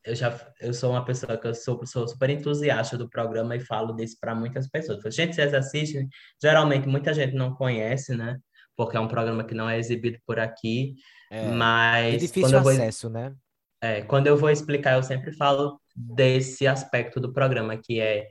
eu 0.04 0.14
já, 0.14 0.38
eu 0.60 0.72
sou 0.74 0.90
uma 0.92 1.04
pessoa 1.04 1.36
que 1.38 1.46
eu 1.46 1.54
sou, 1.54 1.84
sou 1.86 2.08
super 2.08 2.30
entusiasta 2.30 2.96
do 2.98 3.08
programa 3.10 3.56
e 3.56 3.60
falo 3.60 3.94
disso 3.94 4.16
para 4.20 4.34
muitas 4.34 4.68
pessoas. 4.68 5.00
Falo, 5.02 5.12
Gente, 5.12 5.34
vocês 5.34 5.54
assistem, 5.54 6.08
geralmente 6.42 6.88
muita 6.88 7.12
gente 7.14 7.34
não 7.34 7.54
conhece, 7.54 8.16
né? 8.16 8.38
Porque 8.76 8.96
é 8.96 9.00
um 9.00 9.08
programa 9.08 9.44
que 9.44 9.54
não 9.54 9.68
é 9.68 9.78
exibido 9.78 10.18
por 10.26 10.38
aqui, 10.40 10.94
É, 11.30 11.46
mas 11.48 12.20
difícil 12.20 12.40
quando 12.40 12.54
eu 12.54 12.62
vou 12.62 12.72
acesso, 12.72 13.10
né? 13.10 13.34
É, 13.80 14.02
quando 14.02 14.26
eu 14.28 14.36
vou 14.36 14.50
explicar, 14.50 14.94
eu 14.94 15.02
sempre 15.02 15.32
falo 15.32 15.80
desse 15.94 16.66
aspecto 16.66 17.20
do 17.20 17.32
programa, 17.32 17.76
que 17.76 18.00
é, 18.00 18.28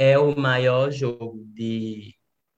é 0.00 0.18
o 0.18 0.34
maior 0.34 0.90
jogo 0.90 1.44
de, 1.52 2.14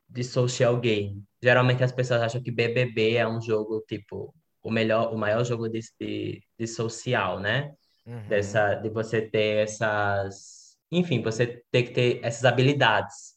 de 0.08 0.22
social 0.22 0.78
game. 0.78 1.24
Geralmente 1.42 1.82
as 1.82 1.90
pessoas 1.90 2.22
acham 2.22 2.40
que 2.40 2.52
BBB 2.52 3.16
é 3.16 3.26
um 3.26 3.42
jogo, 3.42 3.82
tipo, 3.88 4.32
o 4.62 4.70
melhor, 4.70 5.12
o 5.12 5.18
maior 5.18 5.44
jogo 5.44 5.68
de, 5.68 5.80
de, 6.00 6.40
de 6.56 6.66
social, 6.68 7.40
né? 7.40 7.72
Uhum. 8.06 8.28
Dessa, 8.28 8.76
de 8.76 8.88
você 8.88 9.20
ter 9.20 9.64
essas... 9.64 10.76
Enfim, 10.92 11.20
você 11.20 11.64
ter 11.72 11.82
que 11.82 11.90
ter 11.90 12.20
essas 12.22 12.44
habilidades, 12.44 13.32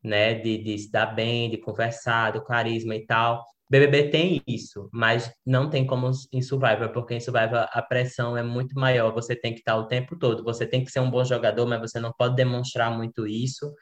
né? 0.00 0.34
De, 0.34 0.56
de 0.58 0.78
se 0.78 0.88
dar 0.92 1.06
bem, 1.06 1.50
de 1.50 1.58
conversar, 1.58 2.30
do 2.30 2.44
carisma 2.44 2.94
e 2.94 3.04
tal. 3.04 3.44
BBB 3.70 4.10
tem 4.10 4.42
isso, 4.48 4.88
mas 4.92 5.32
não 5.46 5.70
tem 5.70 5.86
como 5.86 6.10
em 6.32 6.42
Survivor, 6.42 6.88
porque 6.90 7.14
em 7.14 7.20
Survivor 7.20 7.68
a 7.72 7.80
pressão 7.80 8.36
é 8.36 8.42
muito 8.42 8.74
maior. 8.74 9.12
Você 9.14 9.36
tem 9.36 9.52
que 9.54 9.60
estar 9.60 9.76
o 9.76 9.86
tempo 9.86 10.18
todo. 10.18 10.42
Você 10.42 10.66
tem 10.66 10.82
que 10.84 10.90
ser 10.90 10.98
um 10.98 11.08
bom 11.10 11.24
jogador, 11.24 11.66
mas 11.66 11.80
você 11.80 12.00
não 12.00 12.12
pode 12.12 12.34
demonstrar 12.34 12.90
muito 12.90 13.28
isso. 13.28 13.72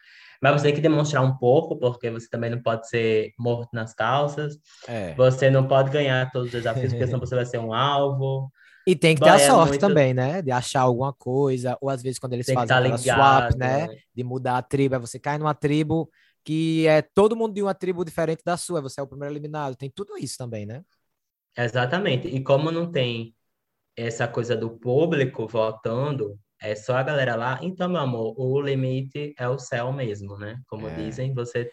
Mas 0.42 0.52
você 0.60 0.66
tem 0.66 0.74
que 0.74 0.80
demonstrar 0.82 1.24
um 1.24 1.36
pouco, 1.38 1.78
porque 1.78 2.10
você 2.10 2.28
também 2.28 2.50
não 2.50 2.62
pode 2.62 2.86
ser 2.86 3.32
morto 3.38 3.70
nas 3.72 3.94
calças. 3.94 4.56
É. 4.86 5.14
Você 5.14 5.48
não 5.50 5.66
pode 5.66 5.90
ganhar 5.90 6.30
todos 6.30 6.48
os 6.48 6.52
desafios, 6.52 6.92
porque 6.92 7.06
senão 7.06 7.18
você 7.20 7.34
vai 7.34 7.46
ser 7.46 7.58
um 7.58 7.72
alvo. 7.72 8.52
E 8.86 8.94
tem 8.94 9.14
que 9.14 9.22
ter 9.22 9.30
a 9.30 9.34
é 9.36 9.46
sorte 9.46 9.70
muito- 9.70 9.80
também, 9.80 10.14
né? 10.14 10.40
De 10.42 10.50
achar 10.50 10.82
alguma 10.82 11.12
coisa, 11.12 11.76
ou 11.80 11.90
às 11.90 12.02
vezes 12.02 12.18
quando 12.18 12.34
eles 12.34 12.46
Tem 12.46 12.54
fazem 12.54 12.76
aquela 12.76 12.96
ligado. 12.96 13.50
swap, 13.52 13.58
né? 13.58 13.88
De 14.14 14.22
mudar 14.22 14.58
a 14.58 14.62
tribo, 14.62 14.94
aí 14.94 15.00
você 15.00 15.18
cai 15.18 15.38
numa 15.38 15.54
tribo 15.54 16.08
que 16.48 16.86
é 16.86 17.02
todo 17.02 17.36
mundo 17.36 17.52
de 17.52 17.62
uma 17.62 17.74
tribo 17.74 18.02
diferente 18.02 18.42
da 18.42 18.56
sua, 18.56 18.80
você 18.80 18.98
é 18.98 19.02
o 19.02 19.06
primeiro 19.06 19.34
eliminado. 19.34 19.76
Tem 19.76 19.90
tudo 19.90 20.16
isso 20.16 20.38
também, 20.38 20.64
né? 20.64 20.82
Exatamente. 21.54 22.26
E 22.26 22.42
como 22.42 22.70
não 22.70 22.90
tem 22.90 23.34
essa 23.94 24.26
coisa 24.26 24.56
do 24.56 24.70
público 24.70 25.46
votando, 25.46 26.38
é 26.58 26.74
só 26.74 26.96
a 26.96 27.02
galera 27.02 27.36
lá. 27.36 27.58
Então, 27.62 27.86
meu 27.90 28.00
amor, 28.00 28.34
o 28.40 28.62
limite 28.62 29.34
é 29.38 29.46
o 29.46 29.58
céu 29.58 29.92
mesmo, 29.92 30.38
né? 30.38 30.58
Como 30.68 30.88
É. 30.88 30.96
dizem, 30.96 31.34
você 31.34 31.70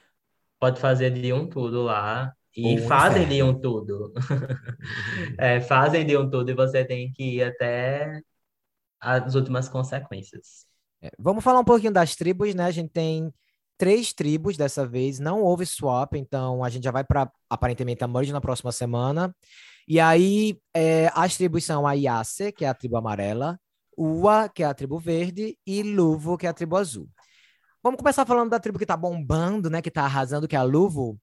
pode 0.60 0.78
fazer 0.82 1.12
de 1.12 1.32
um 1.32 1.48
tudo 1.48 1.84
lá. 1.84 2.34
E 2.54 2.78
Ou 2.78 2.78
fazem 2.80 3.26
de 3.30 3.36
inferno. 3.36 3.52
um 3.58 3.62
tudo. 3.62 4.14
É, 5.40 5.62
fazem 5.62 6.06
de 6.06 6.18
um 6.18 6.30
tudo 6.30 6.52
e 6.52 6.54
você 6.54 6.84
tem 6.84 7.14
que 7.14 7.38
ir 7.38 7.44
até 7.44 8.22
as 9.00 9.36
últimas 9.36 9.70
consequências. 9.70 10.66
É, 11.02 11.10
vamos 11.18 11.44
falar 11.46 11.62
um 11.62 11.66
pouquinho 11.66 11.94
das 11.94 12.14
tribos, 12.14 12.54
né? 12.54 12.66
A 12.66 12.72
gente 12.72 12.90
tem 12.92 13.34
três 13.78 14.14
tribos 14.14 14.58
dessa 14.58 14.86
vez, 14.86 15.20
não 15.20 15.42
houve 15.42 15.66
swap, 15.66 16.14
então 16.16 16.64
a 16.64 16.70
gente 16.70 16.84
já 16.84 16.92
vai 16.92 17.04
para 17.04 17.32
aparentemente 17.50 18.04
a 18.04 18.08
merge 18.08 18.32
na 18.32 18.42
próxima 18.42 18.72
semana. 18.72 19.36
E 19.88 20.00
aí 20.00 20.60
é, 20.74 21.12
as 21.14 21.38
tribos 21.38 21.64
são 21.64 21.86
a 21.86 21.94
Yase, 21.94 22.52
que 22.52 22.66
é 22.66 22.68
a 22.70 22.74
tribo 22.74 22.98
amarela, 22.98 23.60
Ua, 23.98 24.50
que 24.50 24.64
é 24.64 24.66
a 24.66 24.74
tribo 24.74 25.00
verde, 25.00 25.58
e 25.66 25.84
Luvo, 25.84 26.38
que 26.38 26.48
é 26.48 26.50
a 26.50 26.54
tribo 26.54 26.76
azul. 26.76 27.08
Vamos 27.84 28.00
começar 28.00 28.26
falando 28.26 28.50
da 28.50 28.60
tribo 28.60 28.80
que 28.80 28.86
tá 28.86 28.98
bombando, 28.98 29.70
né? 29.70 29.80
Que 29.80 29.92
tá 29.92 30.06
arrasando, 30.06 30.48
que 30.48 30.56
é 30.56 30.60
a 30.60 30.64
Luvo. 30.64 31.20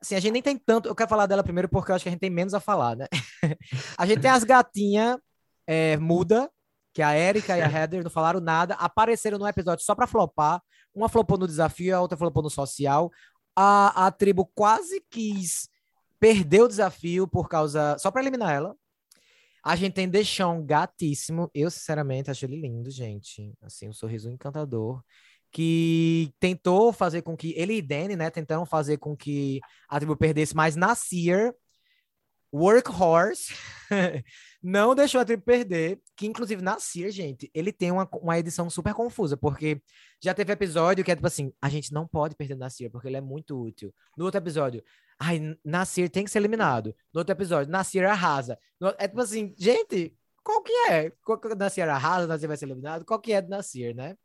Assim, 0.00 0.14
a 0.14 0.20
gente 0.20 0.32
nem 0.32 0.42
tem 0.42 0.56
tanto. 0.56 0.88
Eu 0.88 0.94
quero 0.94 1.10
falar 1.10 1.26
dela 1.26 1.42
primeiro 1.42 1.68
porque 1.68 1.90
eu 1.90 1.96
acho 1.96 2.04
que 2.04 2.08
a 2.08 2.12
gente 2.12 2.20
tem 2.20 2.30
menos 2.30 2.54
a 2.54 2.60
falar, 2.60 2.94
né? 2.96 3.06
a 3.98 4.06
gente 4.06 4.20
tem 4.20 4.30
as 4.30 4.44
gatinhas 4.44 5.18
é, 5.66 5.96
muda, 5.96 6.48
que 6.94 7.02
a 7.02 7.18
Erika 7.18 7.58
e 7.58 7.60
a 7.60 7.66
Heather 7.68 8.04
não 8.04 8.10
falaram 8.10 8.38
nada, 8.38 8.74
apareceram 8.74 9.36
no 9.36 9.48
episódio 9.48 9.84
só 9.84 9.96
pra 9.96 10.06
flopar. 10.06 10.62
Uma 10.96 11.10
flopou 11.10 11.36
no 11.36 11.46
desafio, 11.46 11.94
a 11.94 12.00
outra 12.00 12.16
flopou 12.16 12.42
no 12.42 12.48
social. 12.48 13.12
A, 13.54 14.06
a 14.06 14.10
tribo 14.10 14.46
quase 14.46 15.04
quis 15.10 15.68
perder 16.18 16.62
o 16.62 16.68
desafio 16.68 17.28
por 17.28 17.48
causa. 17.50 17.96
Só 17.98 18.10
pra 18.10 18.22
eliminar 18.22 18.54
ela. 18.54 18.74
A 19.62 19.76
gente 19.76 19.92
tem 19.92 20.08
Deixão 20.08 20.64
gatíssimo. 20.64 21.50
Eu, 21.54 21.70
sinceramente, 21.70 22.30
acho 22.30 22.46
ele 22.46 22.56
lindo, 22.56 22.90
gente. 22.90 23.52
Assim, 23.60 23.88
um 23.88 23.92
sorriso 23.92 24.30
encantador. 24.30 25.02
Que 25.52 26.32
tentou 26.40 26.92
fazer 26.92 27.20
com 27.20 27.36
que. 27.36 27.52
Ele 27.56 27.74
e 27.74 27.82
Danny, 27.82 28.16
né? 28.16 28.30
Tentaram 28.30 28.64
fazer 28.64 28.96
com 28.96 29.14
que 29.14 29.60
a 29.88 29.98
tribo 29.98 30.16
perdesse, 30.16 30.56
mas 30.56 30.76
Nasir, 30.76 31.54
workhorse, 32.52 33.54
não 34.66 34.96
deixou 34.96 35.20
a 35.20 35.24
tribo 35.24 35.44
perder. 35.44 36.00
Que, 36.16 36.26
inclusive, 36.26 36.60
Nasir, 36.60 37.10
gente, 37.10 37.48
ele 37.54 37.72
tem 37.72 37.92
uma, 37.92 38.08
uma 38.14 38.36
edição 38.36 38.68
super 38.68 38.92
confusa, 38.92 39.36
porque 39.36 39.80
já 40.20 40.34
teve 40.34 40.52
episódio 40.52 41.04
que 41.04 41.12
é 41.12 41.14
tipo 41.14 41.26
assim: 41.26 41.52
a 41.62 41.68
gente 41.68 41.92
não 41.92 42.06
pode 42.06 42.34
perder 42.34 42.56
Nasir, 42.56 42.90
porque 42.90 43.06
ele 43.06 43.16
é 43.16 43.20
muito 43.20 43.60
útil. 43.60 43.94
No 44.16 44.24
outro 44.24 44.38
episódio, 44.38 44.82
Ai, 45.18 45.56
Nasir 45.64 46.10
tem 46.10 46.24
que 46.24 46.30
ser 46.30 46.38
eliminado. 46.38 46.94
No 47.12 47.20
outro 47.20 47.32
episódio, 47.32 47.70
Nasir 47.70 48.04
arrasa. 48.04 48.58
No, 48.80 48.88
é 48.98 49.06
tipo 49.06 49.20
assim, 49.20 49.54
gente, 49.56 50.14
qual 50.42 50.62
que 50.62 50.72
é? 50.90 51.10
Qual 51.24 51.38
que 51.38 51.48
é 51.48 51.54
Nasir 51.54 51.88
arrasa, 51.88 52.26
Nasir 52.26 52.48
vai 52.48 52.56
ser 52.56 52.66
eliminado? 52.66 53.04
Qual 53.04 53.20
que 53.20 53.32
é 53.32 53.40
do 53.40 53.48
Nasir, 53.48 53.94
né? 53.94 54.16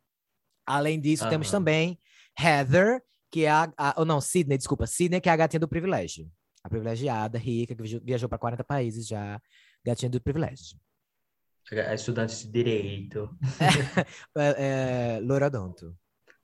Além 0.66 1.00
disso, 1.00 1.24
uhum. 1.24 1.30
temos 1.30 1.50
também 1.50 1.98
Heather, 2.38 3.00
que 3.30 3.44
é 3.44 3.50
a, 3.50 3.72
a. 3.76 3.94
Ou 3.98 4.04
não, 4.04 4.20
Sidney, 4.20 4.58
desculpa. 4.58 4.86
Sidney, 4.86 5.20
que 5.20 5.28
é 5.28 5.32
a 5.32 5.36
gatinha 5.36 5.60
do 5.60 5.68
privilégio. 5.68 6.28
A 6.64 6.68
privilegiada, 6.68 7.38
rica, 7.38 7.74
que 7.74 8.00
viajou 8.00 8.28
para 8.28 8.38
40 8.38 8.62
países 8.62 9.06
já. 9.06 9.40
Gatinha 9.84 10.10
do 10.10 10.20
privilégio. 10.20 10.78
É 11.70 11.94
estudante 11.94 12.36
de 12.44 12.52
direito. 12.52 13.30
é, 14.36 15.16
é, 15.16 15.20
Louradonto. 15.20 15.96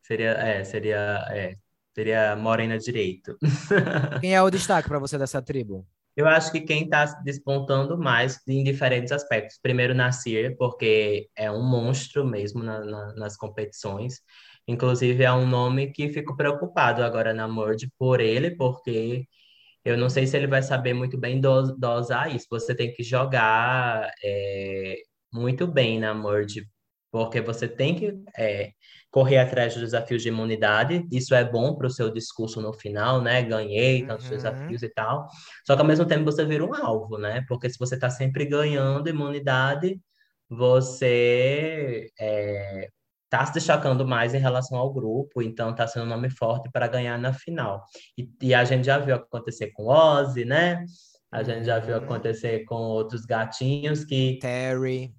Seria, 0.03 0.31
é, 0.31 0.65
seria, 0.65 1.27
é, 1.31 1.55
Seria 1.99 2.37
Morena 2.37 2.79
Direito. 2.79 3.37
Quem 4.21 4.33
é 4.33 4.41
o 4.41 4.51
destaque 4.51 4.89
para 4.89 5.01
você 5.01 5.19
dessa 5.19 5.43
tribo? 5.43 5.85
Eu 6.17 6.29
acho 6.29 6.53
que 6.53 6.61
quem 6.61 6.85
está 6.85 7.05
despontando 7.25 7.99
mais 7.99 8.41
em 8.47 8.63
diferentes 8.63 9.11
aspectos. 9.11 9.59
Primeiro, 9.61 9.95
Nasir, 9.97 10.57
porque 10.57 11.29
é 11.37 11.51
um 11.51 11.61
monstro 11.61 12.25
mesmo 12.25 12.63
na, 12.63 12.85
na, 12.85 13.15
nas 13.15 13.37
competições. 13.37 14.21
Inclusive, 14.69 15.25
é 15.25 15.33
um 15.33 15.45
nome 15.45 15.93
que 15.93 16.13
fico 16.13 16.37
preocupado 16.37 17.03
agora 17.03 17.35
na 17.35 17.49
Merge 17.49 17.91
por 17.99 18.21
ele, 18.21 18.53
porque 18.53 19.27
eu 19.89 19.97
não 19.97 20.11
sei 20.11 20.27
se 20.27 20.37
ele 20.37 20.47
vai 20.47 20.63
saber 20.63 20.93
muito 20.93 21.19
bem 21.19 21.41
dosar 21.41 22.35
isso. 22.35 22.47
Você 22.51 22.75
tem 22.75 22.93
que 22.93 23.03
jogar 23.03 24.11
é, 24.23 24.97
muito 25.33 25.67
bem 25.67 25.99
na 25.99 26.15
Merge, 26.15 26.67
porque 27.11 27.41
você 27.41 27.67
tem 27.67 27.95
que 27.95 28.15
é, 28.37 28.73
correr 29.11 29.39
atrás 29.39 29.73
dos 29.73 29.83
desafios 29.83 30.23
de 30.23 30.29
imunidade. 30.29 31.07
Isso 31.11 31.35
é 31.35 31.43
bom 31.43 31.75
para 31.75 31.87
o 31.87 31.91
seu 31.91 32.11
discurso 32.13 32.61
no 32.61 32.73
final, 32.75 33.23
né? 33.23 33.43
Ganhei 33.43 34.07
tantos 34.07 34.27
uhum. 34.27 34.33
desafios 34.33 34.83
e 34.83 34.91
tal. 34.91 35.27
Só 35.67 35.75
que 35.75 35.81
ao 35.81 35.89
mesmo 35.89 36.05
tempo 36.07 36.25
você 36.25 36.45
vira 36.45 36.65
um 36.65 36.75
alvo, 36.75 37.17
né? 37.17 37.43
Porque 37.49 37.71
se 37.71 37.79
você 37.79 37.95
está 37.95 38.11
sempre 38.11 38.45
ganhando 38.45 39.09
imunidade, 39.09 39.99
você 40.51 42.11
é, 42.21 42.89
tá 43.31 43.45
se 43.45 43.53
destacando 43.53 44.07
mais 44.07 44.35
em 44.35 44.39
relação 44.39 44.79
ao 44.79 44.93
grupo, 44.93 45.43
então 45.43 45.71
está 45.71 45.87
sendo 45.87 46.07
um 46.07 46.09
nome 46.09 46.31
forte 46.31 46.71
para 46.73 46.87
ganhar 46.87 47.19
na 47.19 47.33
final. 47.33 47.85
E, 48.17 48.29
e, 48.43 48.55
a 48.55 48.65
gente 48.65 48.87
já 48.87 48.99
viu 48.99 49.15
acontecer 49.15 49.71
com 49.73 49.87
Ozzy, 49.87 50.45
né? 50.45 50.85
A 51.31 51.43
gente 51.43 51.65
já 51.65 51.79
viu 51.79 51.97
uhum. 51.97 52.05
acontecer 52.05 52.65
com 52.65 52.77
outros 52.77 53.27
gatinhos 53.27 54.05
que. 54.05 54.39
Terry. 54.41 55.13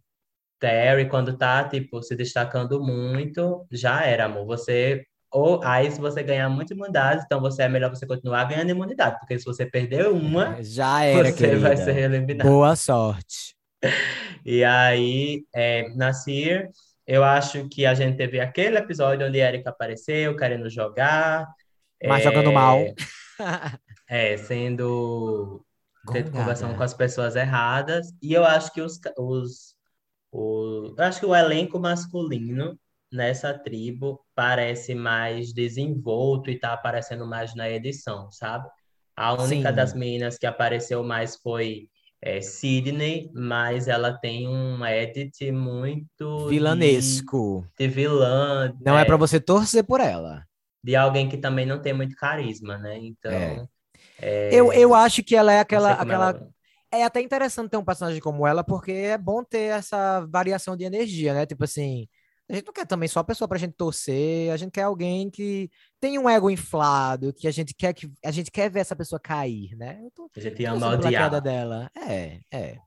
Terry, 0.60 1.08
quando 1.08 1.38
tá, 1.38 1.63
tipo, 1.63 2.02
se 2.02 2.15
destacando 2.15 2.84
muito, 2.84 3.65
já 3.72 4.04
era, 4.04 4.26
amor. 4.26 4.45
Você. 4.45 5.06
Ou 5.32 5.63
aí, 5.63 5.91
se 5.91 6.02
você 6.02 6.24
ganhar 6.24 6.50
muita 6.50 6.74
imunidade, 6.74 7.22
então 7.24 7.39
você 7.39 7.62
é 7.62 7.69
melhor 7.69 7.91
você 7.91 8.08
continuar 8.08 8.45
ganhando 8.45 8.72
imunidade, 8.72 9.19
porque 9.19 9.38
se 9.38 9.45
você 9.45 9.63
perder 9.63 10.08
uma, 10.08 10.58
já 10.63 11.06
era, 11.06 11.26
você 11.26 11.34
querida. 11.34 11.60
vai 11.60 11.78
ser 11.78 11.95
eliminado. 11.98 12.48
Boa 12.48 12.76
sorte. 12.76 13.56
E 14.45 14.63
aí, 14.63 15.43
é, 15.54 15.89
Nasir, 15.95 16.69
eu 17.10 17.24
acho 17.24 17.67
que 17.67 17.88
a 17.88 17.95
gente 17.95 18.17
teve 18.17 18.39
aquele 18.39 18.78
episódio 18.78 19.26
onde 19.26 19.39
Erika 19.39 19.72
apareceu 19.72 20.38
querendo 20.38 20.69
jogar. 20.69 21.48
Mas 22.06 22.22
é, 22.22 22.24
jogando 22.26 22.52
mal. 22.52 22.78
É, 24.08 24.38
sendo. 24.38 25.65
Conversando 26.06 26.78
com 26.78 26.84
as 26.84 26.93
pessoas 26.93 27.36
erradas. 27.36 28.13
E 28.22 28.32
eu 28.32 28.45
acho 28.45 28.72
que 28.72 28.80
os, 28.80 29.00
os 29.17 29.76
o, 30.32 30.93
eu 30.95 31.04
acho 31.04 31.19
que 31.19 31.26
o 31.26 31.36
elenco 31.36 31.80
masculino 31.80 32.80
nessa 33.12 33.58
tribo 33.58 34.24
parece 34.36 34.93
mais 34.93 35.52
desenvolto 35.52 36.52
e 36.52 36.54
está 36.54 36.74
aparecendo 36.74 37.26
mais 37.26 37.56
na 37.56 37.67
edição, 37.67 38.32
sabe? 38.32 38.69
A 39.15 39.34
única 39.34 39.69
Sim. 39.69 39.76
das 39.76 39.95
meninas 39.95 40.38
que 40.38 40.45
apareceu 40.45 41.04
mais 41.04 41.38
foi 41.38 41.89
é, 42.22 42.42
Sidney, 42.42 43.32
mas 43.34 43.88
ela 43.88 44.14
tem 44.14 44.48
um 44.48 44.86
edit 44.86 45.52
muito 45.52 46.48
vilanesco. 46.48 47.66
De, 47.78 47.88
de 47.88 47.94
vilã. 47.94 48.74
Não 48.86 48.98
é, 48.98 49.02
é 49.02 49.06
para 49.06 49.18
você 49.18 49.40
torcer 49.40 49.84
por 49.84 50.02
ela. 50.02 50.44
De 50.84 50.96
alguém 50.96 51.30
que 51.30 51.38
também 51.38 51.66
não 51.66 51.82
tem 51.82 51.94
muito 51.94 52.16
carisma, 52.16 52.78
né? 52.78 52.98
Então. 52.98 53.32
É. 53.32 53.66
É, 54.22 54.50
eu, 54.54 54.72
eu 54.74 54.94
acho 54.94 55.24
que 55.24 55.36
ela 55.36 55.52
é 55.52 55.60
aquela, 55.60 55.94
aquela, 55.94 56.30
ela 56.30 56.50
é 56.92 57.04
até 57.04 57.22
interessante 57.22 57.70
ter 57.70 57.78
um 57.78 57.86
personagem 57.86 58.22
como 58.22 58.46
ela, 58.46 58.64
porque 58.64 58.92
é 58.92 59.18
bom 59.18 59.44
ter 59.44 59.72
essa 59.72 60.26
variação 60.30 60.76
de 60.76 60.84
energia, 60.84 61.34
né? 61.34 61.46
Tipo 61.46 61.64
assim, 61.64 62.08
a 62.50 62.56
gente 62.56 62.66
não 62.66 62.74
quer 62.74 62.86
também 62.86 63.08
só 63.08 63.20
a 63.20 63.24
pessoa 63.24 63.48
pra 63.48 63.60
gente 63.60 63.76
torcer, 63.76 64.52
a 64.52 64.58
gente 64.58 64.72
quer 64.72 64.82
alguém 64.82 65.30
que 65.30 65.70
tem 66.00 66.18
um 66.18 66.28
ego 66.28 66.50
inflado, 66.50 67.32
que 67.32 67.48
a 67.48 67.52
gente 67.52 67.76
quer 67.76 67.94
que 67.94 68.12
a 68.26 68.32
gente 68.32 68.50
quer 68.50 68.72
ver 68.72 68.80
essa 68.80 68.96
pessoa 68.96 69.20
cair, 69.20 69.76
né? 69.76 70.02
Tô, 70.16 70.30
a 70.36 70.40
gente 70.40 70.66
ama 70.66 70.96
odiar. 70.96 71.42
dela. 71.42 71.92
É, 71.96 72.40
é. 72.52 72.78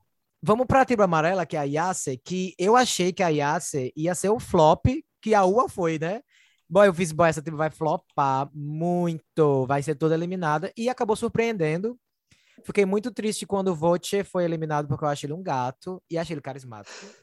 Vamos 0.41 0.67
pra 0.67 0.83
tribo 0.83 1.03
amarela, 1.03 1.45
que 1.45 1.55
é 1.55 1.59
a 1.59 1.63
Yase, 1.63 2.17
que 2.17 2.53
eu 2.59 2.75
achei 2.75 3.13
que 3.13 3.23
a 3.23 3.29
Yase 3.29 3.93
ia 3.95 4.13
ser 4.13 4.29
o 4.29 4.39
flop 4.39 4.85
que 5.21 5.33
a 5.33 5.45
Ua 5.45 5.69
foi, 5.69 5.97
né? 5.97 6.21
Bom, 6.69 6.83
eu 6.83 6.93
fiz, 6.93 7.13
bom, 7.13 7.23
essa 7.25 7.41
tribo 7.41 7.55
vai 7.55 7.69
flopar 7.69 8.49
muito, 8.53 9.65
vai 9.65 9.81
ser 9.81 9.95
toda 9.95 10.15
eliminada, 10.15 10.73
e 10.75 10.89
acabou 10.89 11.15
surpreendendo. 11.15 11.97
Fiquei 12.65 12.85
muito 12.85 13.11
triste 13.11 13.45
quando 13.45 13.69
o 13.69 13.75
Voce 13.75 14.23
foi 14.25 14.43
eliminado, 14.43 14.87
porque 14.87 15.05
eu 15.05 15.09
achei 15.09 15.27
ele 15.27 15.33
um 15.33 15.43
gato 15.43 16.03
e 16.09 16.17
achei 16.17 16.33
ele 16.33 16.41
carismático. 16.41 17.22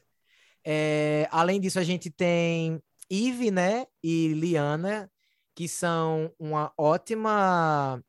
É, 0.63 1.27
além 1.31 1.59
disso, 1.59 1.79
a 1.79 1.83
gente 1.83 2.09
tem 2.09 2.81
Eve, 3.09 3.51
né, 3.51 3.85
e 4.03 4.29
Liana, 4.33 5.11
que 5.55 5.67
são 5.67 6.33
uma 6.39 6.71
ótima 6.77 8.01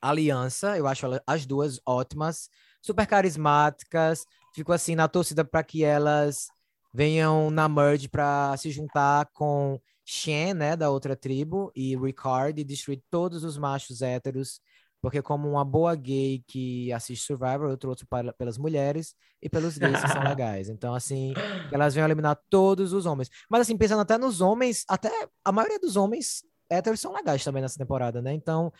aliança. 0.00 0.76
Eu 0.78 0.86
acho 0.86 1.06
as 1.26 1.46
duas 1.46 1.80
ótimas, 1.86 2.48
super 2.80 3.06
carismáticas. 3.06 4.24
Fico 4.54 4.72
assim 4.72 4.94
na 4.94 5.08
torcida 5.08 5.44
para 5.44 5.62
que 5.62 5.84
elas 5.84 6.48
venham 6.92 7.50
na 7.50 7.68
merge 7.68 8.08
para 8.08 8.56
se 8.56 8.70
juntar 8.70 9.26
com 9.32 9.80
Shen, 10.04 10.54
né, 10.54 10.76
da 10.76 10.90
outra 10.90 11.14
tribo, 11.14 11.70
e 11.74 11.96
Ricard 11.96 12.60
e 12.60 12.64
destruir 12.64 13.02
todos 13.10 13.44
os 13.44 13.56
machos 13.56 14.02
héteros 14.02 14.60
porque 15.00 15.22
como 15.22 15.48
uma 15.48 15.64
boa 15.64 15.94
gay 15.94 16.44
que 16.46 16.92
assiste 16.92 17.24
Survivor, 17.24 17.70
eu 17.70 17.76
trouxe 17.76 18.04
para, 18.06 18.32
pelas 18.32 18.58
mulheres 18.58 19.14
e 19.42 19.48
pelos 19.48 19.78
gays 19.78 20.00
que 20.00 20.08
são 20.08 20.22
legais. 20.24 20.68
Então, 20.68 20.94
assim, 20.94 21.32
elas 21.72 21.94
vêm 21.94 22.04
eliminar 22.04 22.38
todos 22.50 22.92
os 22.92 23.06
homens. 23.06 23.30
Mas, 23.48 23.62
assim, 23.62 23.76
pensando 23.76 24.02
até 24.02 24.18
nos 24.18 24.40
homens, 24.40 24.84
até 24.88 25.10
a 25.44 25.50
maioria 25.50 25.78
dos 25.78 25.96
homens 25.96 26.42
héteros 26.68 27.00
são 27.00 27.12
legais 27.12 27.42
também 27.42 27.62
nessa 27.62 27.78
temporada, 27.78 28.20
né? 28.20 28.32
Então, 28.34 28.72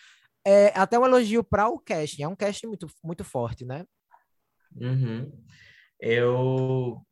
é 0.47 0.69
até 0.79 0.99
um 0.99 1.07
elogio 1.07 1.43
para 1.43 1.69
o 1.69 1.79
casting. 1.79 2.23
É 2.23 2.29
um 2.29 2.37
casting 2.37 2.67
muito, 2.67 2.87
muito 3.03 3.25
forte, 3.25 3.65
né? 3.65 3.85
Uhum. 4.77 5.33
Eu 5.99 7.03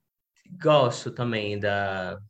gosto 0.60 1.10
também 1.10 1.58
da, 1.58 2.20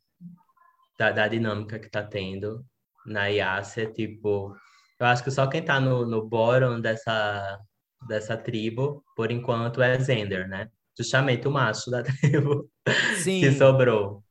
da, 0.97 1.11
da 1.11 1.27
dinâmica 1.27 1.77
que 1.77 1.89
tá 1.89 2.03
tendo 2.03 2.65
na 3.05 3.27
Yasser, 3.27 3.91
tipo 3.93 4.55
eu 4.99 5.05
acho 5.05 5.23
que 5.23 5.31
só 5.31 5.47
quem 5.47 5.63
tá 5.63 5.79
no, 5.79 6.05
no 6.05 6.27
bottom 6.27 6.81
dessa, 6.81 7.59
dessa 8.07 8.35
tribo, 8.35 9.03
por 9.15 9.31
enquanto, 9.31 9.81
é 9.81 9.97
Zender, 9.99 10.47
né? 10.47 10.69
Justamente 10.97 11.47
o 11.47 11.51
macho 11.51 11.89
da 11.89 12.03
tribo 12.03 12.69
Sim. 13.15 13.39
que 13.39 13.51
sobrou. 13.53 14.23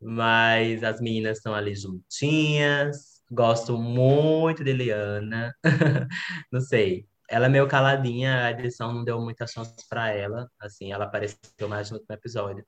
Mas 0.00 0.82
as 0.84 1.00
meninas 1.00 1.38
estão 1.38 1.54
ali 1.54 1.74
juntinhas. 1.74 3.22
Gosto 3.30 3.76
muito 3.76 4.62
de 4.62 4.72
Liana. 4.72 5.54
Não 6.52 6.60
sei. 6.60 7.06
Ela 7.28 7.46
é 7.46 7.48
meio 7.48 7.66
caladinha, 7.66 8.44
a 8.44 8.50
edição 8.50 8.92
não 8.92 9.04
deu 9.04 9.18
muita 9.18 9.46
chance 9.46 9.74
para 9.88 10.10
ela. 10.10 10.46
Assim, 10.60 10.92
ela 10.92 11.06
apareceu 11.06 11.66
mais 11.66 11.90
no 11.90 11.96
último 11.96 12.14
episódio. 12.14 12.64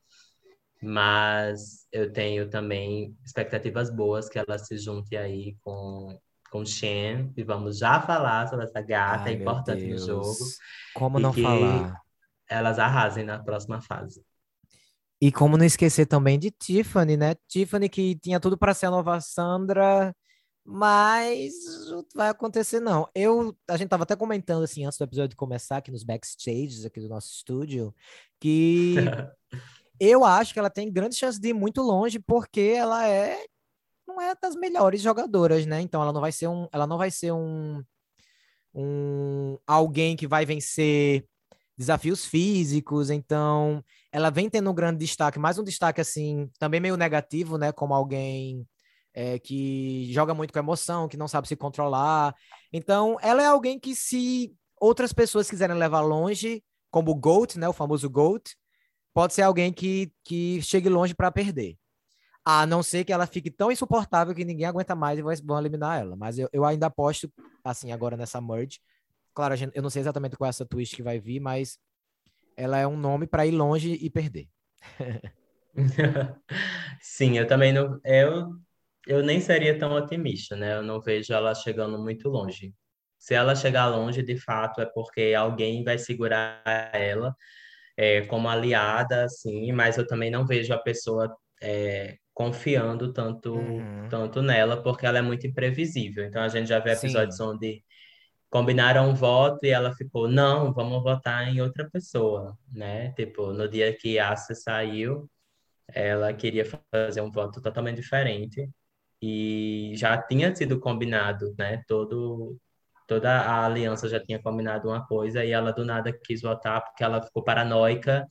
Mas 0.83 1.87
eu 1.93 2.11
tenho 2.13 2.49
também 2.49 3.15
expectativas 3.25 3.91
boas 3.91 4.29
que 4.29 4.39
ela 4.39 4.59
se 4.59 4.79
junte 4.79 5.17
aí 5.17 5.57
com 5.61 6.19
com 6.55 6.65
Shen 6.65 7.33
e 7.37 7.43
vamos 7.43 7.79
já 7.79 8.01
falar 8.01 8.47
sobre 8.47 8.65
essa 8.65 8.81
gata 8.81 9.25
Ai, 9.25 9.33
importante 9.33 9.85
no 9.87 9.99
jogo. 9.99 10.37
Como 10.95 11.19
não 11.19 11.33
falar? 11.33 12.01
Elas 12.49 12.79
arrasem 12.79 13.25
na 13.25 13.43
próxima 13.43 13.81
fase. 13.81 14.25
E 15.21 15.33
como 15.33 15.57
não 15.57 15.65
esquecer 15.65 16.07
também 16.07 16.39
de 16.39 16.53
Tiffany, 16.53 17.17
né? 17.17 17.35
Tiffany 17.49 17.89
que 17.89 18.15
tinha 18.21 18.39
tudo 18.39 18.57
para 18.57 18.73
ser 18.73 18.87
a 18.87 18.93
nova 18.93 19.21
Sandra, 19.21 20.15
mas 20.65 21.55
vai 22.15 22.29
acontecer 22.29 22.79
não. 22.79 23.09
Eu, 23.13 23.53
a 23.69 23.77
gente 23.77 23.89
tava 23.89 24.05
até 24.05 24.15
comentando 24.15 24.63
assim 24.63 24.85
antes 24.85 24.97
do 24.97 25.03
episódio 25.03 25.37
começar 25.37 25.79
aqui 25.79 25.91
nos 25.91 26.05
backstages 26.05 26.85
aqui 26.85 27.01
do 27.01 27.09
nosso 27.09 27.33
estúdio, 27.33 27.93
que 28.39 28.95
eu 29.99 30.25
acho 30.25 30.53
que 30.53 30.61
ela 30.61 30.71
tem 30.71 30.93
grande 30.93 31.17
chance 31.17 31.41
de 31.41 31.49
ir 31.49 31.53
muito 31.53 31.83
longe 31.83 32.21
porque 32.21 32.75
ela 32.77 33.09
é 33.09 33.45
não 34.07 34.21
é 34.21 34.35
das 34.41 34.55
melhores 34.57 35.01
jogadoras, 35.01 35.67
né? 35.67 35.81
Então 35.81 36.03
ela 36.03 36.13
não 36.13 36.21
vai 36.21 36.33
ser 36.33 36.49
um, 36.49 36.69
ela 36.73 36.87
não 36.87 36.99
vai 36.99 37.11
ser 37.11 37.33
um 37.33 37.83
um 38.75 39.57
alguém 39.67 40.17
que 40.17 40.27
vai 40.27 40.45
vencer 40.45 41.25
desafios 41.77 42.25
físicos, 42.25 43.11
então 43.11 43.85
ela 44.13 44.31
vem 44.31 44.49
tendo 44.51 44.71
um 44.71 44.75
grande 44.75 44.99
destaque, 44.99 45.39
mais 45.39 45.59
um 45.59 45.65
destaque 45.65 46.01
assim, 46.01 46.51
também 46.59 46.81
meio 46.81 46.97
negativo, 46.97 47.59
né? 47.59 47.73
Como 47.73 47.95
alguém 47.95 48.67
é, 49.15 49.39
que 49.39 50.13
joga 50.13 50.35
muito 50.35 50.53
com 50.53 50.59
emoção, 50.59 51.09
que 51.09 51.17
não 51.17 51.29
sabe 51.29 51.49
se 51.49 51.57
controlar. 51.57 52.35
Então, 52.73 53.17
ela 53.23 53.43
é 53.43 53.47
alguém 53.47 53.79
que, 53.79 53.95
se 53.95 54.53
outras 54.81 55.13
pessoas 55.13 55.49
quiserem 55.49 55.77
levar 55.77 56.01
longe, 56.01 56.63
como 56.91 57.13
o 57.13 57.15
GOAT, 57.15 57.59
né? 57.59 57.69
O 57.69 57.73
famoso 57.73 58.11
GOAT, 58.11 58.57
pode 59.13 59.35
ser 59.35 59.43
alguém 59.43 59.73
que, 59.73 60.13
que 60.25 60.61
chegue 60.63 60.89
longe 60.89 61.15
para 61.15 61.31
perder. 61.31 61.77
A 62.45 62.67
não 62.67 62.83
ser 62.83 63.05
que 63.05 63.13
ela 63.13 63.27
fique 63.27 63.51
tão 63.51 63.73
insuportável 63.73 64.35
que 64.35 64.45
ninguém 64.45 64.67
aguenta 64.67 64.95
mais 64.95 65.19
e 65.19 65.23
vão 65.23 65.59
eliminar 65.59 66.01
ela. 66.01 66.15
Mas 66.15 66.39
eu, 66.39 66.49
eu 66.53 66.65
ainda 66.65 66.87
aposto, 66.87 67.33
assim, 67.65 67.91
agora 67.91 68.17
nessa 68.17 68.41
merge. 68.41 68.81
Claro, 69.33 69.57
gente, 69.57 69.75
eu 69.75 69.83
não 69.83 69.91
sei 69.91 70.01
exatamente 70.01 70.37
qual 70.37 70.47
é 70.47 70.51
essa 70.51 70.67
twist 70.67 70.95
que 70.95 71.03
vai 71.03 71.19
vir, 71.19 71.41
mas 71.41 71.79
ela 72.57 72.79
é 72.79 72.87
um 72.87 72.97
nome 72.97 73.27
para 73.27 73.47
ir 73.47 73.53
longe 73.53 73.95
e 73.95 74.11
perder. 74.11 74.49
Sim, 77.01 77.39
eu 77.39 77.47
também 77.47 77.73
não. 77.73 77.99
Eu, 78.05 78.53
eu 79.07 79.23
nem 79.23 79.41
seria 79.41 79.79
tão 79.79 79.93
otimista, 79.93 80.55
né? 80.57 80.75
Eu 80.77 80.83
não 80.83 81.01
vejo 81.01 81.33
ela 81.33 81.55
chegando 81.55 81.99
muito 81.99 82.29
longe. 82.29 82.75
Se 83.19 83.35
ela 83.35 83.57
chegar 83.57 83.87
longe, 83.87 84.23
de 84.23 84.39
fato, 84.39 84.81
é 84.81 84.87
porque 84.87 85.35
alguém 85.37 85.83
vai 85.83 85.99
segurar 85.99 86.63
ela 86.93 87.35
é, 87.97 88.23
como 88.27 88.49
aliada, 88.49 89.25
assim, 89.25 89.73
mas 89.73 89.97
eu 89.99 90.07
também 90.07 90.31
não 90.31 90.47
vejo 90.47 90.73
a 90.75 90.79
pessoa 90.79 91.35
é, 91.63 92.19
confiando 92.35 93.13
tanto, 93.13 93.55
uhum. 93.55 94.09
tanto 94.11 94.43
nela, 94.43 94.83
porque 94.83 95.07
ela 95.07 95.19
é 95.19 95.23
muito 95.23 95.47
imprevisível. 95.47 96.25
Então 96.25 96.43
a 96.43 96.49
gente 96.49 96.67
já 96.69 96.81
vê 96.81 96.93
episódios 96.93 97.37
Sim. 97.37 97.45
onde 97.45 97.85
combinaram 98.51 99.09
um 99.11 99.15
voto 99.15 99.65
e 99.65 99.71
ela 99.71 99.95
ficou, 99.95 100.29
não, 100.29 100.73
vamos 100.73 101.03
votar 101.03 101.49
em 101.49 101.61
outra 101.61 101.89
pessoa, 101.89 102.59
né? 102.73 103.13
Tipo, 103.13 103.53
no 103.53 103.69
dia 103.69 103.97
que 103.97 104.19
a 104.19 104.31
Asa 104.31 104.55
saiu, 104.55 105.31
ela 105.89 106.33
queria 106.33 106.65
fazer 106.91 107.21
um 107.21 107.31
voto 107.31 107.61
totalmente 107.61 107.97
diferente 107.97 108.69
e 109.23 109.93
já 109.97 110.21
tinha 110.21 110.55
sido 110.55 110.81
combinado, 110.81 111.55
né? 111.59 111.83
Todo, 111.87 112.57
toda 113.07 113.31
a 113.31 113.65
aliança 113.65 114.09
já 114.09 114.21
tinha 114.21 114.43
combinado 114.43 114.89
uma 114.89 115.07
coisa 115.07 115.45
e 115.45 115.51
ela 115.51 115.73
do 115.73 115.85
nada 115.85 116.13
quis 116.13 116.43
votar 116.43 116.85
porque 116.85 117.05
ela 117.05 117.23
ficou 117.23 117.45
paranoica 117.45 118.27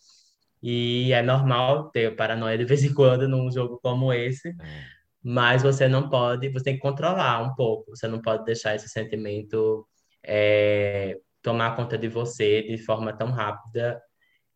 e 0.64 1.12
é 1.12 1.22
normal 1.22 1.90
ter 1.90 2.16
paranoia 2.16 2.58
de 2.58 2.64
vez 2.64 2.86
em 2.86 2.94
quando 2.94 3.28
num 3.28 3.52
jogo 3.52 3.80
como 3.84 4.14
esse, 4.14 4.48
é. 4.48 4.84
mas 5.22 5.62
você 5.62 5.90
não 5.90 6.10
pode, 6.10 6.48
você 6.48 6.64
tem 6.64 6.76
que 6.76 6.82
controlar 6.82 7.44
um 7.44 7.54
pouco, 7.54 7.90
você 7.94 8.08
não 8.08 8.22
pode 8.22 8.46
deixar 8.46 8.74
esse 8.74 8.88
sentimento 8.88 9.86
é, 10.24 11.20
tomar 11.42 11.76
conta 11.76 11.98
de 11.98 12.08
você 12.08 12.62
de 12.64 12.78
forma 12.78 13.12
tão 13.12 13.30
rápida 13.30 14.02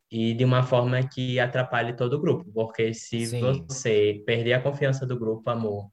e 0.10 0.34
de 0.34 0.46
uma 0.46 0.64
forma 0.64 1.06
que 1.06 1.38
atrapalhe 1.42 1.94
todo 1.94 2.14
o 2.14 2.22
grupo, 2.22 2.50
porque 2.54 2.94
se 2.94 3.28
Sim. 3.28 3.66
você 3.68 4.24
perder 4.26 4.54
a 4.54 4.62
confiança 4.62 5.06
do 5.06 5.20
grupo, 5.20 5.50
amor, 5.50 5.92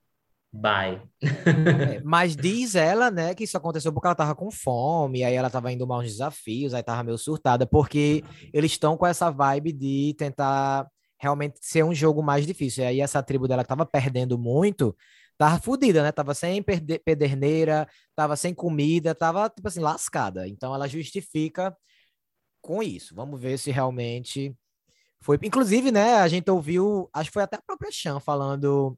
bye. 0.54 1.02
É, 1.22 2.00
mas 2.04 2.36
diz 2.36 2.74
ela, 2.74 3.10
né, 3.10 3.34
que 3.34 3.44
isso 3.44 3.56
aconteceu 3.56 3.92
porque 3.92 4.06
ela 4.06 4.14
tava 4.14 4.34
com 4.34 4.50
fome, 4.50 5.24
aí 5.24 5.34
ela 5.34 5.50
tava 5.50 5.72
indo 5.72 5.86
mal 5.86 6.00
uns 6.00 6.06
desafios, 6.12 6.72
aí 6.74 6.82
tava 6.82 7.02
meio 7.02 7.18
surtada, 7.18 7.66
porque 7.66 8.22
eles 8.52 8.72
estão 8.72 8.96
com 8.96 9.06
essa 9.06 9.30
vibe 9.30 9.72
de 9.72 10.14
tentar 10.16 10.86
realmente 11.18 11.58
ser 11.60 11.84
um 11.84 11.94
jogo 11.94 12.22
mais 12.22 12.46
difícil. 12.46 12.84
E 12.84 12.86
aí 12.86 13.00
essa 13.00 13.22
tribo 13.22 13.48
dela 13.48 13.62
que 13.62 13.68
tava 13.68 13.84
perdendo 13.84 14.38
muito, 14.38 14.96
tava 15.36 15.60
fodida, 15.60 16.02
né? 16.02 16.12
Tava 16.12 16.34
sem 16.34 16.62
pederneira, 16.62 17.88
tava 18.14 18.36
sem 18.36 18.54
comida, 18.54 19.14
tava, 19.14 19.48
tipo 19.48 19.66
assim, 19.66 19.80
lascada. 19.80 20.46
Então 20.48 20.74
ela 20.74 20.88
justifica 20.88 21.76
com 22.60 22.82
isso. 22.82 23.14
Vamos 23.14 23.40
ver 23.40 23.58
se 23.58 23.70
realmente 23.70 24.56
foi. 25.20 25.38
Inclusive, 25.42 25.90
né, 25.90 26.16
a 26.16 26.28
gente 26.28 26.50
ouviu, 26.50 27.08
acho 27.12 27.30
que 27.30 27.34
foi 27.34 27.42
até 27.42 27.56
a 27.56 27.62
própria 27.62 27.90
Chan 27.90 28.20
falando. 28.20 28.96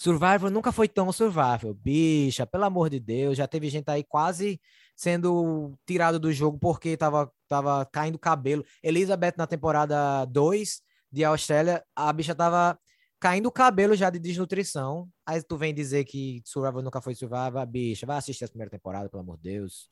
Survivor 0.00 0.50
nunca 0.50 0.72
foi 0.72 0.88
tão 0.88 1.12
survival. 1.12 1.74
Bicha, 1.74 2.46
pelo 2.46 2.64
amor 2.64 2.88
de 2.88 2.98
Deus, 2.98 3.36
já 3.36 3.46
teve 3.46 3.68
gente 3.68 3.90
aí 3.90 4.02
quase 4.02 4.58
sendo 4.96 5.78
tirado 5.86 6.18
do 6.18 6.32
jogo 6.32 6.58
porque 6.58 6.96
tava, 6.96 7.30
tava 7.46 7.84
caindo 7.84 8.18
cabelo. 8.18 8.64
Elizabeth 8.82 9.34
na 9.36 9.46
temporada 9.46 10.24
2 10.24 10.80
de 11.12 11.22
Austrália, 11.22 11.84
a 11.94 12.10
bicha 12.14 12.34
tava 12.34 12.78
caindo 13.20 13.44
o 13.44 13.52
cabelo 13.52 13.94
já 13.94 14.08
de 14.08 14.18
desnutrição. 14.18 15.06
Aí 15.26 15.42
tu 15.42 15.58
vem 15.58 15.74
dizer 15.74 16.06
que 16.06 16.40
Survivor 16.46 16.82
nunca 16.82 17.02
foi 17.02 17.14
Survivor, 17.14 17.66
bicha, 17.66 18.06
vai 18.06 18.16
assistir 18.16 18.46
a 18.46 18.48
primeira 18.48 18.70
temporada, 18.70 19.06
pelo 19.10 19.22
amor 19.22 19.36
de 19.36 19.50
Deus. 19.50 19.90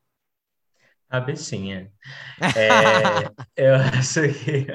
A 1.11 1.21
bichinha. 1.21 1.93
É, 2.57 3.69
eu 3.69 3.75
acho 3.75 4.23
que 4.23 4.67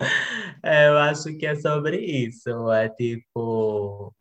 é, 0.62 0.88
eu 0.88 0.98
acho 0.98 1.34
que 1.38 1.46
é 1.46 1.54
sobre 1.54 1.96
isso. 1.96 2.70
É 2.70 2.90
tipo, 2.90 4.14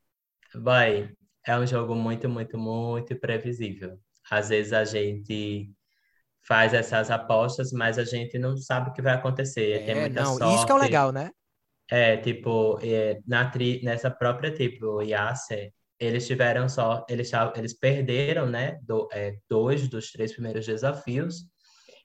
vai, 0.62 1.10
é 1.46 1.58
um 1.58 1.66
jogo 1.66 1.96
muito, 1.96 2.28
muito, 2.30 2.58
muito 2.58 3.16
previsível. 3.20 4.00
Às 4.30 4.50
vezes 4.50 4.74
a 4.74 4.86
gente 4.86 5.72
faz 6.42 6.74
essas 6.74 7.12
apostas, 7.12 7.72
mas 7.72 7.98
a 7.98 8.04
gente 8.04 8.38
não 8.38 8.56
sabe 8.58 8.90
o 8.90 8.94
que 8.94 9.02
vai 9.02 9.14
acontecer. 9.14 9.72
É, 9.72 9.86
Tem 9.86 9.96
muita 9.96 10.24
não, 10.24 10.38
sorte. 10.38 10.56
Isso 10.56 10.66
que 10.66 10.72
é 10.72 10.76
o 10.76 10.80
legal, 10.80 11.12
né? 11.12 11.32
É, 11.92 12.18
tipo, 12.18 12.80
é, 12.84 13.20
na 13.26 13.50
tri, 13.50 13.82
nessa 13.84 14.12
própria 14.12 14.52
tipo, 14.54 15.02
Yasser, 15.02 15.74
eles 16.00 16.26
tiveram 16.28 16.70
só, 16.70 17.06
eles, 17.10 17.32
eles 17.56 17.74
perderam, 17.74 18.46
né, 18.48 18.80
do, 18.84 19.10
é, 19.12 19.38
dois 19.50 19.88
dos 19.88 20.12
três 20.12 20.32
primeiros 20.32 20.66
desafios, 20.66 21.46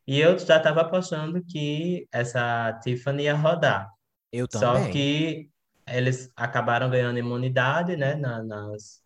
e 0.07 0.21
eu 0.21 0.39
já 0.39 0.57
estava 0.57 0.81
apostando 0.83 1.43
que 1.45 2.09
essa 2.13 2.73
Tiffany 2.83 3.25
ia 3.25 3.35
rodar. 3.35 3.89
Eu 4.33 4.49
também. 4.49 4.85
Só 4.85 4.91
que 4.91 5.51
eles 5.87 6.31
acabaram 6.37 6.91
ganhando 6.91 7.19
imunidade, 7.19 7.97
né, 7.97 8.15
na, 8.15 8.43
nas, 8.43 9.03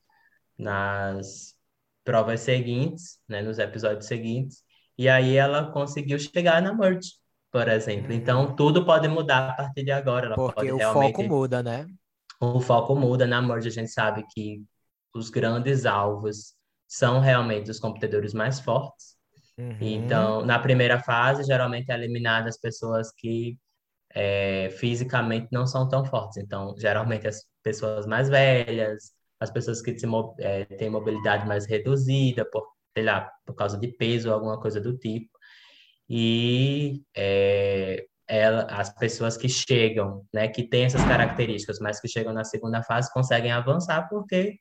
nas 0.57 1.55
provas 2.05 2.41
seguintes, 2.41 3.21
né, 3.29 3.43
nos 3.43 3.59
episódios 3.59 4.07
seguintes, 4.07 4.63
e 4.97 5.09
aí 5.09 5.37
ela 5.37 5.71
conseguiu 5.73 6.19
chegar 6.19 6.63
na 6.63 6.73
Merge 6.75 7.19
por 7.51 7.69
exemplo. 7.69 8.13
Então, 8.13 8.55
tudo 8.55 8.85
pode 8.85 9.09
mudar 9.09 9.51
a 9.51 9.53
partir 9.55 9.85
de 9.85 9.91
agora. 9.91 10.27
Ela 10.27 10.37
Porque 10.37 10.71
o 10.71 10.77
realmente... 10.77 11.17
foco 11.17 11.29
muda, 11.29 11.63
né? 11.63 11.87
O 12.41 12.61
foco 12.61 12.95
muda. 12.95 13.27
Na 13.27 13.41
Merge, 13.41 13.69
a 13.69 13.73
gente 13.73 13.91
sabe 13.91 14.25
que 14.33 14.63
os 15.15 15.31
grandes 15.31 15.87
alvos 15.87 16.55
são 16.87 17.21
realmente 17.21 17.71
os 17.71 17.81
competidores 17.81 18.35
mais 18.35 18.61
fortes. 18.61 19.17
Uhum. 19.57 19.77
Então, 19.81 20.45
na 20.45 20.59
primeira 20.59 21.01
fase, 21.01 21.43
geralmente 21.43 21.91
é 21.91 21.95
eliminada 21.95 22.49
as 22.49 22.59
pessoas 22.59 23.11
que 23.13 23.59
é, 24.15 24.71
fisicamente 24.71 25.49
não 25.53 25.67
são 25.67 25.89
tão 25.89 26.05
fortes. 26.05 26.39
Então, 26.39 26.75
geralmente 26.79 27.27
as 27.27 27.45
pessoas 27.63 28.07
mais 28.07 28.29
velhas, 28.29 29.13
as 29.41 29.51
pessoas 29.51 29.81
que 29.83 29.97
é, 30.41 30.65
têm 30.65 30.91
mobilidade 30.91 31.47
mais 31.47 31.67
reduzida, 31.67 32.45
por, 32.45 32.67
sei 32.97 33.05
lá, 33.05 33.31
por 33.47 33.55
causa 33.55 33.79
de 33.79 33.89
peso 33.89 34.29
ou 34.29 34.35
alguma 34.35 34.61
coisa 34.61 34.81
do 34.81 34.97
tipo 34.97 35.39
e 36.09 37.03
é, 37.15 38.07
ela, 38.27 38.63
as 38.71 38.91
pessoas 38.95 39.37
que 39.37 39.49
chegam, 39.49 40.25
né, 40.33 40.49
que 40.49 40.63
têm 40.63 40.85
essas 40.85 41.05
características, 41.05 41.79
mas 41.81 42.01
que 42.01 42.09
chegam 42.09 42.33
na 42.33 42.45
segunda 42.45 42.83
fase 42.83 43.13
conseguem 43.13 43.53
avançar 43.53 44.09
porque 44.09 44.59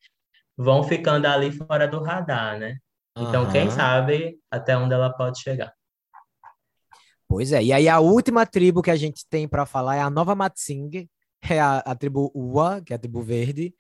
vão 0.58 0.84
ficando 0.84 1.26
ali 1.26 1.52
fora 1.52 1.88
do 1.88 2.04
radar, 2.04 2.60
né? 2.60 2.78
Então, 3.18 3.46
uhum. 3.46 3.52
quem 3.52 3.72
sabe 3.72 4.38
até 4.52 4.78
onde 4.78 4.94
ela 4.94 5.12
pode 5.12 5.42
chegar. 5.42 5.74
Pois 7.28 7.52
é, 7.52 7.64
e 7.64 7.74
aí 7.74 7.90
a 7.90 8.00
última 8.00 8.46
tribo 8.46 8.82
que 8.82 8.92
a 8.92 8.96
gente 8.96 9.26
tem 9.30 9.48
para 9.48 9.66
falar 9.66 9.98
é 9.98 10.02
a 10.02 10.10
Nova 10.10 10.34
Matsing, 10.34 11.10
é 11.42 11.60
a, 11.60 11.80
a 11.80 11.96
tribo 11.96 12.32
Ua, 12.34 12.82
que 12.82 12.94
é 12.94 12.96
a 12.96 13.00
tribo 13.00 13.22
verde. 13.22 13.74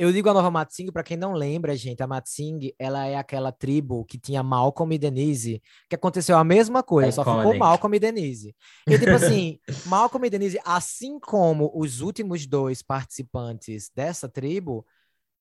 Eu 0.00 0.10
digo 0.10 0.30
a 0.30 0.32
nova 0.32 0.50
Matsing, 0.50 0.90
para 0.90 1.02
quem 1.02 1.14
não 1.14 1.34
lembra, 1.34 1.76
gente, 1.76 2.02
a 2.02 2.06
Matsing, 2.06 2.72
ela 2.78 3.06
é 3.06 3.16
aquela 3.16 3.52
tribo 3.52 4.02
que 4.06 4.18
tinha 4.18 4.42
Malcolm 4.42 4.94
e 4.94 4.98
Denise, 4.98 5.62
que 5.90 5.94
aconteceu 5.94 6.38
a 6.38 6.42
mesma 6.42 6.82
coisa, 6.82 7.12
só 7.12 7.22
ficou 7.22 7.54
Malcolm 7.54 7.94
e 7.94 8.00
Denise. 8.00 8.56
E 8.88 8.98
tipo 8.98 9.10
assim, 9.10 9.58
Malcolm 9.84 10.26
e 10.26 10.30
Denise, 10.30 10.58
assim 10.64 11.20
como 11.20 11.70
os 11.74 12.00
últimos 12.00 12.46
dois 12.46 12.80
participantes 12.80 13.90
dessa 13.94 14.26
tribo, 14.26 14.86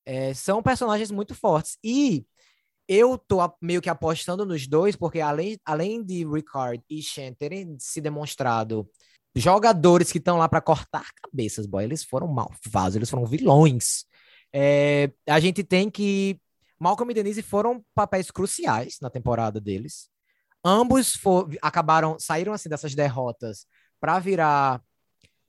é, 0.06 0.34
são 0.34 0.62
personagens 0.62 1.10
muito 1.10 1.34
fortes. 1.34 1.78
E 1.82 2.26
eu 2.90 3.20
tô 3.20 3.38
meio 3.62 3.84
que 3.84 3.90
apostando 3.90 4.44
nos 4.44 4.68
dois, 4.68 4.96
porque 4.96 5.22
além, 5.22 5.60
além 5.64 6.04
de 6.04 6.26
Ricard 6.26 6.84
e 6.90 7.04
Shen 7.04 7.34
terem 7.36 7.78
se 7.80 8.02
demonstrado 8.02 8.90
jogadores 9.36 10.12
que 10.12 10.18
estão 10.18 10.40
lá 10.40 10.50
para 10.50 10.60
cortar 10.60 11.06
cabeças, 11.22 11.68
boy, 11.68 11.84
eles 11.84 12.04
foram 12.04 12.28
malvados, 12.28 12.96
eles 12.96 13.10
foram 13.10 13.28
vilões. 13.28 14.06
É, 14.52 15.12
a 15.28 15.40
gente 15.40 15.64
tem 15.64 15.88
que. 15.92 16.42
Malcolm 16.80 17.12
e 17.12 17.14
Denise 17.14 17.44
foram 17.44 17.86
papéis 17.94 18.32
cruciais 18.32 18.98
na 19.00 19.10
temporada 19.10 19.62
deles. 19.62 20.10
Ambos 20.66 21.16
for, 21.16 21.48
acabaram, 21.62 22.18
saíram 22.20 22.54
assim 22.54 22.70
dessas 22.70 22.96
derrotas 22.96 23.68
para 24.00 24.18
virar 24.18 24.82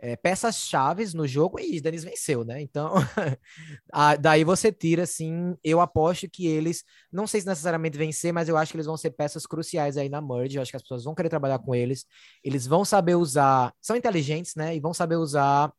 é, 0.02 0.16
peças 0.16 0.56
chaves 0.56 1.12
no 1.12 1.26
jogo 1.26 1.60
e 1.60 1.80
Denise 1.80 2.06
venceu, 2.06 2.42
né? 2.42 2.60
Então, 2.60 2.94
a, 3.92 4.16
daí 4.16 4.44
você 4.44 4.72
tira, 4.72 5.02
assim, 5.02 5.54
eu 5.62 5.80
aposto 5.80 6.28
que 6.28 6.46
eles, 6.46 6.82
não 7.12 7.26
sei 7.26 7.42
se 7.42 7.46
necessariamente 7.46 7.98
vencer, 7.98 8.32
mas 8.32 8.48
eu 8.48 8.56
acho 8.56 8.72
que 8.72 8.76
eles 8.76 8.86
vão 8.86 8.96
ser 8.96 9.10
peças 9.10 9.46
cruciais 9.46 9.98
aí 9.98 10.08
na 10.08 10.22
merge, 10.22 10.56
eu 10.56 10.62
acho 10.62 10.70
que 10.70 10.76
as 10.76 10.82
pessoas 10.82 11.04
vão 11.04 11.14
querer 11.14 11.28
trabalhar 11.28 11.58
com 11.58 11.74
eles, 11.74 12.06
eles 12.42 12.66
vão 12.66 12.82
saber 12.82 13.14
usar, 13.14 13.74
são 13.80 13.94
inteligentes, 13.94 14.54
né? 14.54 14.74
E 14.74 14.80
vão 14.80 14.94
saber 14.94 15.16
usar 15.16 15.70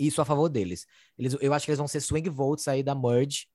isso 0.00 0.20
a 0.22 0.24
favor 0.24 0.48
deles. 0.48 0.86
Eles, 1.18 1.36
eu 1.40 1.52
acho 1.52 1.66
que 1.66 1.70
eles 1.70 1.78
vão 1.78 1.88
ser 1.88 2.00
swing 2.00 2.28
votes 2.30 2.66
aí 2.68 2.82
da 2.82 2.94
merge. 2.94 3.46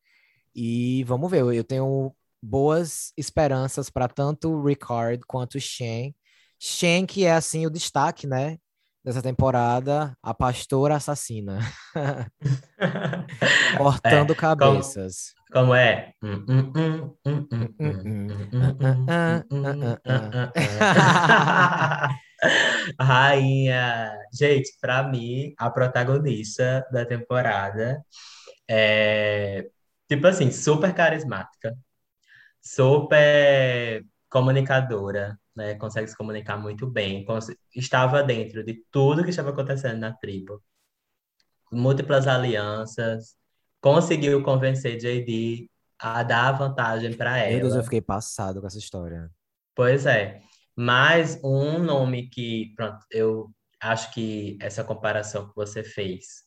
E 0.53 1.03
vamos 1.05 1.29
ver, 1.31 1.41
eu, 1.41 1.53
eu 1.53 1.63
tenho 1.63 2.13
boas 2.41 3.13
esperanças 3.17 3.89
para 3.89 4.07
tanto 4.07 4.49
o 4.51 4.63
Ricard 4.63 5.23
quanto 5.25 5.55
o 5.55 5.61
Shen. 5.61 6.15
Shen, 6.59 7.05
que 7.05 7.25
é 7.25 7.31
assim 7.33 7.65
o 7.65 7.69
destaque, 7.69 8.27
né? 8.27 8.57
Dessa 9.03 9.21
temporada, 9.21 10.15
a 10.21 10.33
pastora 10.33 10.95
assassina. 10.95 11.59
Cortando 13.77 14.33
é, 14.33 14.35
cabeças. 14.35 15.33
Como, 15.51 15.65
como 15.65 15.75
é? 15.75 16.13
Rainha. 22.99 24.13
Gente, 24.31 24.71
para 24.79 25.03
mim, 25.03 25.53
a 25.57 25.69
protagonista 25.69 26.85
da 26.91 27.03
temporada 27.03 28.03
é, 28.69 29.67
tipo 30.07 30.27
assim, 30.27 30.51
super 30.51 30.93
carismática, 30.93 31.75
super 32.61 34.05
comunicadora, 34.29 35.39
né? 35.55 35.75
Consegue 35.75 36.07
se 36.07 36.17
comunicar 36.17 36.57
muito 36.57 36.87
bem. 36.87 37.25
Estava 37.75 38.23
dentro 38.23 38.63
de 38.63 38.83
tudo 38.91 39.23
que 39.23 39.29
estava 39.29 39.49
acontecendo 39.49 39.99
na 39.99 40.13
tribo. 40.13 40.61
Múltiplas 41.71 42.27
alianças. 42.27 43.35
Conseguiu 43.79 44.43
convencer 44.43 44.97
JD 44.97 45.69
a 45.97 46.23
dar 46.23 46.51
vantagem 46.53 47.13
para 47.13 47.37
ela. 47.37 47.51
Meu 47.51 47.61
Deus, 47.61 47.75
eu 47.75 47.83
fiquei 47.83 48.01
passado 48.01 48.59
com 48.59 48.67
essa 48.67 48.77
história. 48.77 49.29
Pois 49.75 50.05
é. 50.05 50.41
Mas 50.75 51.39
um 51.43 51.79
nome 51.79 52.29
que, 52.29 52.73
pronto, 52.75 53.05
eu 53.11 53.51
acho 53.79 54.13
que 54.13 54.57
essa 54.61 54.83
comparação 54.83 55.49
que 55.49 55.55
você 55.55 55.83
fez, 55.83 56.43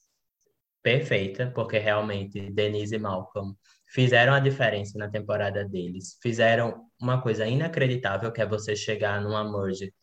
perfeita, 0.82 1.50
porque 1.54 1.78
realmente 1.78 2.50
Denise 2.50 2.94
e 2.94 2.98
Malcolm 2.98 3.54
fizeram 3.94 4.34
a 4.34 4.40
diferença 4.40 4.98
na 4.98 5.08
temporada 5.08 5.64
deles. 5.64 6.18
Fizeram 6.20 6.86
uma 7.00 7.22
coisa 7.22 7.46
inacreditável, 7.46 8.32
que 8.32 8.42
é 8.42 8.46
você 8.46 8.74
chegar 8.74 9.20
numa 9.20 9.44
merge 9.44 9.94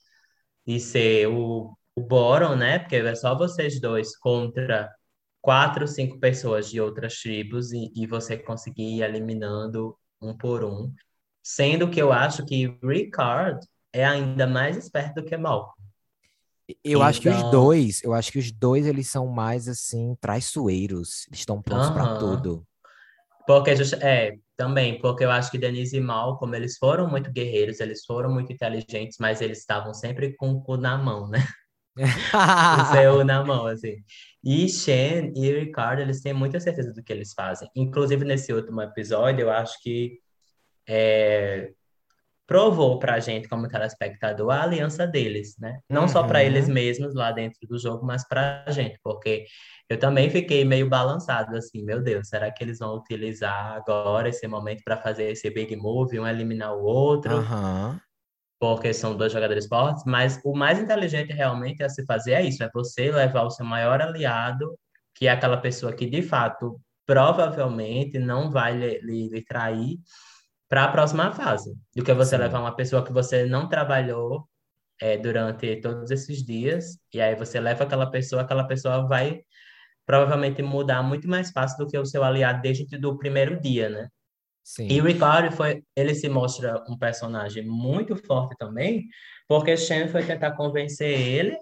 e 0.65 0.79
ser 0.79 1.27
o, 1.27 1.77
o 1.93 2.01
Boron, 2.01 2.55
né? 2.55 2.79
Porque 2.79 2.95
é 2.95 3.15
só 3.15 3.37
vocês 3.37 3.81
dois 3.81 4.17
contra 4.17 4.89
quatro, 5.41 5.85
cinco 5.87 6.19
pessoas 6.19 6.69
de 6.69 6.79
outras 6.79 7.15
tribos 7.19 7.73
e, 7.73 7.91
e 7.93 8.07
você 8.07 8.37
conseguir 8.37 8.97
ir 8.97 9.03
eliminando 9.03 9.97
um 10.21 10.37
por 10.37 10.63
um. 10.63 10.93
Sendo 11.43 11.89
que 11.89 12.01
eu 12.01 12.13
acho 12.13 12.45
que 12.45 12.77
Ricard 12.81 13.59
é 13.91 14.05
ainda 14.05 14.47
mais 14.47 14.77
esperto 14.77 15.15
do 15.15 15.25
que 15.25 15.35
Malcolm. 15.35 15.75
Eu 16.69 16.99
então... 16.99 17.01
acho 17.01 17.19
que 17.19 17.27
os 17.27 17.35
então 17.35 17.51
dois, 17.51 18.01
eu 18.03 18.13
acho 18.13 18.31
que 18.31 18.39
os 18.39 18.53
dois 18.53 18.85
eles 18.85 19.09
são 19.09 19.27
mais 19.27 19.67
assim 19.67 20.15
traiçoeiros, 20.21 21.27
eles 21.27 21.39
estão 21.39 21.61
prontos 21.61 21.89
uhum. 21.89 21.93
para 21.93 22.17
tudo. 22.17 22.65
Porque 23.45 23.71
é, 24.01 24.35
também, 24.55 24.99
porque 24.99 25.23
eu 25.23 25.31
acho 25.31 25.49
que 25.49 25.57
Denise 25.57 25.97
e 25.97 26.01
Malcolm, 26.01 26.55
eles 26.55 26.77
foram 26.77 27.09
muito 27.09 27.31
guerreiros, 27.31 27.79
eles 27.79 28.05
foram 28.05 28.31
muito 28.31 28.53
inteligentes, 28.53 29.17
mas 29.19 29.41
eles 29.41 29.59
estavam 29.59 29.93
sempre 29.93 30.35
com 30.35 30.51
o 30.51 30.61
cu 30.61 30.77
na 30.77 30.97
mão, 30.97 31.27
né? 31.27 31.39
o 31.97 32.93
seu 32.93 33.25
na 33.25 33.43
mão, 33.43 33.65
assim. 33.67 33.97
E 34.43 34.69
Shen 34.69 35.33
e 35.35 35.51
Ricardo, 35.51 36.01
eles 36.01 36.21
têm 36.21 36.33
muita 36.33 36.59
certeza 36.59 36.93
do 36.93 37.03
que 37.03 37.11
eles 37.11 37.33
fazem. 37.33 37.69
Inclusive, 37.75 38.23
nesse 38.23 38.53
último 38.53 38.81
episódio, 38.81 39.41
eu 39.41 39.51
acho 39.51 39.81
que 39.81 40.19
é, 40.87 41.71
provou 42.51 42.99
para 42.99 43.13
a 43.13 43.19
gente, 43.21 43.47
como 43.47 43.69
telespectador, 43.69 44.51
a 44.51 44.63
aliança 44.63 45.07
deles, 45.07 45.55
né? 45.57 45.79
Não 45.89 46.01
uhum. 46.01 46.07
só 46.09 46.21
para 46.23 46.43
eles 46.43 46.67
mesmos 46.67 47.15
lá 47.15 47.31
dentro 47.31 47.57
do 47.65 47.79
jogo, 47.79 48.05
mas 48.05 48.27
para 48.27 48.65
a 48.67 48.71
gente, 48.71 48.99
porque 49.01 49.45
eu 49.89 49.97
também 49.97 50.29
fiquei 50.29 50.65
meio 50.65 50.89
balançado 50.89 51.55
assim, 51.55 51.81
meu 51.81 52.03
Deus, 52.03 52.27
será 52.27 52.51
que 52.51 52.61
eles 52.61 52.79
vão 52.79 52.97
utilizar 52.97 53.71
agora 53.71 54.27
esse 54.27 54.45
momento 54.49 54.81
para 54.83 54.97
fazer 54.97 55.31
esse 55.31 55.49
big 55.49 55.73
move, 55.77 56.19
um 56.19 56.27
eliminar 56.27 56.75
o 56.75 56.83
outro? 56.83 57.37
Uhum. 57.37 57.97
Porque 58.59 58.93
são 58.93 59.15
dois 59.15 59.31
jogadores 59.31 59.65
fortes, 59.65 60.03
mas 60.05 60.37
o 60.43 60.53
mais 60.53 60.77
inteligente 60.77 61.31
realmente 61.31 61.81
a 61.81 61.87
se 61.87 62.05
fazer 62.05 62.33
é 62.33 62.41
isso, 62.41 62.61
é 62.61 62.69
você 62.73 63.13
levar 63.13 63.43
o 63.43 63.49
seu 63.49 63.65
maior 63.65 64.01
aliado, 64.01 64.77
que 65.15 65.25
é 65.25 65.31
aquela 65.31 65.55
pessoa 65.55 65.93
que 65.93 66.05
de 66.05 66.21
fato 66.21 66.81
provavelmente 67.05 68.19
não 68.19 68.51
vai 68.51 68.77
lhe, 68.77 68.99
lhe, 68.99 69.29
lhe 69.29 69.41
trair, 69.41 69.99
para 70.72 70.86
a 70.86 70.88
próxima 70.88 71.34
fase, 71.34 71.76
do 71.93 72.01
que 72.01 72.13
você 72.13 72.38
Sim. 72.38 72.43
levar 72.43 72.61
uma 72.61 72.74
pessoa 72.74 73.03
que 73.03 73.11
você 73.11 73.45
não 73.45 73.67
trabalhou 73.67 74.47
é, 75.01 75.17
durante 75.17 75.76
todos 75.82 76.09
esses 76.09 76.45
dias, 76.45 76.97
e 77.13 77.19
aí 77.19 77.36
você 77.36 77.59
leva 77.59 77.84
aquela 77.84 78.09
pessoa, 78.09 78.43
aquela 78.43 78.63
pessoa 78.63 79.05
vai 79.05 79.41
provavelmente 80.05 80.61
mudar 80.61 81.03
muito 81.03 81.28
mais 81.28 81.51
fácil 81.51 81.78
do 81.78 81.88
que 81.88 81.97
o 81.97 82.05
seu 82.05 82.24
aliado 82.24 82.61
desde 82.61 82.88
o 83.05 83.17
primeiro 83.17 83.59
dia, 83.59 83.89
né? 83.89 84.07
Sim. 84.63 84.88
E 84.89 85.01
o 85.01 85.03
Ricardo 85.03 85.53
foi, 85.53 85.84
ele 85.93 86.15
se 86.15 86.30
mostra 86.30 86.82
um 86.88 86.97
personagem 86.97 87.65
muito 87.65 88.15
forte 88.15 88.55
também, 88.57 89.09
porque 89.49 89.76
Shen 89.76 90.07
foi 90.07 90.24
tentar 90.24 90.51
convencer 90.51 91.19
ele, 91.19 91.57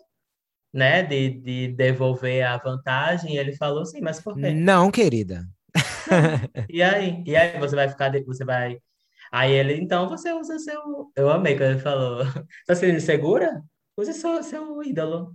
né, 0.72 1.01
de, 1.01 1.32
de 1.32 1.68
devolver 1.70 2.45
a 2.45 2.57
vantagem, 2.57 3.34
e 3.34 3.38
ele 3.39 3.55
falou 3.55 3.82
assim, 3.82 4.01
mas 4.01 4.22
por 4.22 4.36
quê? 4.36 4.51
Não, 4.51 4.91
querida. 4.91 5.47
e 6.70 6.84
aí? 6.84 7.24
E 7.26 7.36
aí 7.36 7.57
você 7.57 7.76
vai 7.76 7.89
ficar, 7.89 8.12
você 8.24 8.45
vai 8.45 8.80
Aí 9.32 9.51
ele, 9.51 9.73
então 9.75 10.09
você 10.09 10.32
usa 10.34 10.57
seu. 10.59 11.11
Eu 11.15 11.30
amei 11.30 11.55
quando 11.55 11.71
ele 11.71 11.80
falou. 11.80 12.23
Tá 12.65 12.75
sendo 12.75 12.99
segura? 12.99 13.61
Use 13.97 14.13
seu, 14.13 14.41
seu 14.43 14.84
ídolo. 14.84 15.34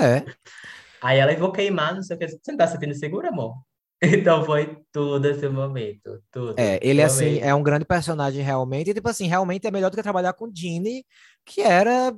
É. 0.00 0.24
Aí 1.02 1.18
ela, 1.18 1.34
vou 1.36 1.52
queimar, 1.52 1.94
não 1.94 2.02
sei 2.02 2.16
o 2.16 2.18
que. 2.18 2.28
Você 2.28 2.38
não 2.48 2.56
tá 2.56 2.66
sentindo 2.66 2.94
segura, 2.94 3.28
amor? 3.28 3.54
Então 4.02 4.44
foi 4.44 4.78
tudo 4.92 5.26
esse 5.26 5.48
momento. 5.48 6.22
Tudo. 6.30 6.54
É, 6.58 6.78
ele 6.82 7.02
assim 7.02 7.38
é 7.38 7.54
um 7.54 7.62
grande 7.62 7.84
personagem 7.84 8.42
realmente. 8.42 8.90
E, 8.90 8.94
tipo 8.94 9.08
assim, 9.08 9.26
realmente 9.26 9.66
é 9.66 9.70
melhor 9.70 9.90
do 9.90 9.96
que 9.96 10.02
trabalhar 10.02 10.34
com 10.34 10.50
Ginny, 10.54 11.04
que 11.44 11.62
era 11.62 12.14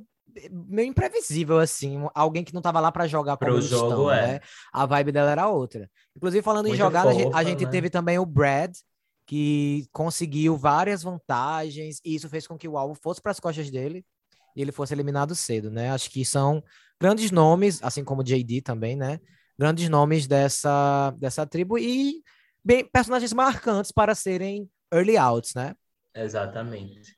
meio 0.51 0.89
imprevisível, 0.89 1.59
assim. 1.59 2.05
Alguém 2.13 2.43
que 2.43 2.53
não 2.53 2.61
tava 2.61 2.79
lá 2.79 2.91
para 2.91 3.07
jogar 3.07 3.37
como 3.37 3.51
Pro 3.51 3.61
jogo, 3.61 3.89
estão, 3.89 4.11
é. 4.11 4.27
né? 4.33 4.39
A 4.71 4.85
vibe 4.85 5.11
dela 5.11 5.31
era 5.31 5.47
outra. 5.47 5.89
Inclusive, 6.15 6.43
falando 6.43 6.65
Muito 6.65 6.75
em 6.75 6.77
jogar, 6.77 7.03
fofa, 7.03 7.15
a 7.15 7.17
gente, 7.17 7.35
a 7.35 7.43
gente 7.43 7.65
né? 7.65 7.71
teve 7.71 7.89
também 7.89 8.19
o 8.19 8.25
Brad, 8.25 8.71
que 9.29 9.87
conseguiu 9.93 10.57
várias 10.57 11.03
vantagens, 11.03 12.01
e 12.03 12.15
isso 12.15 12.27
fez 12.27 12.47
com 12.47 12.57
que 12.57 12.67
o 12.67 12.79
alvo 12.79 12.95
fosse 12.95 13.21
para 13.21 13.31
as 13.31 13.39
costas 13.39 13.69
dele 13.69 14.03
e 14.55 14.61
ele 14.63 14.71
fosse 14.71 14.91
eliminado 14.91 15.35
cedo, 15.35 15.69
né? 15.69 15.91
Acho 15.91 16.09
que 16.09 16.25
são 16.25 16.63
grandes 16.99 17.29
nomes, 17.29 17.79
assim 17.83 18.03
como 18.03 18.23
JD 18.23 18.63
também, 18.63 18.95
né? 18.95 19.19
Grandes 19.55 19.87
nomes 19.87 20.25
dessa, 20.25 21.11
dessa 21.19 21.45
tribo 21.45 21.77
e 21.77 22.23
bem, 22.65 22.83
personagens 22.91 23.31
marcantes 23.31 23.91
para 23.91 24.15
serem 24.15 24.67
early 24.91 25.15
outs, 25.15 25.53
né? 25.53 25.75
Exatamente. 26.15 27.15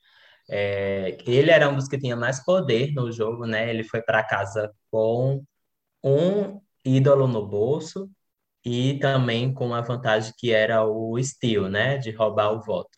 É, 0.49 1.17
ele 1.25 1.49
era 1.49 1.69
um 1.69 1.77
dos 1.77 1.87
que 1.87 1.97
tinha 1.97 2.17
mais 2.17 2.43
poder 2.43 2.91
no 2.93 3.09
jogo, 3.09 3.45
né? 3.45 3.69
Ele 3.69 3.85
foi 3.85 4.01
para 4.01 4.21
casa 4.21 4.69
com 4.91 5.41
um 6.03 6.59
ídolo 6.83 7.25
no 7.25 7.47
bolso 7.47 8.11
e 8.65 8.99
também 8.99 9.53
com 9.53 9.73
a 9.73 9.81
vantagem 9.81 10.33
que 10.37 10.51
era 10.51 10.85
o 10.85 11.17
steal, 11.23 11.69
né, 11.69 11.97
de 11.97 12.11
roubar 12.11 12.51
o 12.53 12.61
voto. 12.61 12.89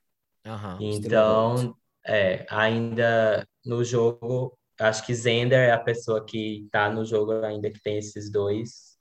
Uhum, 0.46 0.90
então, 0.90 1.76
é, 2.06 2.46
ainda 2.50 3.48
no 3.66 3.84
jogo, 3.84 4.58
acho 4.80 5.06
que 5.06 5.14
Zender 5.16 5.70
é 5.70 5.72
a 5.72 5.80
pessoa 5.80 6.26
que 6.26 6.66
está 6.66 6.90
no 6.92 7.06
jogo 7.06 7.34
ainda 7.46 7.72
que 7.72 7.82
tem 7.82 7.98
esses 7.98 8.32
dois 8.32 8.94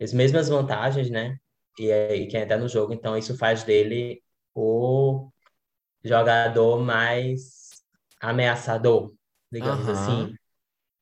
as 0.00 0.12
mesmas 0.12 0.48
vantagens, 0.48 1.10
né? 1.10 1.36
E, 1.78 1.90
e 1.90 2.26
quem 2.26 2.42
está 2.42 2.56
no 2.58 2.68
jogo, 2.68 2.92
então 2.92 3.16
isso 3.16 3.36
faz 3.36 3.62
dele 3.64 4.22
o 4.54 5.30
jogador 6.04 6.80
mais 6.80 7.70
ameaçador, 8.20 9.14
digamos 9.52 9.88
Aham. 9.88 9.88
assim. 9.88 10.34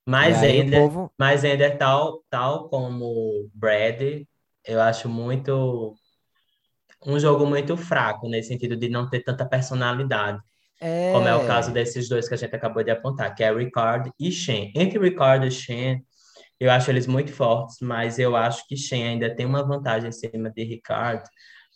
Mas 0.07 0.43
E 0.45 0.45
ainda, 0.45 0.79
povo. 0.85 1.13
mas 1.19 1.45
ainda 1.45 1.77
tal, 1.77 2.25
tal 2.31 2.69
como 2.69 3.51
Brad, 3.55 4.25
eu 4.65 4.81
acho 4.81 5.09
muito 5.09 5.97
um 7.07 7.19
jogo 7.19 7.47
muito 7.47 7.77
fraco 7.77 8.29
nesse 8.29 8.49
sentido 8.49 8.77
de 8.77 8.89
não 8.89 9.09
ter 9.09 9.21
tanta 9.23 9.47
personalidade, 9.49 10.39
como 11.09 11.29
é 11.29 11.35
o 11.35 11.45
caso 11.45 11.71
É. 11.71 11.75
desses 11.75 12.09
dois 12.09 12.29
que 12.29 12.35
a 12.35 12.37
gente 12.37 12.55
acabou 12.55 12.83
de 12.85 12.91
apontar, 12.91 13.35
que 13.35 13.45
é 13.45 13.53
Ricard 13.55 14.13
e 14.21 14.33
Shen. 14.33 14.73
Entre 14.77 14.99
Ricard 14.99 15.47
e 15.47 15.51
Shen, 15.51 16.05
eu 16.61 16.71
acho 16.71 16.91
eles 16.91 17.07
muito 17.07 17.33
fortes, 17.33 17.79
mas 17.83 18.19
eu 18.19 18.37
acho 18.37 18.67
que 18.69 18.77
Shen 18.77 19.05
ainda 19.09 19.35
tem 19.35 19.47
uma 19.47 19.65
vantagem 19.67 20.11
em 20.11 20.13
cima 20.13 20.51
de 20.51 20.65
Ricard, 20.65 21.25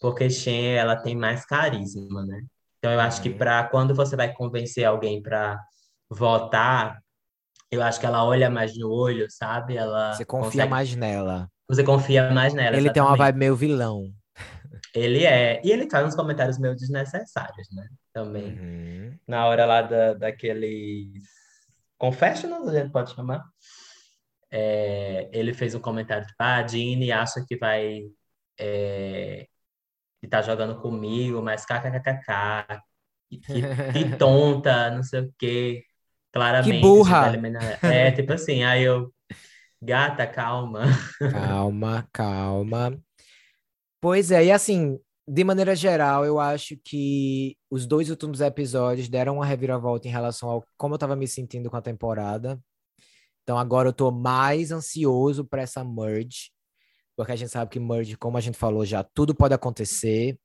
porque 0.01 0.31
Shen 0.31 0.75
ela 0.77 0.97
tem 0.97 1.17
mais 1.17 1.47
carisma, 1.47 2.25
né? 2.27 2.43
Então 2.79 2.93
eu 2.93 3.01
acho 3.01 3.23
que 3.23 3.31
Uhum. 3.31 3.39
para 3.39 3.65
quando 3.69 3.95
você 3.95 4.17
vai 4.17 4.33
convencer 4.35 4.85
alguém 4.85 5.23
para 5.23 5.61
votar, 6.11 6.99
eu 7.71 7.83
acho 7.83 8.01
que 8.01 8.07
ela 8.07 8.25
olha 8.25 8.51
mais 8.51 8.77
no 8.79 8.91
olho, 8.91 9.27
sabe? 9.31 9.77
Ela 9.77 10.17
Você 10.17 10.25
confia 10.25 10.63
consegue, 10.63 10.71
mais 10.71 10.95
nela. 10.97 11.51
Você 11.69 11.83
confia 11.83 12.31
mais 12.31 12.53
nela, 12.55 12.77
Ele 12.77 12.91
tem 12.91 13.03
uma 13.03 13.11
exatamente. 13.11 13.19
vibe 13.19 13.39
meio 13.39 13.57
vilão. 13.57 14.13
Ele 14.95 15.25
é, 15.25 15.61
e 15.65 15.73
ele 15.73 15.91
faz 15.91 16.07
uns 16.07 16.15
comentários 16.15 16.59
meio 16.59 16.75
desnecessários, 16.77 17.69
né? 17.73 17.89
Também. 18.13 18.59
Uhum. 18.59 19.19
Na 19.27 19.47
hora 19.47 19.67
lá 19.67 19.83
da, 19.83 20.15
daqueles 20.15 21.09
confessionals, 21.99 22.69
a 22.69 22.81
gente 22.81 22.93
pode 22.93 23.13
chamar. 23.13 23.45
É, 24.51 25.29
ele 25.33 25.53
fez 25.53 25.75
um 25.75 25.81
comentário 25.81 26.25
tipo, 26.25 26.37
ah, 26.39 26.59
a 26.59 26.67
Jeanne 26.67 27.11
acha 27.11 27.45
que 27.45 27.57
vai 27.57 28.05
é, 28.59 29.49
que 30.21 30.29
tá 30.29 30.41
jogando 30.41 30.81
comigo, 30.81 31.43
mas 31.43 31.67
kkkk, 31.67 32.81
que, 33.29 33.39
que, 33.39 33.63
que 33.93 34.17
tonta, 34.17 34.91
não 34.91 35.03
sei 35.03 35.21
o 35.21 35.35
quê. 35.39 35.83
Que 35.83 36.39
Claramente, 36.39 36.81
tá 36.81 36.87
burra! 36.89 37.29
eliminando. 37.29 37.67
É, 37.83 38.11
tipo 38.11 38.33
assim, 38.33 38.65
aí 38.65 38.83
eu, 38.83 39.13
gata, 39.85 40.27
calma. 40.27 40.87
Calma, 41.31 42.09
calma. 42.13 42.99
Pois 44.01 44.31
é, 44.31 44.47
e 44.47 44.53
assim, 44.53 44.99
de 45.27 45.45
maneira 45.45 45.75
geral, 45.75 46.25
eu 46.25 46.39
acho 46.39 46.77
que 46.85 47.57
os 47.71 47.87
dois 47.87 48.11
últimos 48.11 48.41
episódios 48.41 49.09
deram 49.09 49.37
uma 49.37 49.47
reviravolta 49.47 50.07
em 50.07 50.11
relação 50.11 50.49
ao 50.51 50.65
como 50.77 50.95
eu 50.95 50.99
tava 50.99 51.17
me 51.17 51.27
sentindo 51.27 51.71
com 51.71 51.77
a 51.77 51.83
temporada. 51.83 52.61
Então 53.43 53.59
agora 53.59 53.89
eu 53.89 53.93
tô 53.93 54.11
mais 54.11 54.73
ansioso 54.73 55.45
para 55.45 55.63
essa 55.63 55.85
merge, 55.85 56.51
porque 57.17 57.33
a 57.33 57.37
gente 57.37 57.51
sabe 57.51 57.71
que 57.71 57.81
merge, 57.81 58.17
como 58.17 58.37
a 58.37 58.41
gente 58.41 58.59
falou 58.59 58.85
já, 58.85 59.03
tudo 59.03 59.35
pode 59.35 59.55
acontecer. 59.55 60.39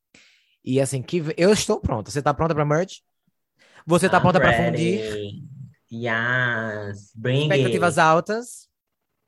E 0.63 0.79
assim, 0.79 1.01
que 1.01 1.23
eu 1.37 1.51
estou 1.51 1.79
pronta. 1.79 2.11
Você 2.11 2.21
tá 2.21 2.33
pronta 2.33 2.53
para 2.53 2.65
merge? 2.65 3.01
Você 3.85 4.09
tá 4.09 4.17
I'm 4.17 4.21
pronta 4.21 4.39
para 4.39 4.53
fundir? 4.53 5.01
Yes, 5.91 7.11
bring 7.15 7.41
Expectativas 7.41 7.97
it. 7.97 8.07
altas? 8.07 8.68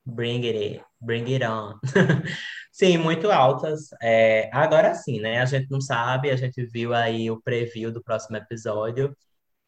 Bring 0.05 0.45
it, 0.45 0.81
bring 0.99 1.31
it 1.31 1.43
on. 1.45 1.79
Sim, 2.71 2.97
muito 2.97 3.29
altas. 3.29 3.89
É, 4.01 4.49
agora 4.53 4.95
sim, 4.95 5.19
né? 5.19 5.41
A 5.41 5.45
gente 5.45 5.69
não 5.69 5.81
sabe, 5.81 6.31
a 6.31 6.35
gente 6.37 6.65
viu 6.65 6.93
aí 6.93 7.29
o 7.29 7.41
preview 7.41 7.91
do 7.91 8.01
próximo 8.01 8.37
episódio. 8.37 9.15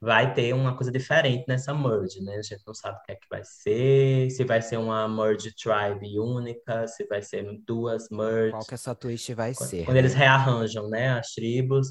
Vai 0.01 0.33
ter 0.33 0.53
uma 0.53 0.75
coisa 0.75 0.91
diferente 0.91 1.45
nessa 1.47 1.73
merge, 1.73 2.21
né? 2.21 2.37
A 2.37 2.41
gente 2.41 2.61
não 2.65 2.73
sabe 2.73 2.97
o 2.97 3.03
que 3.03 3.11
é 3.11 3.15
que 3.15 3.27
vai 3.29 3.41
ser, 3.43 4.29
se 4.31 4.43
vai 4.43 4.61
ser 4.61 4.77
uma 4.77 5.07
merge 5.07 5.53
tribe 5.55 6.19
única, 6.19 6.87
se 6.87 7.05
vai 7.05 7.21
ser 7.21 7.45
duas 7.65 8.07
Qual 8.07 8.19
merges, 8.19 8.67
que 8.67 8.73
essa 8.73 8.95
twist 8.95 9.33
vai 9.33 9.53
quando 9.53 9.69
ser, 9.69 9.85
quando 9.85 9.97
eles 9.97 10.13
rearranjam, 10.13 10.89
né, 10.89 11.09
as 11.11 11.33
tribos, 11.33 11.89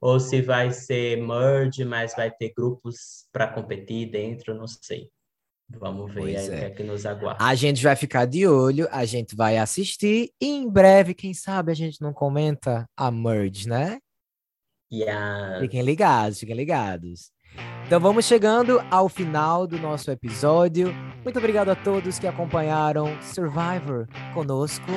ou 0.00 0.18
se 0.18 0.40
vai 0.40 0.70
ser 0.70 1.20
merge, 1.22 1.84
mas 1.84 2.14
vai 2.14 2.30
ter 2.30 2.52
grupos 2.56 3.26
para 3.30 3.48
competir 3.52 4.10
dentro, 4.10 4.54
não 4.54 4.66
sei. 4.66 5.10
Vamos 5.78 6.12
ver 6.12 6.20
Pois 6.20 6.36
aí 6.36 6.46
o 6.46 6.50
que 6.50 6.56
é. 6.56 6.64
é 6.64 6.70
que 6.70 6.82
nos 6.82 7.06
aguarda. 7.06 7.44
A 7.44 7.54
gente 7.54 7.82
vai 7.82 7.96
ficar 7.96 8.26
de 8.26 8.46
olho, 8.46 8.88
a 8.90 9.04
gente 9.04 9.36
vai 9.36 9.56
assistir 9.56 10.30
e 10.40 10.46
em 10.46 10.68
breve, 10.68 11.14
quem 11.14 11.32
sabe, 11.32 11.72
a 11.72 11.74
gente 11.74 12.00
não 12.00 12.12
comenta 12.12 12.86
a 12.96 13.10
merge, 13.10 13.68
né? 13.68 13.98
Fiquem 15.60 15.82
ligados, 15.82 16.40
fiquem 16.40 16.56
ligados. 16.56 17.30
Então 17.86 18.00
vamos 18.00 18.24
chegando 18.24 18.80
ao 18.90 19.08
final 19.08 19.66
do 19.66 19.78
nosso 19.78 20.10
episódio. 20.10 20.92
Muito 21.24 21.38
obrigado 21.38 21.70
a 21.70 21.76
todos 21.76 22.18
que 22.18 22.26
acompanharam 22.26 23.20
Survivor 23.22 24.06
conosco. 24.34 24.90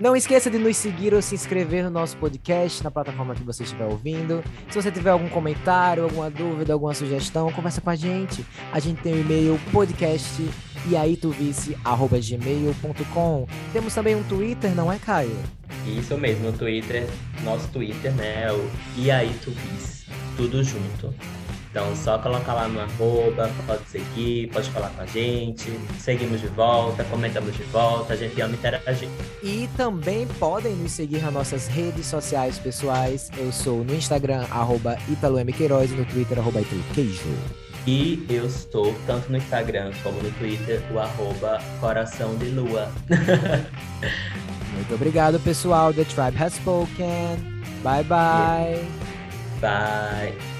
Não 0.00 0.16
esqueça 0.16 0.50
de 0.50 0.56
nos 0.56 0.78
seguir 0.78 1.12
ou 1.12 1.20
se 1.20 1.34
inscrever 1.34 1.84
no 1.84 1.90
nosso 1.90 2.16
podcast, 2.16 2.82
na 2.82 2.90
plataforma 2.90 3.34
que 3.34 3.42
você 3.42 3.64
estiver 3.64 3.84
ouvindo. 3.84 4.42
Se 4.70 4.80
você 4.80 4.90
tiver 4.90 5.10
algum 5.10 5.28
comentário, 5.28 6.04
alguma 6.04 6.30
dúvida, 6.30 6.72
alguma 6.72 6.94
sugestão, 6.94 7.52
conversa 7.52 7.82
com 7.82 7.90
a 7.90 7.94
gente. 7.94 8.42
A 8.72 8.80
gente 8.80 9.02
tem 9.02 9.12
o 9.12 9.20
e-mail 9.20 9.60
podcast 9.70 10.42
gmail.com. 12.22 13.46
Temos 13.74 13.94
também 13.94 14.16
um 14.16 14.22
Twitter, 14.22 14.74
não 14.74 14.90
é, 14.90 14.98
Caio? 14.98 15.36
Isso 15.86 16.16
mesmo, 16.16 16.48
o 16.48 16.52
Twitter, 16.52 17.06
nosso 17.44 17.68
Twitter, 17.68 18.10
né? 18.12 18.44
É 18.44 18.52
o 18.52 18.70
E 18.96 19.10
bis, 19.50 20.06
tudo 20.34 20.64
junto. 20.64 21.14
Então, 21.70 21.94
só 21.94 22.18
colocar 22.18 22.54
lá 22.54 22.66
no 22.66 22.80
arroba, 22.80 23.48
pode 23.64 23.88
seguir, 23.88 24.48
pode 24.48 24.68
falar 24.70 24.90
com 24.90 25.02
a 25.02 25.06
gente, 25.06 25.70
seguimos 26.00 26.40
de 26.40 26.48
volta, 26.48 27.04
comentamos 27.04 27.56
de 27.56 27.62
volta, 27.64 28.12
a 28.12 28.16
gente 28.16 28.40
ama 28.40 28.54
interagir. 28.54 29.08
E 29.40 29.68
também 29.76 30.26
podem 30.26 30.74
nos 30.74 30.90
seguir 30.90 31.22
nas 31.22 31.32
nossas 31.32 31.68
redes 31.68 32.06
sociais 32.06 32.58
pessoais. 32.58 33.30
Eu 33.38 33.52
sou 33.52 33.84
no 33.84 33.94
Instagram, 33.94 34.46
arroba 34.50 34.98
ItaloMQueiroz 35.08 35.92
e 35.92 35.94
no 35.94 36.04
Twitter, 36.06 36.40
arroba 36.40 36.60
ItaloQueijo. 36.60 37.60
E 37.86 38.26
eu 38.28 38.46
estou 38.46 38.94
tanto 39.06 39.30
no 39.30 39.38
Instagram 39.38 39.92
como 40.02 40.20
no 40.20 40.30
Twitter, 40.32 40.82
o 40.92 40.98
arroba 40.98 41.60
coração 41.78 42.36
de 42.36 42.46
lua. 42.46 42.90
Muito 44.74 44.94
obrigado, 44.94 45.38
pessoal. 45.40 45.92
The 45.94 46.04
Tribe 46.04 46.36
has 46.36 46.54
spoken. 46.54 47.62
Bye, 47.82 48.04
bye. 48.04 48.84
Bye! 49.60 50.59